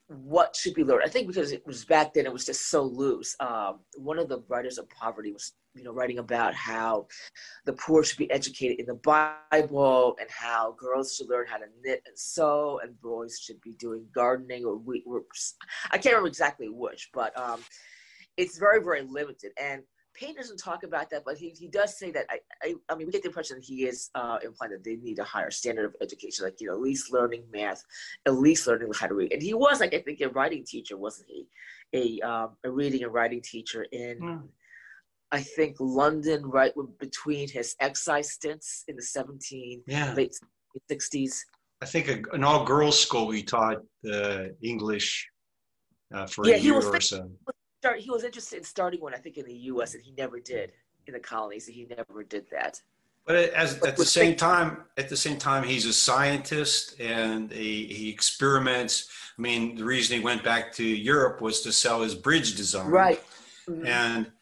what 0.09 0.57
should 0.57 0.75
be 0.75 0.85
learned. 0.85 1.03
I 1.05 1.09
think 1.09 1.27
because 1.27 1.53
it 1.53 1.67
was 1.67 1.85
back 1.85 2.15
then, 2.15 2.25
it 2.25 2.33
was 2.33 2.47
just 2.47 2.71
so 2.71 2.83
loose. 2.83 3.37
Um, 3.41 3.81
one 3.95 4.19
of 4.19 4.29
the 4.29 4.43
writers 4.49 4.79
of 4.79 4.89
poverty 4.89 5.33
was, 5.33 5.53
you 5.75 5.85
know, 5.85 5.93
writing 5.93 6.19
about 6.19 6.55
how 6.55 7.07
the 7.67 7.75
poor 7.75 8.03
should 8.03 8.17
be 8.19 8.31
educated 8.31 8.81
in 8.81 8.87
the 8.87 8.95
Bible 8.95 10.17
and 10.19 10.29
how 10.31 10.75
girls 10.79 11.15
should 11.15 11.29
learn 11.29 11.47
how 11.47 11.59
to 11.59 11.67
knit 11.85 12.03
and 12.07 12.19
sew, 12.19 12.81
and 12.83 12.99
boys 13.03 13.39
should 13.39 13.61
be 13.61 13.73
doing 13.73 14.07
gardening 14.15 14.65
or 14.65 14.77
we. 14.77 15.05
I 15.91 15.99
can't 15.99 16.07
remember 16.07 16.29
exactly 16.29 16.69
which, 16.71 17.11
but 17.13 17.39
um, 17.39 17.61
it's 18.39 18.57
very, 18.59 18.83
very 18.83 19.03
limited 19.03 19.53
and 19.61 19.83
Paine 20.19 20.35
doesn't 20.35 20.57
talk 20.59 20.83
about 20.83 21.11
that, 21.11 21.23
but 21.25 21.39
he, 21.39 21.51
he 21.51 21.69
does 21.69 21.99
say 21.99 22.11
that. 22.11 22.27
I, 22.29 22.39
I, 22.63 22.75
I 22.89 22.95
mean, 22.97 23.07
we 23.07 23.13
get 23.13 23.23
the 23.23 23.29
impression 23.29 23.57
that 23.57 23.65
he 23.65 23.85
is 23.85 24.11
uh, 24.15 24.39
implying 24.43 24.73
that 24.73 24.83
they 24.83 24.97
need 24.97 25.19
a 25.19 25.25
higher 25.25 25.51
standard 25.51 25.85
of 25.85 25.95
education, 26.01 26.45
like, 26.45 26.61
you 26.61 26.67
know, 26.67 26.75
at 26.75 26.81
least 26.81 27.13
learning 27.13 27.45
math, 27.53 27.85
at 28.27 28.35
least 28.35 28.67
learning 28.67 28.91
how 28.99 29.07
to 29.07 29.15
read. 29.15 29.33
And 29.33 29.43
he 29.43 29.55
was, 29.55 29.81
like, 29.81 29.95
I 29.95 30.01
think, 30.01 30.21
a 30.21 30.29
writing 30.31 30.65
teacher, 30.67 30.97
wasn't 30.97 31.29
he? 31.29 31.47
A, 31.95 32.27
um, 32.27 32.57
a 32.65 32.71
reading 32.71 33.05
and 33.05 33.13
writing 33.13 33.41
teacher 33.43 33.87
in, 33.93 34.19
mm. 34.21 34.43
I 35.31 35.41
think, 35.41 35.77
London, 35.79 36.45
right 36.47 36.73
between 36.99 37.49
his 37.49 37.77
excise 37.81 38.33
stints 38.33 38.85
in 38.89 38.97
the 38.97 39.03
17, 39.03 39.83
yeah. 39.87 40.15
late 40.15 40.35
60s. 40.91 41.37
I 41.81 41.87
think 41.87 42.09
a, 42.09 42.35
an 42.35 42.43
all 42.43 42.65
girls 42.65 42.99
school 42.99 43.31
he 43.31 43.43
taught 43.43 43.79
uh, 44.13 44.45
English 44.63 45.29
uh, 46.13 46.27
for 46.27 46.47
yeah, 46.47 46.57
a 46.57 46.59
year 46.59 46.75
or 46.75 47.01
so 47.01 47.31
start, 47.79 48.01
he 48.01 48.11
was 48.11 48.25
interested 48.25 48.59
in 48.59 48.65
starting 48.65 49.01
one, 49.01 49.15
I 49.15 49.19
think, 49.19 49.39
in 49.39 49.47
the 49.47 49.55
U.S., 49.55 49.95
and 49.95 50.03
he 50.03 50.13
never 50.17 50.41
did 50.41 50.73
in 51.07 51.15
the 51.15 51.21
colonies. 51.21 51.67
He 51.67 51.87
never 51.97 52.23
did 52.23 52.47
that. 52.51 52.81
But 53.25 53.37
as, 53.51 53.83
at 53.83 53.97
the 53.97 54.07
same 54.07 54.37
time, 54.37 54.85
at 54.97 55.11
the 55.11 55.17
same 55.17 55.37
time, 55.37 55.63
he's 55.63 55.85
a 55.85 55.93
scientist 55.93 56.99
and 56.99 57.53
he, 57.53 57.85
he 57.85 58.09
experiments. 58.09 59.11
I 59.39 59.43
mean, 59.43 59.77
the 59.77 59.85
reason 59.85 60.17
he 60.17 60.25
went 60.25 60.43
back 60.43 60.73
to 60.75 60.85
Europe 60.85 61.43
was 61.43 61.61
to 61.63 61.73
sell 61.73 62.01
his 62.01 62.15
bridge 62.15 62.57
design. 62.57 62.87
Right. 62.87 63.23
Mm-hmm. 63.69 63.87
And 63.87 64.33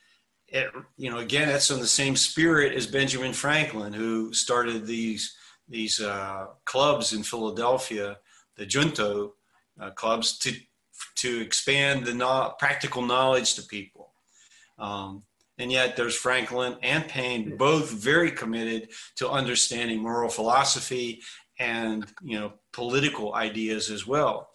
it, 0.47 0.71
you 0.97 1.11
know, 1.11 1.19
again, 1.19 1.49
that's 1.49 1.71
in 1.73 1.81
the 1.81 1.87
same 1.87 2.15
spirit 2.15 2.75
as 2.75 2.87
Benjamin 2.87 3.33
Franklin, 3.33 3.93
who 3.93 4.33
started 4.33 4.87
these 4.87 5.35
these 5.69 6.01
uh, 6.01 6.47
clubs 6.65 7.13
in 7.13 7.25
Philadelphia, 7.25 8.19
the 8.55 8.67
Junto 8.67 9.35
uh, 9.81 9.91
clubs, 9.91 10.39
to 10.39 10.55
to 11.17 11.41
expand 11.41 12.05
the 12.05 12.15
no- 12.15 12.55
practical 12.59 13.03
knowledge 13.03 13.55
to 13.55 13.63
people. 13.63 14.13
Um, 14.79 15.23
and 15.59 15.73
yet 15.73 15.97
there's 15.97 16.15
Franklin 16.15 16.77
and 16.83 17.09
Paine, 17.09 17.57
both 17.57 17.91
very 17.91 18.31
committed 18.31 18.91
to 19.17 19.31
understanding 19.31 20.01
moral 20.01 20.29
philosophy 20.29 21.23
and 21.59 22.07
you 22.23 22.39
know 22.39 22.53
political 22.73 23.35
ideas 23.35 23.91
as 23.91 24.07
well. 24.07 24.51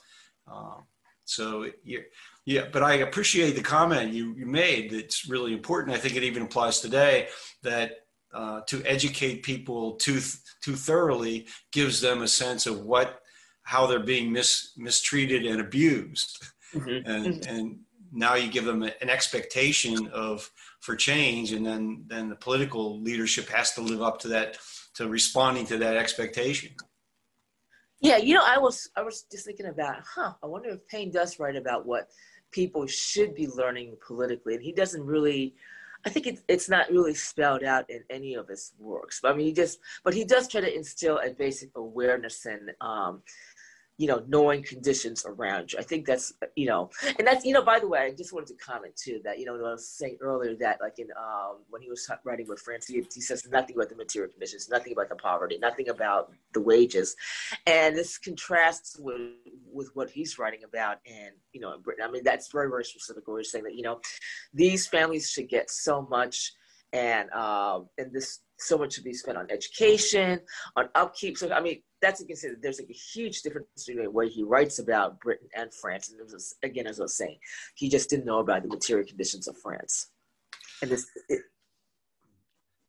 Um, 0.51 0.83
so 1.25 1.67
yeah, 1.83 2.01
yeah, 2.45 2.65
but 2.71 2.83
I 2.83 2.95
appreciate 2.95 3.55
the 3.55 3.63
comment 3.63 4.13
you, 4.13 4.35
you 4.35 4.45
made. 4.45 4.91
That's 4.91 5.27
really 5.27 5.53
important. 5.53 5.95
I 5.95 5.99
think 5.99 6.15
it 6.15 6.23
even 6.23 6.43
applies 6.43 6.79
today 6.79 7.27
that 7.63 7.93
uh, 8.33 8.61
to 8.67 8.83
educate 8.85 9.43
people 9.43 9.93
too 9.93 10.19
too 10.63 10.75
thoroughly 10.75 11.47
gives 11.71 12.01
them 12.01 12.21
a 12.21 12.27
sense 12.27 12.65
of 12.65 12.81
what 12.81 13.20
how 13.71 13.87
they're 13.87 13.99
being 14.15 14.31
mis, 14.31 14.73
mistreated 14.77 15.45
and 15.45 15.61
abused. 15.61 16.43
Mm-hmm. 16.75 17.09
And, 17.09 17.25
mm-hmm. 17.25 17.55
and 17.55 17.79
now 18.11 18.35
you 18.35 18.51
give 18.51 18.65
them 18.65 18.83
an 18.83 19.09
expectation 19.09 20.07
of 20.07 20.49
for 20.81 20.95
change 20.95 21.53
and 21.53 21.65
then 21.65 22.03
then 22.07 22.29
the 22.29 22.35
political 22.35 22.99
leadership 23.01 23.47
has 23.47 23.71
to 23.73 23.81
live 23.81 24.01
up 24.01 24.19
to 24.19 24.27
that 24.27 24.57
to 24.95 25.07
responding 25.07 25.65
to 25.65 25.77
that 25.77 25.95
expectation 25.95 26.71
yeah 28.01 28.17
you 28.17 28.33
know 28.33 28.43
i 28.45 28.57
was 28.57 28.89
i 28.97 29.01
was 29.01 29.25
just 29.31 29.45
thinking 29.45 29.67
about 29.67 29.97
huh 30.15 30.33
i 30.43 30.47
wonder 30.47 30.69
if 30.69 30.85
Paine 30.87 31.11
does 31.11 31.39
write 31.39 31.55
about 31.55 31.85
what 31.85 32.09
people 32.51 32.85
should 32.87 33.33
be 33.33 33.47
learning 33.47 33.95
politically 34.05 34.55
and 34.55 34.63
he 34.63 34.73
doesn't 34.73 35.05
really 35.05 35.55
i 36.05 36.09
think 36.09 36.27
it, 36.27 36.39
it's 36.47 36.67
not 36.67 36.89
really 36.89 37.13
spelled 37.13 37.63
out 37.63 37.89
in 37.89 38.03
any 38.09 38.33
of 38.33 38.47
his 38.47 38.73
works 38.79 39.19
but 39.21 39.31
i 39.31 39.35
mean 39.35 39.45
he 39.45 39.53
just 39.53 39.79
but 40.03 40.13
he 40.13 40.25
does 40.25 40.47
try 40.47 40.59
to 40.59 40.75
instill 40.75 41.19
a 41.23 41.29
basic 41.29 41.69
awareness 41.75 42.45
and 42.45 42.71
um, 42.81 43.21
you 44.01 44.07
know, 44.07 44.23
knowing 44.27 44.63
conditions 44.63 45.23
around 45.27 45.71
you. 45.71 45.77
I 45.77 45.83
think 45.83 46.07
that's, 46.07 46.33
you 46.55 46.65
know, 46.65 46.89
and 47.19 47.27
that's, 47.27 47.45
you 47.45 47.53
know, 47.53 47.63
by 47.63 47.79
the 47.79 47.87
way, 47.87 47.99
I 47.99 48.11
just 48.11 48.33
wanted 48.33 48.47
to 48.47 48.55
comment 48.55 48.95
too 48.95 49.21
that, 49.23 49.37
you 49.37 49.45
know, 49.45 49.55
I 49.55 49.73
was 49.73 49.87
saying 49.87 50.17
earlier 50.21 50.55
that 50.55 50.79
like 50.81 50.97
in, 50.97 51.09
um, 51.15 51.57
when 51.69 51.83
he 51.83 51.89
was 51.89 52.09
writing 52.23 52.47
with 52.47 52.59
France, 52.59 52.87
he, 52.87 53.05
he 53.13 53.21
says 53.21 53.47
nothing 53.51 53.75
about 53.75 53.89
the 53.89 53.95
material 53.95 54.31
conditions, 54.31 54.69
nothing 54.69 54.93
about 54.93 55.09
the 55.09 55.15
poverty, 55.17 55.59
nothing 55.59 55.89
about 55.89 56.31
the 56.55 56.61
wages. 56.61 57.15
And 57.67 57.95
this 57.95 58.17
contrasts 58.17 58.97
with, 58.99 59.21
with 59.71 59.91
what 59.93 60.09
he's 60.09 60.39
writing 60.39 60.63
about 60.63 60.97
and, 61.05 61.35
you 61.53 61.61
know, 61.61 61.71
in 61.75 61.81
Britain. 61.81 62.03
I 62.03 62.09
mean, 62.09 62.23
that's 62.23 62.51
very, 62.51 62.71
very 62.71 62.85
specific 62.85 63.27
where 63.27 63.37
he's 63.37 63.51
saying 63.51 63.65
that, 63.65 63.75
you 63.75 63.83
know, 63.83 63.99
these 64.51 64.87
families 64.87 65.29
should 65.29 65.47
get 65.47 65.69
so 65.69 66.07
much 66.09 66.53
and, 66.91 67.29
um, 67.33 67.87
and 67.99 68.11
this, 68.11 68.39
so 68.57 68.79
much 68.79 68.93
should 68.93 69.03
be 69.03 69.13
spent 69.13 69.37
on 69.37 69.45
education, 69.51 70.39
on 70.75 70.89
upkeep. 70.95 71.37
So, 71.37 71.51
I 71.51 71.61
mean, 71.61 71.83
that's 72.01 72.19
you 72.19 72.27
can 72.27 72.35
say 72.35 72.49
that 72.49 72.61
there's 72.61 72.79
like 72.79 72.89
a 72.89 72.93
huge 72.93 73.41
difference 73.41 73.67
between 73.77 74.03
the 74.03 74.09
way 74.09 74.27
he 74.27 74.43
writes 74.43 74.79
about 74.79 75.19
Britain 75.19 75.47
and 75.55 75.73
France. 75.73 76.09
And 76.09 76.19
was, 76.31 76.55
again, 76.63 76.87
as 76.87 76.99
I 76.99 77.03
was 77.03 77.15
saying, 77.15 77.37
he 77.75 77.89
just 77.89 78.09
didn't 78.09 78.25
know 78.25 78.39
about 78.39 78.63
the 78.63 78.69
material 78.69 79.07
conditions 79.07 79.47
of 79.47 79.57
France. 79.57 80.09
And 80.81 80.91
this. 80.91 81.05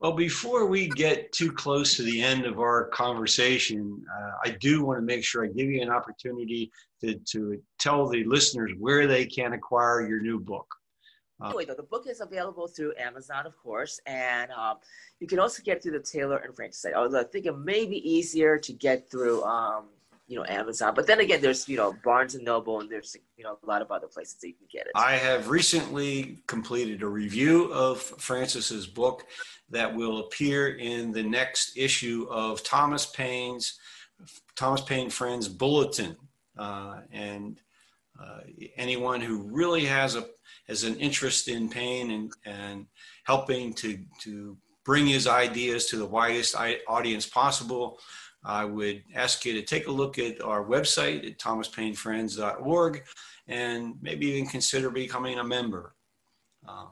Well, 0.00 0.12
before 0.12 0.66
we 0.66 0.88
get 0.88 1.30
too 1.30 1.52
close 1.52 1.96
to 1.96 2.02
the 2.02 2.22
end 2.22 2.44
of 2.44 2.58
our 2.58 2.88
conversation, 2.88 4.04
uh, 4.18 4.30
I 4.44 4.56
do 4.60 4.84
want 4.84 4.98
to 4.98 5.02
make 5.02 5.22
sure 5.22 5.44
I 5.44 5.48
give 5.48 5.68
you 5.68 5.80
an 5.80 5.90
opportunity 5.90 6.72
to, 7.02 7.14
to 7.30 7.62
tell 7.78 8.08
the 8.08 8.24
listeners 8.24 8.72
where 8.80 9.06
they 9.06 9.26
can 9.26 9.52
acquire 9.52 10.08
your 10.08 10.20
new 10.20 10.40
book. 10.40 10.66
Uh, 11.42 11.48
anyway, 11.48 11.64
though, 11.64 11.74
the 11.74 11.82
book 11.82 12.06
is 12.06 12.20
available 12.20 12.68
through 12.68 12.92
Amazon, 12.98 13.46
of 13.46 13.56
course, 13.56 14.00
and 14.06 14.50
um, 14.52 14.76
you 15.20 15.26
can 15.26 15.38
also 15.38 15.62
get 15.62 15.82
through 15.82 15.92
the 15.92 16.00
Taylor 16.00 16.38
and 16.38 16.54
Francis 16.54 16.82
site. 16.82 16.94
Although 16.94 17.20
I 17.20 17.24
think 17.24 17.46
it 17.46 17.58
may 17.58 17.86
be 17.86 17.96
easier 18.08 18.58
to 18.58 18.72
get 18.72 19.10
through, 19.10 19.42
um, 19.44 19.86
you 20.28 20.36
know, 20.36 20.44
Amazon. 20.48 20.94
But 20.94 21.06
then 21.06 21.20
again, 21.20 21.40
there's 21.40 21.68
you 21.68 21.76
know 21.76 21.94
Barnes 22.04 22.34
and 22.34 22.44
Noble, 22.44 22.80
and 22.80 22.90
there's 22.90 23.16
you 23.36 23.44
know 23.44 23.58
a 23.62 23.66
lot 23.66 23.82
of 23.82 23.90
other 23.90 24.06
places 24.06 24.34
that 24.34 24.48
you 24.48 24.54
can 24.54 24.68
get 24.72 24.86
it. 24.86 24.92
I 24.94 25.12
have 25.12 25.48
recently 25.48 26.42
completed 26.46 27.02
a 27.02 27.08
review 27.08 27.72
of 27.72 28.00
Frances's 28.00 28.86
book 28.86 29.24
that 29.70 29.94
will 29.94 30.20
appear 30.20 30.76
in 30.76 31.12
the 31.12 31.22
next 31.22 31.76
issue 31.76 32.26
of 32.30 32.62
Thomas 32.62 33.06
Paine's 33.06 33.78
Thomas 34.54 34.82
Paine 34.82 35.10
Friends 35.10 35.48
Bulletin, 35.48 36.16
uh, 36.56 37.00
and 37.10 37.60
uh, 38.20 38.40
anyone 38.76 39.20
who 39.20 39.42
really 39.42 39.84
has 39.84 40.14
a 40.14 40.26
has 40.68 40.84
an 40.84 40.96
interest 40.96 41.48
in 41.48 41.68
Paine 41.68 42.10
and, 42.10 42.32
and 42.44 42.86
helping 43.24 43.72
to, 43.74 43.98
to 44.20 44.56
bring 44.84 45.06
his 45.06 45.26
ideas 45.26 45.86
to 45.86 45.96
the 45.96 46.06
widest 46.06 46.56
audience 46.88 47.26
possible, 47.26 47.98
I 48.44 48.64
would 48.64 49.02
ask 49.14 49.44
you 49.44 49.52
to 49.54 49.62
take 49.62 49.86
a 49.86 49.92
look 49.92 50.18
at 50.18 50.40
our 50.42 50.64
website 50.64 51.26
at 51.26 51.38
thomaspainefriends.org 51.38 53.04
and 53.48 53.94
maybe 54.00 54.26
even 54.26 54.48
consider 54.48 54.90
becoming 54.90 55.38
a 55.38 55.44
member. 55.44 55.94
Um, 56.66 56.88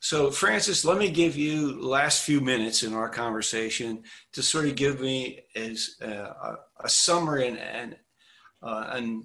so, 0.00 0.30
Frances, 0.30 0.84
let 0.84 0.96
me 0.96 1.10
give 1.10 1.36
you 1.36 1.82
last 1.82 2.22
few 2.22 2.40
minutes 2.40 2.82
in 2.84 2.94
our 2.94 3.08
conversation 3.08 4.04
to 4.32 4.42
sort 4.42 4.66
of 4.66 4.76
give 4.76 5.00
me 5.00 5.40
as 5.56 5.96
a, 6.00 6.56
a 6.80 6.88
summary 6.88 7.48
and, 7.48 7.58
and, 7.58 7.96
uh, 8.62 8.90
and 8.92 9.24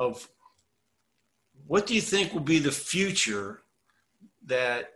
of 0.00 0.26
what 1.66 1.86
do 1.86 1.94
you 1.94 2.00
think 2.00 2.32
will 2.32 2.40
be 2.40 2.58
the 2.58 2.72
future 2.72 3.62
that 4.46 4.90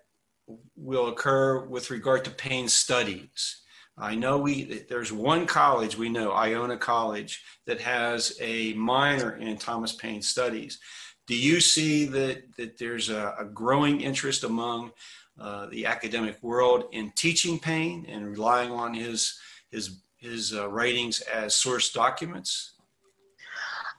will 0.77 1.09
occur 1.09 1.65
with 1.65 1.91
regard 1.91 2.25
to 2.25 2.31
Paine 2.31 2.69
studies? 2.69 3.63
I 3.99 4.15
know 4.15 4.39
we 4.39 4.85
there's 4.89 5.13
one 5.13 5.47
college 5.47 5.97
we 5.97 6.11
know, 6.11 6.33
Iona 6.33 6.77
College, 6.77 7.43
that 7.67 7.81
has 7.81 8.37
a 8.41 8.75
minor 8.75 9.37
in 9.37 9.57
Thomas 9.57 9.93
Paine 9.93 10.21
studies. 10.21 10.79
Do 11.27 11.35
you 11.35 11.61
see 11.61 12.05
that 12.07 12.57
that 12.57 12.79
there's 12.79 13.09
a, 13.09 13.35
a 13.39 13.45
growing 13.45 14.03
interest 14.03 14.45
among 14.45 14.93
uh, 15.41 15.67
the 15.67 15.87
academic 15.87 16.43
world 16.43 16.85
in 16.93 17.11
teaching 17.17 17.59
Paine 17.59 18.07
and 18.09 18.27
relying 18.27 18.71
on 18.71 18.93
his 18.93 19.39
his 19.71 20.01
his 20.17 20.55
uh, 20.55 20.69
writings 20.69 21.21
as 21.21 21.55
source 21.55 21.91
documents? 21.91 22.75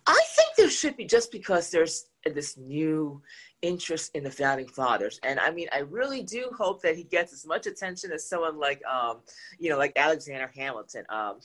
I 0.05 0.21
think 0.35 0.49
there 0.57 0.69
should 0.69 0.95
be 0.95 1.05
just 1.05 1.31
because 1.31 1.69
there's 1.69 2.06
this 2.35 2.57
new 2.57 3.21
interest 3.61 4.11
in 4.15 4.23
the 4.23 4.31
founding 4.31 4.67
fathers 4.67 5.19
and 5.23 5.39
i 5.39 5.51
mean 5.51 5.67
i 5.73 5.79
really 5.79 6.23
do 6.23 6.49
hope 6.57 6.81
that 6.81 6.95
he 6.95 7.03
gets 7.03 7.33
as 7.33 7.45
much 7.45 7.65
attention 7.67 8.11
as 8.11 8.27
someone 8.27 8.57
like 8.59 8.81
um 8.85 9.19
you 9.59 9.69
know 9.69 9.77
like 9.77 9.93
alexander 9.95 10.51
hamilton 10.55 11.03
um 11.09 11.39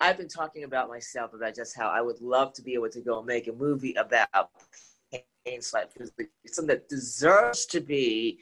i've 0.00 0.16
been 0.16 0.28
talking 0.28 0.64
about 0.64 0.88
myself 0.88 1.32
about 1.32 1.54
just 1.54 1.76
how 1.76 1.88
i 1.88 2.00
would 2.00 2.20
love 2.20 2.52
to 2.52 2.62
be 2.62 2.74
able 2.74 2.88
to 2.88 3.00
go 3.00 3.22
make 3.22 3.48
a 3.48 3.52
movie 3.52 3.94
about 3.94 4.50
Paine's 5.46 5.72
life 5.72 5.86
something 6.46 6.66
that 6.66 6.88
deserves 6.88 7.64
to 7.66 7.80
be 7.80 8.38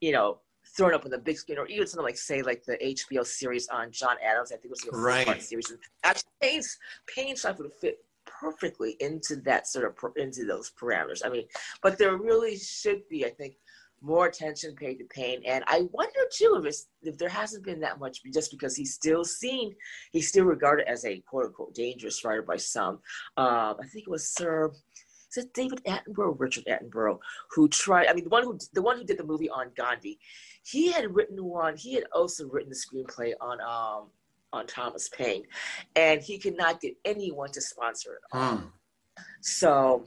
you 0.00 0.12
know 0.12 0.38
thrown 0.76 0.94
up 0.94 1.04
on 1.04 1.10
the 1.10 1.18
big 1.18 1.36
screen, 1.36 1.58
or 1.58 1.66
even 1.66 1.86
something 1.86 2.04
like, 2.04 2.16
say, 2.16 2.42
like 2.42 2.64
the 2.64 2.76
HBO 2.78 3.26
series 3.26 3.68
on 3.68 3.90
John 3.90 4.16
Adams. 4.24 4.52
I 4.52 4.56
think 4.56 4.66
it 4.66 4.70
was 4.70 4.86
a 4.86 4.96
right. 4.96 5.42
series. 5.42 5.70
And 5.70 5.78
actually, 6.02 6.30
Paine's 6.40 6.78
Paine's 7.06 7.44
life 7.44 7.58
would 7.58 7.72
fit 7.72 7.98
perfectly 8.42 8.96
into 9.00 9.36
that 9.36 9.68
sort 9.68 9.86
of 9.86 10.12
into 10.16 10.44
those 10.44 10.72
parameters. 10.80 11.22
I 11.24 11.28
mean, 11.28 11.46
but 11.82 11.96
there 11.96 12.16
really 12.16 12.56
should 12.56 13.08
be, 13.08 13.24
I 13.24 13.30
think, 13.30 13.54
more 14.02 14.26
attention 14.26 14.74
paid 14.74 14.96
to 14.96 15.04
Paine. 15.04 15.42
And 15.46 15.62
I 15.68 15.82
wonder 15.92 16.20
too 16.36 16.56
if 16.58 16.64
it's, 16.66 16.88
if 17.02 17.16
there 17.18 17.28
hasn't 17.28 17.64
been 17.64 17.80
that 17.80 18.00
much, 18.00 18.20
just 18.34 18.50
because 18.50 18.74
he's 18.74 18.94
still 18.94 19.24
seen, 19.24 19.74
he's 20.10 20.28
still 20.28 20.44
regarded 20.44 20.88
as 20.88 21.04
a 21.04 21.20
quote 21.20 21.46
unquote 21.46 21.74
dangerous 21.74 22.24
writer 22.24 22.42
by 22.42 22.56
some. 22.56 22.94
Um, 23.36 23.76
I 23.80 23.86
think 23.92 24.06
it 24.06 24.10
was 24.10 24.28
Sir. 24.28 24.72
Is 25.30 25.44
it 25.44 25.54
David 25.54 25.80
Attenborough, 25.86 26.38
Richard 26.38 26.64
Attenborough, 26.66 27.18
who 27.52 27.68
tried? 27.68 28.08
I 28.08 28.12
mean, 28.12 28.24
the 28.24 28.30
one 28.30 28.42
who 28.42 28.58
the 28.74 28.82
one 28.82 28.98
who 28.98 29.04
did 29.04 29.18
the 29.18 29.24
movie 29.24 29.48
on 29.48 29.70
Gandhi, 29.76 30.18
he 30.64 30.92
had 30.92 31.14
written 31.14 31.42
one. 31.42 31.74
He 31.76 31.94
had 31.94 32.04
also 32.12 32.48
written 32.48 32.70
the 32.70 32.76
screenplay 32.76 33.32
on 33.40 33.58
um, 33.62 34.08
on 34.52 34.66
Thomas 34.66 35.08
Paine, 35.08 35.44
and 35.96 36.20
he 36.20 36.38
could 36.38 36.56
not 36.56 36.80
get 36.80 36.94
anyone 37.04 37.50
to 37.52 37.60
sponsor 37.60 38.14
it. 38.14 38.36
Hmm. 38.36 38.56
So 39.40 40.04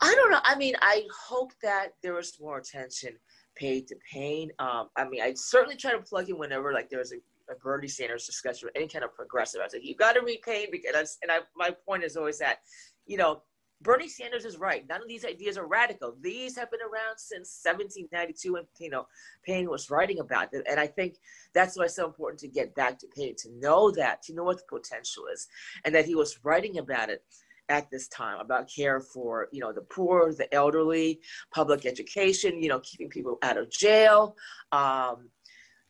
I 0.00 0.14
don't 0.14 0.30
know. 0.30 0.40
I 0.44 0.56
mean, 0.56 0.74
I 0.80 1.04
hope 1.26 1.52
that 1.62 1.94
there 2.02 2.14
was 2.14 2.38
more 2.40 2.58
attention 2.58 3.16
paid 3.56 3.86
to 3.88 3.96
Paine. 4.12 4.50
Um, 4.58 4.88
I 4.96 5.08
mean, 5.08 5.22
I 5.22 5.32
certainly 5.34 5.76
try 5.76 5.92
to 5.92 5.98
plug 5.98 6.28
in 6.28 6.38
whenever 6.38 6.72
like 6.72 6.90
there's 6.90 7.12
a, 7.12 7.16
a 7.52 7.56
Bernie 7.62 7.88
Sanders 7.88 8.26
discussion 8.26 8.68
or 8.68 8.72
any 8.74 8.88
kind 8.88 9.04
of 9.04 9.14
progressive. 9.14 9.60
I 9.60 9.64
was 9.64 9.72
like, 9.72 9.84
you 9.84 9.94
got 9.94 10.14
to 10.14 10.22
read 10.22 10.42
Paine 10.42 10.68
because, 10.72 11.18
and 11.22 11.30
I, 11.30 11.38
my 11.56 11.70
point 11.86 12.04
is 12.04 12.16
always 12.16 12.38
that, 12.38 12.58
you 13.06 13.16
know, 13.16 13.42
Bernie 13.84 14.08
Sanders 14.08 14.46
is 14.46 14.56
right. 14.56 14.84
None 14.88 15.02
of 15.02 15.08
these 15.08 15.26
ideas 15.26 15.58
are 15.58 15.66
radical. 15.66 16.16
These 16.20 16.56
have 16.56 16.70
been 16.70 16.80
around 16.80 17.18
since 17.18 17.60
1792 17.62 18.54
when 18.54 18.64
you 18.80 18.90
know 18.90 19.06
Paine 19.44 19.68
was 19.68 19.90
writing 19.90 20.18
about 20.18 20.48
it. 20.52 20.66
And 20.68 20.80
I 20.80 20.86
think 20.86 21.16
that's 21.52 21.76
why 21.76 21.84
it's 21.84 21.96
so 21.96 22.06
important 22.06 22.40
to 22.40 22.48
get 22.48 22.74
back 22.74 22.98
to 22.98 23.06
Paine, 23.14 23.36
to 23.36 23.50
know 23.60 23.90
that, 23.92 24.22
to 24.22 24.34
know 24.34 24.42
what 24.42 24.56
the 24.56 24.78
potential 24.78 25.24
is, 25.32 25.46
and 25.84 25.94
that 25.94 26.06
he 26.06 26.14
was 26.14 26.38
writing 26.42 26.78
about 26.78 27.10
it 27.10 27.22
at 27.70 27.90
this 27.90 28.08
time 28.08 28.38
about 28.40 28.68
care 28.74 29.00
for 29.00 29.48
you 29.52 29.60
know 29.60 29.72
the 29.72 29.82
poor, 29.82 30.32
the 30.32 30.52
elderly, 30.52 31.20
public 31.54 31.84
education, 31.84 32.62
you 32.62 32.70
know, 32.70 32.80
keeping 32.80 33.10
people 33.10 33.38
out 33.42 33.58
of 33.58 33.70
jail. 33.70 34.34
Um, 34.72 35.28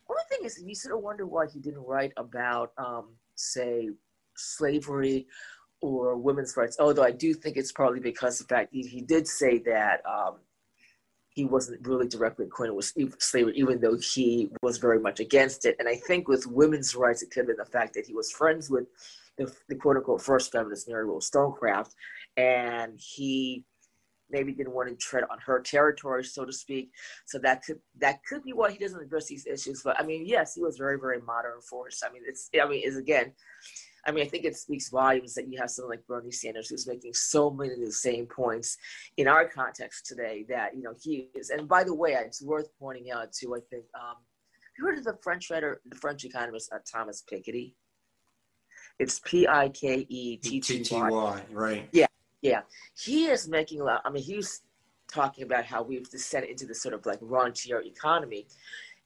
one 0.07 0.25
thing 0.29 0.39
is, 0.43 0.61
you 0.63 0.75
sort 0.75 0.95
of 0.95 1.01
wonder 1.01 1.25
why 1.25 1.47
he 1.51 1.59
didn't 1.59 1.83
write 1.83 2.11
about, 2.17 2.73
um, 2.77 3.15
say, 3.35 3.89
slavery 4.35 5.25
or 5.85 6.17
women's 6.17 6.55
rights. 6.57 6.77
Although 6.79 7.03
I 7.03 7.11
do 7.11 7.33
think 7.33 7.57
it's 7.57 7.71
probably 7.71 7.99
because 7.99 8.39
the 8.39 8.45
fact 8.45 8.69
he, 8.71 8.81
he 8.81 9.01
did 9.01 9.27
say 9.27 9.59
that 9.59 10.01
um, 10.05 10.37
he 11.29 11.45
wasn't 11.45 11.85
really 11.87 12.07
directly 12.07 12.45
acquainted 12.45 12.73
with 12.73 12.93
slavery, 13.19 13.53
even 13.55 13.79
though 13.79 13.97
he 13.97 14.49
was 14.61 14.77
very 14.77 14.99
much 14.99 15.19
against 15.19 15.65
it. 15.65 15.75
And 15.79 15.87
I 15.87 15.95
think 15.95 16.27
with 16.27 16.47
women's 16.47 16.95
rights, 16.95 17.21
it 17.21 17.29
could 17.29 17.41
have 17.41 17.47
been 17.47 17.57
the 17.57 17.65
fact 17.65 17.93
that 17.93 18.05
he 18.05 18.13
was 18.13 18.31
friends 18.31 18.69
with 18.69 18.85
the, 19.37 19.53
the 19.69 19.75
quote 19.75 19.97
unquote 19.97 20.21
first 20.21 20.51
feminist, 20.51 20.89
Mary 20.89 21.05
Wollstonecraft, 21.05 21.93
and 22.37 22.97
he 22.97 23.63
maybe 24.31 24.53
didn't 24.53 24.73
want 24.73 24.89
to 24.89 24.95
tread 24.95 25.23
on 25.29 25.37
her 25.45 25.59
territory, 25.59 26.23
so 26.23 26.45
to 26.45 26.53
speak. 26.53 26.89
So 27.25 27.37
that 27.39 27.63
could 27.63 27.79
that 27.99 28.19
could 28.27 28.43
be 28.43 28.53
why 28.53 28.71
he 28.71 28.77
doesn't 28.77 29.01
address 29.01 29.27
these 29.27 29.45
issues. 29.45 29.81
But 29.83 29.99
I 29.99 30.03
mean, 30.03 30.25
yes, 30.25 30.55
he 30.55 30.61
was 30.61 30.77
very 30.77 30.97
very 30.97 31.21
modern 31.21 31.61
force. 31.61 32.01
I 32.07 32.11
mean, 32.11 32.23
it's 32.25 32.49
I 32.59 32.67
mean, 32.67 32.81
is 32.83 32.97
again 32.97 33.33
I 34.05 34.11
mean, 34.11 34.23
I 34.25 34.27
think 34.27 34.45
it 34.45 34.55
speaks 34.55 34.89
volumes 34.89 35.33
that 35.33 35.47
you 35.47 35.59
have 35.59 35.69
someone 35.69 35.91
like 35.91 36.05
Bernie 36.07 36.31
Sanders 36.31 36.69
who's 36.69 36.87
making 36.87 37.13
so 37.13 37.49
many 37.49 37.73
of 37.73 37.79
the 37.79 37.91
same 37.91 38.27
points 38.27 38.77
in 39.17 39.27
our 39.27 39.47
context 39.47 40.05
today 40.05 40.45
that, 40.49 40.75
you 40.75 40.83
know, 40.83 40.93
he 41.01 41.29
is. 41.33 41.49
And 41.49 41.67
by 41.67 41.83
the 41.83 41.93
way, 41.93 42.13
it's 42.13 42.41
worth 42.41 42.69
pointing 42.79 43.11
out 43.11 43.33
too, 43.33 43.55
I 43.55 43.59
think, 43.69 43.85
um, 43.95 44.17
you 44.77 44.85
heard 44.85 44.97
of 44.97 45.05
the 45.05 45.17
French 45.23 45.49
writer, 45.49 45.81
the 45.85 45.95
French 45.95 46.23
economist 46.23 46.71
uh, 46.73 46.79
Thomas 46.91 47.23
Piketty? 47.31 47.73
It's 48.99 49.19
P 49.25 49.47
I 49.47 49.69
K 49.69 50.05
E 50.07 50.37
T 50.37 50.59
T 50.59 50.83
Y. 50.91 51.41
Right. 51.51 51.89
Yeah. 51.91 52.07
Yeah. 52.41 52.61
He 52.97 53.25
is 53.25 53.47
making 53.47 53.81
a 53.81 53.83
lot. 53.85 54.01
I 54.05 54.09
mean, 54.09 54.23
he's 54.23 54.61
talking 55.07 55.43
about 55.43 55.65
how 55.65 55.81
we've 55.81 56.09
descended 56.09 56.51
into 56.51 56.65
this 56.65 56.81
sort 56.81 56.93
of 56.93 57.05
like 57.05 57.19
rentier 57.21 57.81
economy 57.81 58.47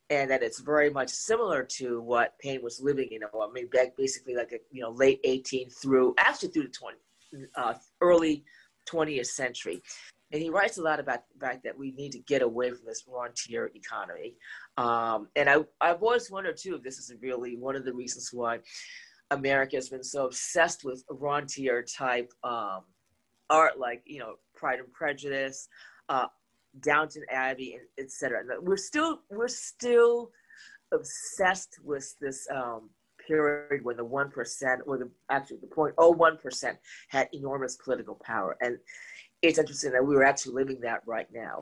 and 0.10 0.30
that 0.32 0.42
it's 0.42 0.60
very 0.60 0.90
much 0.90 1.10
similar 1.10 1.64
to 1.64 2.02
what 2.02 2.38
Paine 2.40 2.64
was 2.64 2.82
living 2.82 3.10
in. 3.12 3.24
I 3.24 3.52
mean, 3.54 3.70
basically 3.98 4.36
like 4.36 4.52
a 4.52 4.60
you 4.72 4.82
know 4.82 4.92
late 4.92 5.20
18 5.24 5.70
through 5.70 6.16
actually 6.18 6.50
through 6.50 6.64
the 6.64 6.70
20 6.70 6.98
uh, 7.56 7.74
early 8.02 8.44
20th 8.90 9.28
century. 9.28 9.82
And 10.32 10.42
he 10.42 10.50
writes 10.50 10.78
a 10.78 10.84
lot 10.84 11.00
about 11.00 11.22
the 11.34 11.46
fact 11.46 11.64
that 11.64 11.78
we 11.78 11.92
need 11.92 12.12
to 12.12 12.20
get 12.20 12.42
away 12.42 12.70
from 12.70 12.86
this 12.86 13.04
rentier 13.08 13.72
economy. 13.74 14.36
Um, 14.78 15.28
and 15.36 15.50
I, 15.50 15.58
I've 15.82 16.04
always 16.04 16.30
wondered, 16.30 16.58
too, 16.58 16.76
if 16.76 16.84
this 16.84 17.00
is 17.00 17.12
really 17.20 17.56
one 17.56 17.76
of 17.76 17.84
the 17.84 17.94
reasons 17.94 18.30
why 18.32 18.60
America 19.32 19.76
has 19.76 19.90
been 19.90 20.04
so 20.04 20.28
obsessed 20.28 20.84
with 20.84 21.04
rentier 21.10 21.82
type 21.82 22.32
um, 22.44 22.82
art, 23.50 23.80
like, 23.80 24.04
you 24.06 24.20
know, 24.20 24.36
Pride 24.56 24.80
and 24.80 24.94
Prejudice, 24.94 25.68
uh, 26.10 26.28
Downton 26.80 27.24
Abbey, 27.32 27.76
and 27.76 28.06
etc. 28.06 28.44
We're 28.62 28.78
still, 28.78 29.22
we're 29.30 29.48
still 29.48 30.32
obsessed 30.94 31.80
with 31.84 32.16
this 32.20 32.48
um, 32.54 32.90
period 33.26 33.84
when 33.84 33.98
the 33.98 34.06
1% 34.06 34.78
or 34.86 34.98
the 34.98 35.10
actually 35.30 35.58
the 35.58 35.68
0.01% 35.68 36.78
had 37.10 37.30
enormous 37.34 37.76
political 37.76 38.20
power. 38.24 38.58
And 38.62 38.78
it's 39.42 39.60
interesting 39.60 39.92
that 39.92 40.06
we 40.06 40.16
were 40.16 40.24
actually 40.24 40.56
living 40.56 40.82
that 40.82 41.02
right 41.06 41.28
now. 41.34 41.62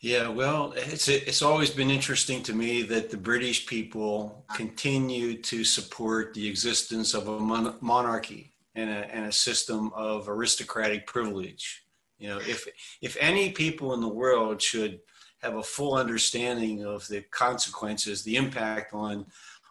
Yeah, 0.00 0.28
well, 0.28 0.74
it's 0.76 1.08
it's 1.08 1.40
always 1.40 1.70
been 1.70 1.90
interesting 1.90 2.42
to 2.42 2.52
me 2.52 2.82
that 2.82 3.10
the 3.10 3.16
British 3.16 3.66
people 3.66 4.44
continue 4.54 5.40
to 5.42 5.64
support 5.64 6.34
the 6.34 6.46
existence 6.46 7.14
of 7.14 7.26
a 7.28 7.38
mon- 7.40 7.76
monarchy 7.80 8.52
and 8.74 8.90
a, 8.90 9.14
and 9.14 9.24
a 9.26 9.32
system 9.32 9.90
of 9.94 10.28
aristocratic 10.28 11.06
privilege. 11.06 11.83
You 12.24 12.30
know, 12.30 12.38
if 12.38 12.66
if 13.02 13.18
any 13.20 13.50
people 13.50 13.92
in 13.92 14.00
the 14.00 14.08
world 14.08 14.62
should 14.62 15.00
have 15.42 15.56
a 15.56 15.62
full 15.62 15.94
understanding 15.94 16.82
of 16.82 17.06
the 17.08 17.20
consequences, 17.30 18.22
the 18.22 18.36
impact 18.36 18.94
on 18.94 19.26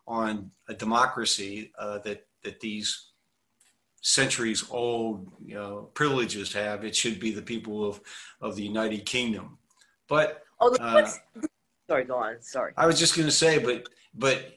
on 0.05 0.51
a 0.67 0.75
democracy 0.75 1.71
uh, 1.79 1.97
that 2.05 2.27
that 2.43 2.59
these 2.59 3.09
centuries 4.01 4.65
old 4.69 5.31
you 5.43 5.55
know, 5.55 5.89
privileges 5.95 6.53
have, 6.53 6.85
it 6.85 6.95
should 6.95 7.19
be 7.19 7.31
the 7.31 7.41
people 7.41 7.83
of, 7.89 8.01
of 8.39 8.55
the 8.55 8.61
United 8.61 9.03
Kingdom. 9.03 9.57
But 10.07 10.43
oh, 10.59 10.75
uh, 10.75 11.09
sorry, 11.89 12.05
go 12.05 12.17
on. 12.17 12.35
Sorry. 12.41 12.73
I 12.77 12.85
was 12.85 12.99
just 12.99 13.15
going 13.15 13.27
to 13.27 13.33
say, 13.33 13.57
but 13.57 13.89
but 14.13 14.53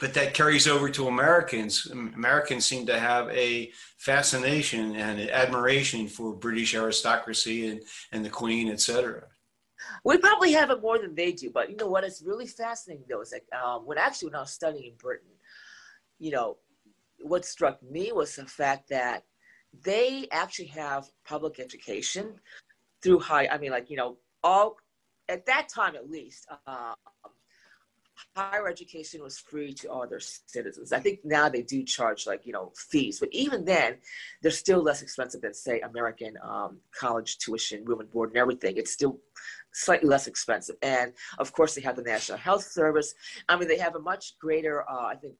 but 0.00 0.14
that 0.14 0.34
carries 0.34 0.66
over 0.66 0.88
to 0.90 1.08
Americans. 1.08 1.86
Americans 1.86 2.66
seem 2.66 2.86
to 2.86 2.98
have 2.98 3.28
a 3.30 3.70
fascination 3.96 4.96
and 4.96 5.20
an 5.20 5.30
admiration 5.30 6.08
for 6.08 6.34
British 6.34 6.74
aristocracy 6.74 7.68
and, 7.68 7.82
and 8.12 8.24
the 8.24 8.30
Queen, 8.30 8.70
etc. 8.70 9.24
We 10.04 10.18
probably 10.18 10.52
have 10.52 10.70
it 10.70 10.82
more 10.82 10.98
than 10.98 11.14
they 11.14 11.32
do, 11.32 11.50
but 11.50 11.70
you 11.70 11.76
know 11.76 11.88
what? 11.88 12.04
It's 12.04 12.22
really 12.22 12.46
fascinating 12.46 13.04
though. 13.08 13.20
Is 13.20 13.32
like 13.32 13.46
um, 13.60 13.86
when 13.86 13.98
actually 13.98 14.28
when 14.28 14.36
I 14.36 14.40
was 14.40 14.52
studying 14.52 14.92
in 14.92 14.96
Britain, 14.98 15.30
you 16.18 16.30
know, 16.30 16.58
what 17.20 17.44
struck 17.44 17.82
me 17.82 18.12
was 18.12 18.34
the 18.36 18.46
fact 18.46 18.88
that 18.90 19.22
they 19.84 20.26
actually 20.32 20.66
have 20.66 21.06
public 21.24 21.60
education 21.60 22.34
through 23.02 23.20
high. 23.20 23.48
I 23.48 23.58
mean, 23.58 23.70
like 23.70 23.90
you 23.90 23.96
know, 23.96 24.18
all 24.42 24.76
at 25.28 25.46
that 25.46 25.68
time 25.68 25.94
at 25.94 26.10
least, 26.10 26.46
uh, 26.66 26.94
higher 28.36 28.68
education 28.68 29.22
was 29.22 29.38
free 29.38 29.72
to 29.74 29.88
all 29.88 30.06
their 30.06 30.20
citizens. 30.20 30.92
I 30.92 31.00
think 31.00 31.20
now 31.24 31.48
they 31.48 31.62
do 31.62 31.82
charge 31.82 32.26
like 32.26 32.46
you 32.46 32.52
know 32.52 32.72
fees, 32.76 33.20
but 33.20 33.28
even 33.32 33.64
then, 33.64 33.96
they're 34.42 34.50
still 34.50 34.82
less 34.82 35.02
expensive 35.02 35.40
than 35.40 35.54
say 35.54 35.80
American 35.80 36.34
um, 36.42 36.78
college 36.98 37.38
tuition, 37.38 37.84
room 37.84 38.00
and 38.00 38.10
board, 38.10 38.30
and 38.30 38.38
everything. 38.38 38.76
It's 38.76 38.92
still 38.92 39.18
slightly 39.72 40.08
less 40.08 40.26
expensive, 40.26 40.76
and 40.82 41.12
of 41.38 41.52
course 41.52 41.74
they 41.74 41.82
have 41.82 41.96
the 41.96 42.02
National 42.02 42.38
Health 42.38 42.64
Service. 42.64 43.14
I 43.48 43.56
mean, 43.56 43.68
they 43.68 43.78
have 43.78 43.94
a 43.94 44.00
much 44.00 44.38
greater, 44.38 44.88
uh, 44.88 45.06
I 45.06 45.14
think, 45.16 45.34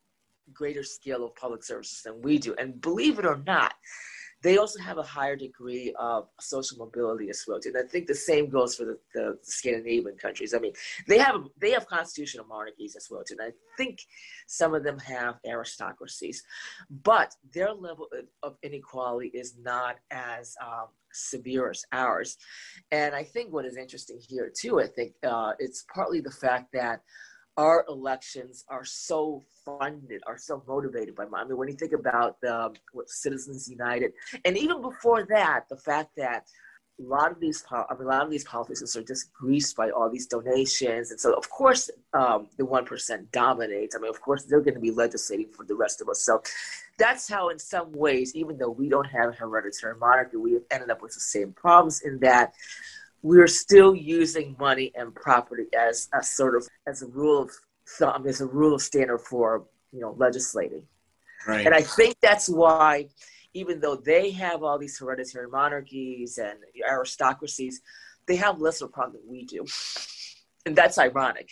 greater 0.53 0.83
scale 0.83 1.25
of 1.25 1.35
public 1.37 1.63
services 1.63 2.03
than 2.03 2.23
we 2.23 2.39
do. 2.39 2.55
And 2.59 2.81
believe 2.81 3.19
it 3.19 3.27
or 3.27 3.43
not, 3.47 3.75
they 4.43 4.57
also 4.59 4.81
have 4.81 4.99
a 4.99 5.03
higher 5.03 5.37
degree 5.37 5.93
of 5.99 6.29
social 6.41 6.79
mobility 6.79 7.29
as 7.29 7.45
well. 7.47 7.59
And 7.65 7.77
I 7.77 7.83
think 7.83 8.07
the 8.07 8.15
same 8.15 8.49
goes 8.49 8.77
for 8.77 8.85
the, 8.85 8.99
the 9.15 9.39
Scandinavian 9.43 10.17
countries. 10.17 10.55
I 10.55 10.59
mean, 10.59 10.73
they 11.07 11.19
have 11.19 11.43
they 11.61 11.73
have 11.73 11.87
constitutional 11.87 12.47
monarchies 12.47 12.95
as 12.97 13.09
well. 13.11 13.23
And 13.31 13.41
I 13.41 13.51
think 13.77 14.01
some 14.47 14.75
of 14.75 14.85
them 14.85 14.99
have 15.01 15.37
aristocracies, 15.47 16.43
but 17.03 17.35
their 17.53 17.73
level 17.73 18.09
of 18.43 18.57
inequality 18.63 19.29
is 19.29 19.57
not 19.61 19.97
as 20.11 20.55
um, 20.65 20.89
severe 21.13 21.71
as 21.71 21.85
ours. 21.93 22.37
And 22.93 23.15
I 23.15 23.25
think 23.25 23.53
what 23.53 23.65
is 23.65 23.77
interesting 23.77 24.21
here 24.29 24.53
too, 24.57 24.81
I 24.81 24.87
think 24.87 25.13
uh, 25.27 25.53
it's 25.59 25.85
partly 25.93 26.21
the 26.21 26.31
fact 26.31 26.73
that 26.73 27.01
our 27.59 27.85
elections 27.89 28.65
are 28.69 28.85
so 28.85 29.43
funded, 29.65 30.23
are 30.29 30.39
so 30.39 30.63
motivated 30.69 31.17
by 31.17 31.25
money. 31.27 31.43
I 31.43 31.49
mean, 31.49 31.59
when 31.59 31.69
you 31.69 31.75
think 31.75 31.93
about 31.93 32.41
the 32.41 32.73
what 32.93 33.11
Citizens 33.11 33.69
United, 33.69 34.13
and 34.45 34.57
even 34.57 34.81
before 34.81 35.25
that, 35.25 35.65
the 35.69 35.77
fact 35.77 36.11
that 36.17 36.47
a 37.01 37.05
lot 37.05 37.31
of 37.31 37.41
these, 37.41 37.65
I 37.71 37.85
mean, 37.95 38.07
a 38.07 38.11
lot 38.11 38.23
of 38.23 38.31
these 38.31 38.45
politicians 38.45 38.97
are 38.97 39.03
just 39.03 39.33
greased 39.33 39.77
by 39.77 39.91
all 39.91 40.09
these 40.09 40.29
donations, 40.29 41.11
and 41.11 41.21
so 41.21 41.33
of 41.33 41.51
course 41.51 41.91
um, 42.13 42.49
the 42.59 42.65
one 42.65 42.85
percent 42.85 43.31
dominates. 43.33 43.97
I 43.97 43.99
mean, 43.99 44.11
of 44.11 44.21
course 44.21 44.45
they're 44.45 44.61
going 44.61 44.75
to 44.75 44.81
be 44.81 44.93
legislating 44.93 45.49
for 45.51 45.65
the 45.65 45.75
rest 45.75 46.01
of 46.01 46.09
us. 46.09 46.23
So 46.23 46.41
that's 46.97 47.29
how, 47.29 47.49
in 47.49 47.59
some 47.59 47.93
ways, 47.93 48.37
even 48.37 48.57
though 48.59 48.71
we 48.71 48.89
don't 48.89 49.07
have 49.07 49.31
a 49.31 49.33
hereditary 49.33 49.97
monarchy, 49.97 50.37
we 50.37 50.53
have 50.55 50.63
ended 50.71 50.91
up 50.91 51.03
with 51.03 51.15
the 51.15 51.21
same 51.21 51.53
problems 51.53 52.03
in 52.03 52.21
that 52.21 52.55
we're 53.23 53.49
still 53.49 53.95
using 53.95 54.57
money 54.59 54.93
and 54.95 55.15
property 55.15 55.67
as 55.77 56.09
a 56.15 56.23
sort 56.23 56.55
of 56.57 56.67
as 56.87 57.03
a 57.03 57.07
rule 57.07 57.43
of 57.43 57.51
thumb, 57.99 58.27
as 58.27 58.41
a 58.41 58.47
rule 58.47 58.75
of 58.75 58.83
standard 58.83 59.19
for 59.19 59.65
you 59.93 60.01
know 60.01 60.15
legislating. 60.19 60.83
Right. 61.47 61.67
And 61.67 61.75
I 61.75 61.83
think 61.83 62.17
that's 62.21 62.49
why, 62.49 63.09
even 63.55 63.81
though 63.81 63.97
they 63.97 64.31
have 64.33 64.63
all 64.63 64.79
these 64.79 64.99
hereditary 64.99 65.49
monarchies 65.49 66.39
and 66.39 66.59
aristocracies, 66.89 67.81
they 68.27 68.37
have 68.37 68.61
less 68.61 68.81
of 68.81 68.89
a 68.89 68.93
problem 68.93 69.21
than 69.23 69.31
we 69.31 69.45
do, 69.45 69.65
and 70.67 70.77
that's 70.77 70.99
ironic. 70.99 71.49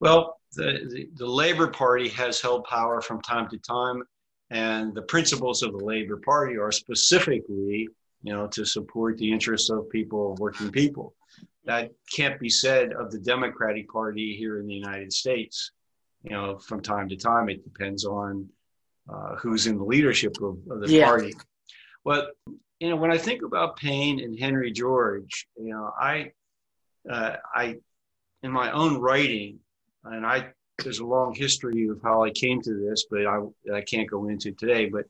Well, 0.00 0.40
the, 0.52 0.86
the, 0.90 1.08
the 1.16 1.26
Labor 1.26 1.68
Party 1.68 2.08
has 2.10 2.40
held 2.40 2.64
power 2.64 3.00
from 3.00 3.22
time 3.22 3.48
to 3.48 3.58
time, 3.58 4.02
and 4.50 4.94
the 4.94 5.02
principles 5.02 5.62
of 5.62 5.72
the 5.72 5.84
Labor 5.84 6.18
Party 6.18 6.56
are 6.56 6.72
specifically 6.72 7.88
you 8.24 8.32
know, 8.32 8.46
to 8.48 8.64
support 8.64 9.18
the 9.18 9.30
interests 9.30 9.70
of 9.70 9.88
people, 9.90 10.34
working 10.40 10.72
people. 10.72 11.14
That 11.66 11.92
can't 12.10 12.40
be 12.40 12.48
said 12.48 12.92
of 12.92 13.10
the 13.10 13.18
Democratic 13.18 13.88
Party 13.88 14.34
here 14.34 14.58
in 14.58 14.66
the 14.66 14.74
United 14.74 15.12
States. 15.12 15.70
You 16.22 16.30
know, 16.30 16.58
from 16.58 16.80
time 16.80 17.08
to 17.10 17.16
time, 17.16 17.50
it 17.50 17.62
depends 17.62 18.06
on 18.06 18.48
uh, 19.12 19.36
who's 19.36 19.66
in 19.66 19.76
the 19.76 19.84
leadership 19.84 20.36
of, 20.42 20.56
of 20.70 20.80
the 20.80 20.90
yeah. 20.90 21.04
party. 21.04 21.34
But 22.02 22.30
you 22.80 22.88
know, 22.88 22.96
when 22.96 23.10
I 23.10 23.18
think 23.18 23.42
about 23.42 23.76
Paine 23.76 24.20
and 24.20 24.38
Henry 24.38 24.72
George, 24.72 25.46
you 25.56 25.70
know, 25.70 25.92
I, 26.00 26.32
uh, 27.08 27.36
I, 27.54 27.76
in 28.42 28.50
my 28.50 28.72
own 28.72 29.00
writing, 29.00 29.58
and 30.04 30.24
I, 30.26 30.48
there's 30.82 30.98
a 30.98 31.06
long 31.06 31.34
history 31.34 31.88
of 31.88 32.00
how 32.02 32.24
I 32.24 32.30
came 32.30 32.60
to 32.62 32.74
this, 32.74 33.06
but 33.10 33.26
I, 33.26 33.40
I 33.72 33.82
can't 33.82 34.10
go 34.10 34.28
into 34.28 34.52
today. 34.52 34.86
But 34.86 35.04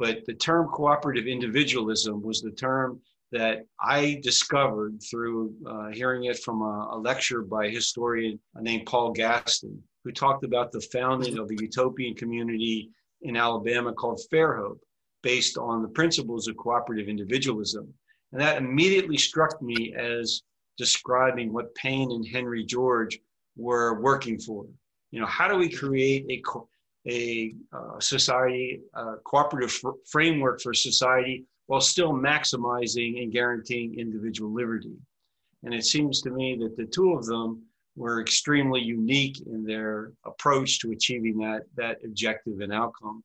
but 0.00 0.24
the 0.24 0.34
term 0.34 0.66
cooperative 0.68 1.26
individualism 1.26 2.22
was 2.22 2.40
the 2.40 2.50
term 2.50 2.98
that 3.32 3.66
I 3.78 4.18
discovered 4.22 4.98
through 5.08 5.54
uh, 5.68 5.88
hearing 5.90 6.24
it 6.24 6.38
from 6.38 6.62
a, 6.62 6.88
a, 6.92 6.98
lecture 6.98 7.42
by 7.42 7.66
a 7.66 7.70
historian 7.70 8.40
named 8.56 8.86
Paul 8.86 9.12
Gaston, 9.12 9.80
who 10.02 10.10
talked 10.10 10.42
about 10.42 10.72
the 10.72 10.80
founding 10.80 11.38
of 11.38 11.50
a 11.50 11.54
utopian 11.54 12.14
community 12.14 12.90
in 13.22 13.36
Alabama 13.36 13.92
called 13.92 14.20
Fairhope, 14.32 14.80
based 15.22 15.58
on 15.58 15.82
the 15.82 15.88
principles 15.88 16.48
of 16.48 16.56
cooperative 16.56 17.08
individualism. 17.08 17.92
And 18.32 18.40
that 18.40 18.56
immediately 18.56 19.18
struck 19.18 19.60
me 19.60 19.94
as 19.94 20.42
describing 20.78 21.52
what 21.52 21.74
Paine 21.74 22.10
and 22.10 22.26
Henry 22.26 22.64
George 22.64 23.20
were 23.54 24.00
working 24.00 24.38
for. 24.38 24.64
You 25.10 25.20
know, 25.20 25.26
how 25.26 25.46
do 25.46 25.56
we 25.56 25.68
create 25.68 26.24
a 26.30 26.38
co- 26.38 26.69
a 27.08 27.54
uh, 27.72 27.98
society, 27.98 28.80
cooperative 29.24 29.72
fr- 29.72 29.90
framework 30.06 30.60
for 30.60 30.74
society 30.74 31.44
while 31.66 31.80
still 31.80 32.12
maximizing 32.12 33.22
and 33.22 33.32
guaranteeing 33.32 33.98
individual 33.98 34.52
liberty. 34.52 34.96
And 35.62 35.72
it 35.72 35.84
seems 35.84 36.20
to 36.22 36.30
me 36.30 36.56
that 36.60 36.76
the 36.76 36.86
two 36.86 37.12
of 37.12 37.26
them 37.26 37.62
were 37.96 38.20
extremely 38.20 38.80
unique 38.80 39.40
in 39.46 39.64
their 39.64 40.12
approach 40.24 40.80
to 40.80 40.90
achieving 40.90 41.38
that, 41.38 41.62
that 41.76 41.98
objective 42.04 42.60
and 42.60 42.72
outcome. 42.72 43.22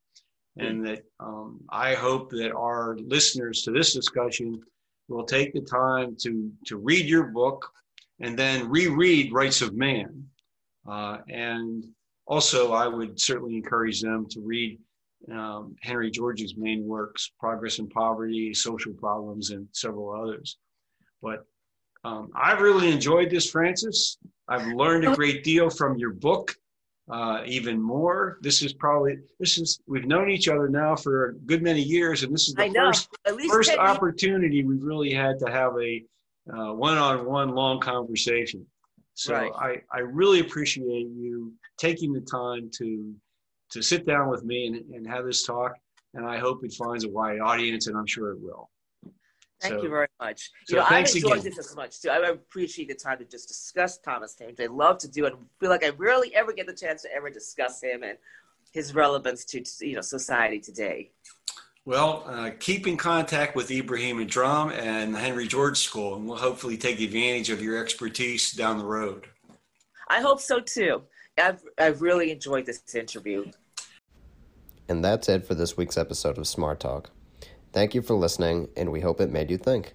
And 0.57 0.85
that 0.85 1.03
um, 1.19 1.59
I 1.69 1.95
hope 1.95 2.29
that 2.31 2.53
our 2.53 2.97
listeners 2.99 3.63
to 3.63 3.71
this 3.71 3.93
discussion 3.93 4.61
will 5.09 5.25
take 5.25 5.53
the 5.53 5.61
time 5.61 6.15
to, 6.21 6.51
to 6.67 6.77
read 6.77 7.05
your 7.05 7.23
book 7.23 7.69
and 8.19 8.37
then 8.37 8.69
reread 8.69 9.33
Rights 9.33 9.61
of 9.61 9.73
Man. 9.75 10.23
Uh, 10.87 11.17
and 11.27 11.83
also, 12.27 12.73
I 12.73 12.87
would 12.87 13.19
certainly 13.19 13.55
encourage 13.55 14.01
them 14.01 14.27
to 14.31 14.41
read 14.41 14.79
um, 15.31 15.75
Henry 15.81 16.11
George's 16.11 16.55
main 16.57 16.85
works, 16.85 17.31
Progress 17.39 17.79
and 17.79 17.89
Poverty, 17.89 18.53
Social 18.53 18.93
Problems, 18.93 19.51
and 19.51 19.67
several 19.71 20.11
others. 20.11 20.57
But 21.21 21.45
um, 22.03 22.31
I've 22.35 22.61
really 22.61 22.91
enjoyed 22.91 23.29
this, 23.29 23.49
Frances. 23.49 24.17
I've 24.47 24.67
learned 24.67 25.05
a 25.07 25.15
great 25.15 25.43
deal 25.43 25.69
from 25.69 25.97
your 25.97 26.13
book. 26.13 26.55
uh, 27.09 27.41
even 27.45 27.81
more. 27.81 28.37
This 28.41 28.61
is 28.63 28.73
probably 28.73 29.17
this 29.39 29.57
is 29.57 29.79
we've 29.87 30.05
known 30.05 30.29
each 30.29 30.47
other 30.47 30.69
now 30.69 30.95
for 30.95 31.29
a 31.29 31.33
good 31.33 31.61
many 31.61 31.81
years, 31.81 32.23
and 32.23 32.33
this 32.33 32.47
is 32.47 32.55
the 32.55 32.71
first 32.73 33.09
first 33.49 33.77
opportunity 33.77 34.63
we've 34.63 34.83
really 34.83 35.13
had 35.13 35.37
to 35.39 35.51
have 35.51 35.73
a 35.79 36.03
uh, 36.51 36.73
one-on-one 36.73 37.49
long 37.49 37.79
conversation. 37.79 38.65
So 39.13 39.33
right. 39.33 39.51
I, 39.57 39.97
I 39.97 39.99
really 39.99 40.39
appreciate 40.41 41.07
you 41.07 41.53
taking 41.77 42.13
the 42.13 42.21
time 42.21 42.69
to 42.77 43.13
to 43.71 43.81
sit 43.81 44.05
down 44.05 44.29
with 44.29 44.43
me 44.43 44.67
and, 44.67 44.75
and 44.93 45.07
have 45.07 45.25
this 45.25 45.43
talk. 45.43 45.73
And 46.13 46.25
I 46.25 46.37
hope 46.37 46.63
it 46.63 46.73
finds 46.73 47.03
a 47.03 47.09
wide 47.09 47.39
audience, 47.39 47.87
and 47.87 47.97
I'm 47.97 48.05
sure 48.05 48.31
it 48.31 48.39
will. 48.39 48.69
Thank 49.61 49.75
so, 49.75 49.83
you 49.83 49.89
very 49.89 50.07
much. 50.19 50.51
You 50.69 50.75
so 50.75 50.77
know, 50.77 50.87
I've 50.89 51.07
enjoyed 51.07 51.39
again. 51.39 51.43
this 51.43 51.59
as 51.59 51.75
much 51.75 52.01
too. 52.01 52.09
I 52.09 52.17
appreciate 52.29 52.87
the 52.87 52.95
time 52.95 53.17
to 53.19 53.25
just 53.25 53.47
discuss 53.47 53.97
Thomas 53.97 54.35
Thames. 54.35 54.59
I 54.59 54.67
love 54.67 54.97
to 54.99 55.09
do 55.09 55.25
it. 55.25 55.33
I 55.33 55.37
feel 55.59 55.69
like 55.69 55.83
I 55.83 55.89
rarely 55.89 56.33
ever 56.35 56.53
get 56.53 56.67
the 56.67 56.73
chance 56.73 57.01
to 57.03 57.13
ever 57.13 57.29
discuss 57.29 57.81
him 57.81 58.03
and 58.03 58.17
his 58.73 58.93
relevance 58.93 59.45
to 59.45 59.63
you 59.81 59.95
know 59.95 60.01
society 60.01 60.59
today. 60.59 61.11
Well, 61.85 62.23
uh, 62.27 62.51
keep 62.59 62.87
in 62.87 62.97
contact 62.97 63.55
with 63.55 63.69
Ibrahim 63.69 64.17
Adram 64.17 64.71
and 64.73 65.13
the 65.13 65.19
Henry 65.19 65.47
George 65.47 65.77
School, 65.77 66.15
and 66.15 66.27
we'll 66.27 66.37
hopefully 66.37 66.77
take 66.77 66.99
advantage 66.99 67.49
of 67.49 67.61
your 67.61 67.81
expertise 67.81 68.51
down 68.51 68.79
the 68.79 68.85
road. 68.85 69.27
I 70.09 70.19
hope 70.19 70.41
so 70.41 70.59
too. 70.59 71.03
I've, 71.37 71.63
I've 71.77 72.01
really 72.01 72.31
enjoyed 72.31 72.65
this 72.65 72.81
interview. 72.95 73.51
And 74.87 75.03
that's 75.03 75.27
it 75.27 75.45
for 75.45 75.55
this 75.55 75.75
week's 75.75 75.97
episode 75.97 76.37
of 76.37 76.47
Smart 76.47 76.79
Talk. 76.79 77.09
Thank 77.73 77.93
you 77.93 78.01
for 78.01 78.15
listening, 78.15 78.69
and 78.77 78.91
we 78.91 79.01
hope 79.01 79.19
it 79.19 79.31
made 79.31 79.51
you 79.51 79.57
think. 79.57 79.93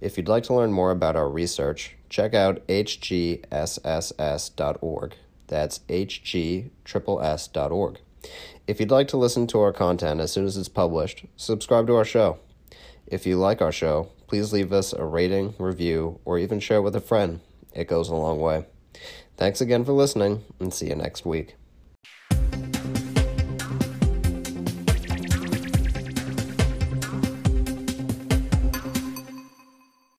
If 0.00 0.16
you'd 0.16 0.28
like 0.28 0.42
to 0.44 0.54
learn 0.54 0.72
more 0.72 0.90
about 0.90 1.14
our 1.16 1.28
research, 1.28 1.96
check 2.08 2.34
out 2.34 2.66
hgsss.org. 2.66 3.46
That's 5.46 5.78
hgsss.org. 5.80 6.70
If 8.66 8.80
you'd 8.80 8.90
like 8.90 9.08
to 9.08 9.16
listen 9.16 9.46
to 9.48 9.60
our 9.60 9.72
content 9.72 10.20
as 10.20 10.32
soon 10.32 10.46
as 10.46 10.56
it's 10.56 10.68
published, 10.68 11.26
subscribe 11.36 11.86
to 11.86 11.94
our 11.96 12.04
show. 12.04 12.38
If 13.06 13.26
you 13.26 13.36
like 13.36 13.60
our 13.60 13.70
show, 13.70 14.08
please 14.26 14.52
leave 14.52 14.72
us 14.72 14.92
a 14.92 15.04
rating, 15.04 15.54
review, 15.58 16.18
or 16.24 16.38
even 16.38 16.58
share 16.58 16.82
with 16.82 16.96
a 16.96 17.00
friend. 17.00 17.40
It 17.74 17.86
goes 17.86 18.08
a 18.08 18.14
long 18.14 18.40
way. 18.40 18.64
Thanks 19.36 19.60
again 19.60 19.84
for 19.84 19.92
listening, 19.92 20.44
and 20.60 20.72
see 20.72 20.88
you 20.88 20.94
next 20.94 21.26
week. 21.26 21.56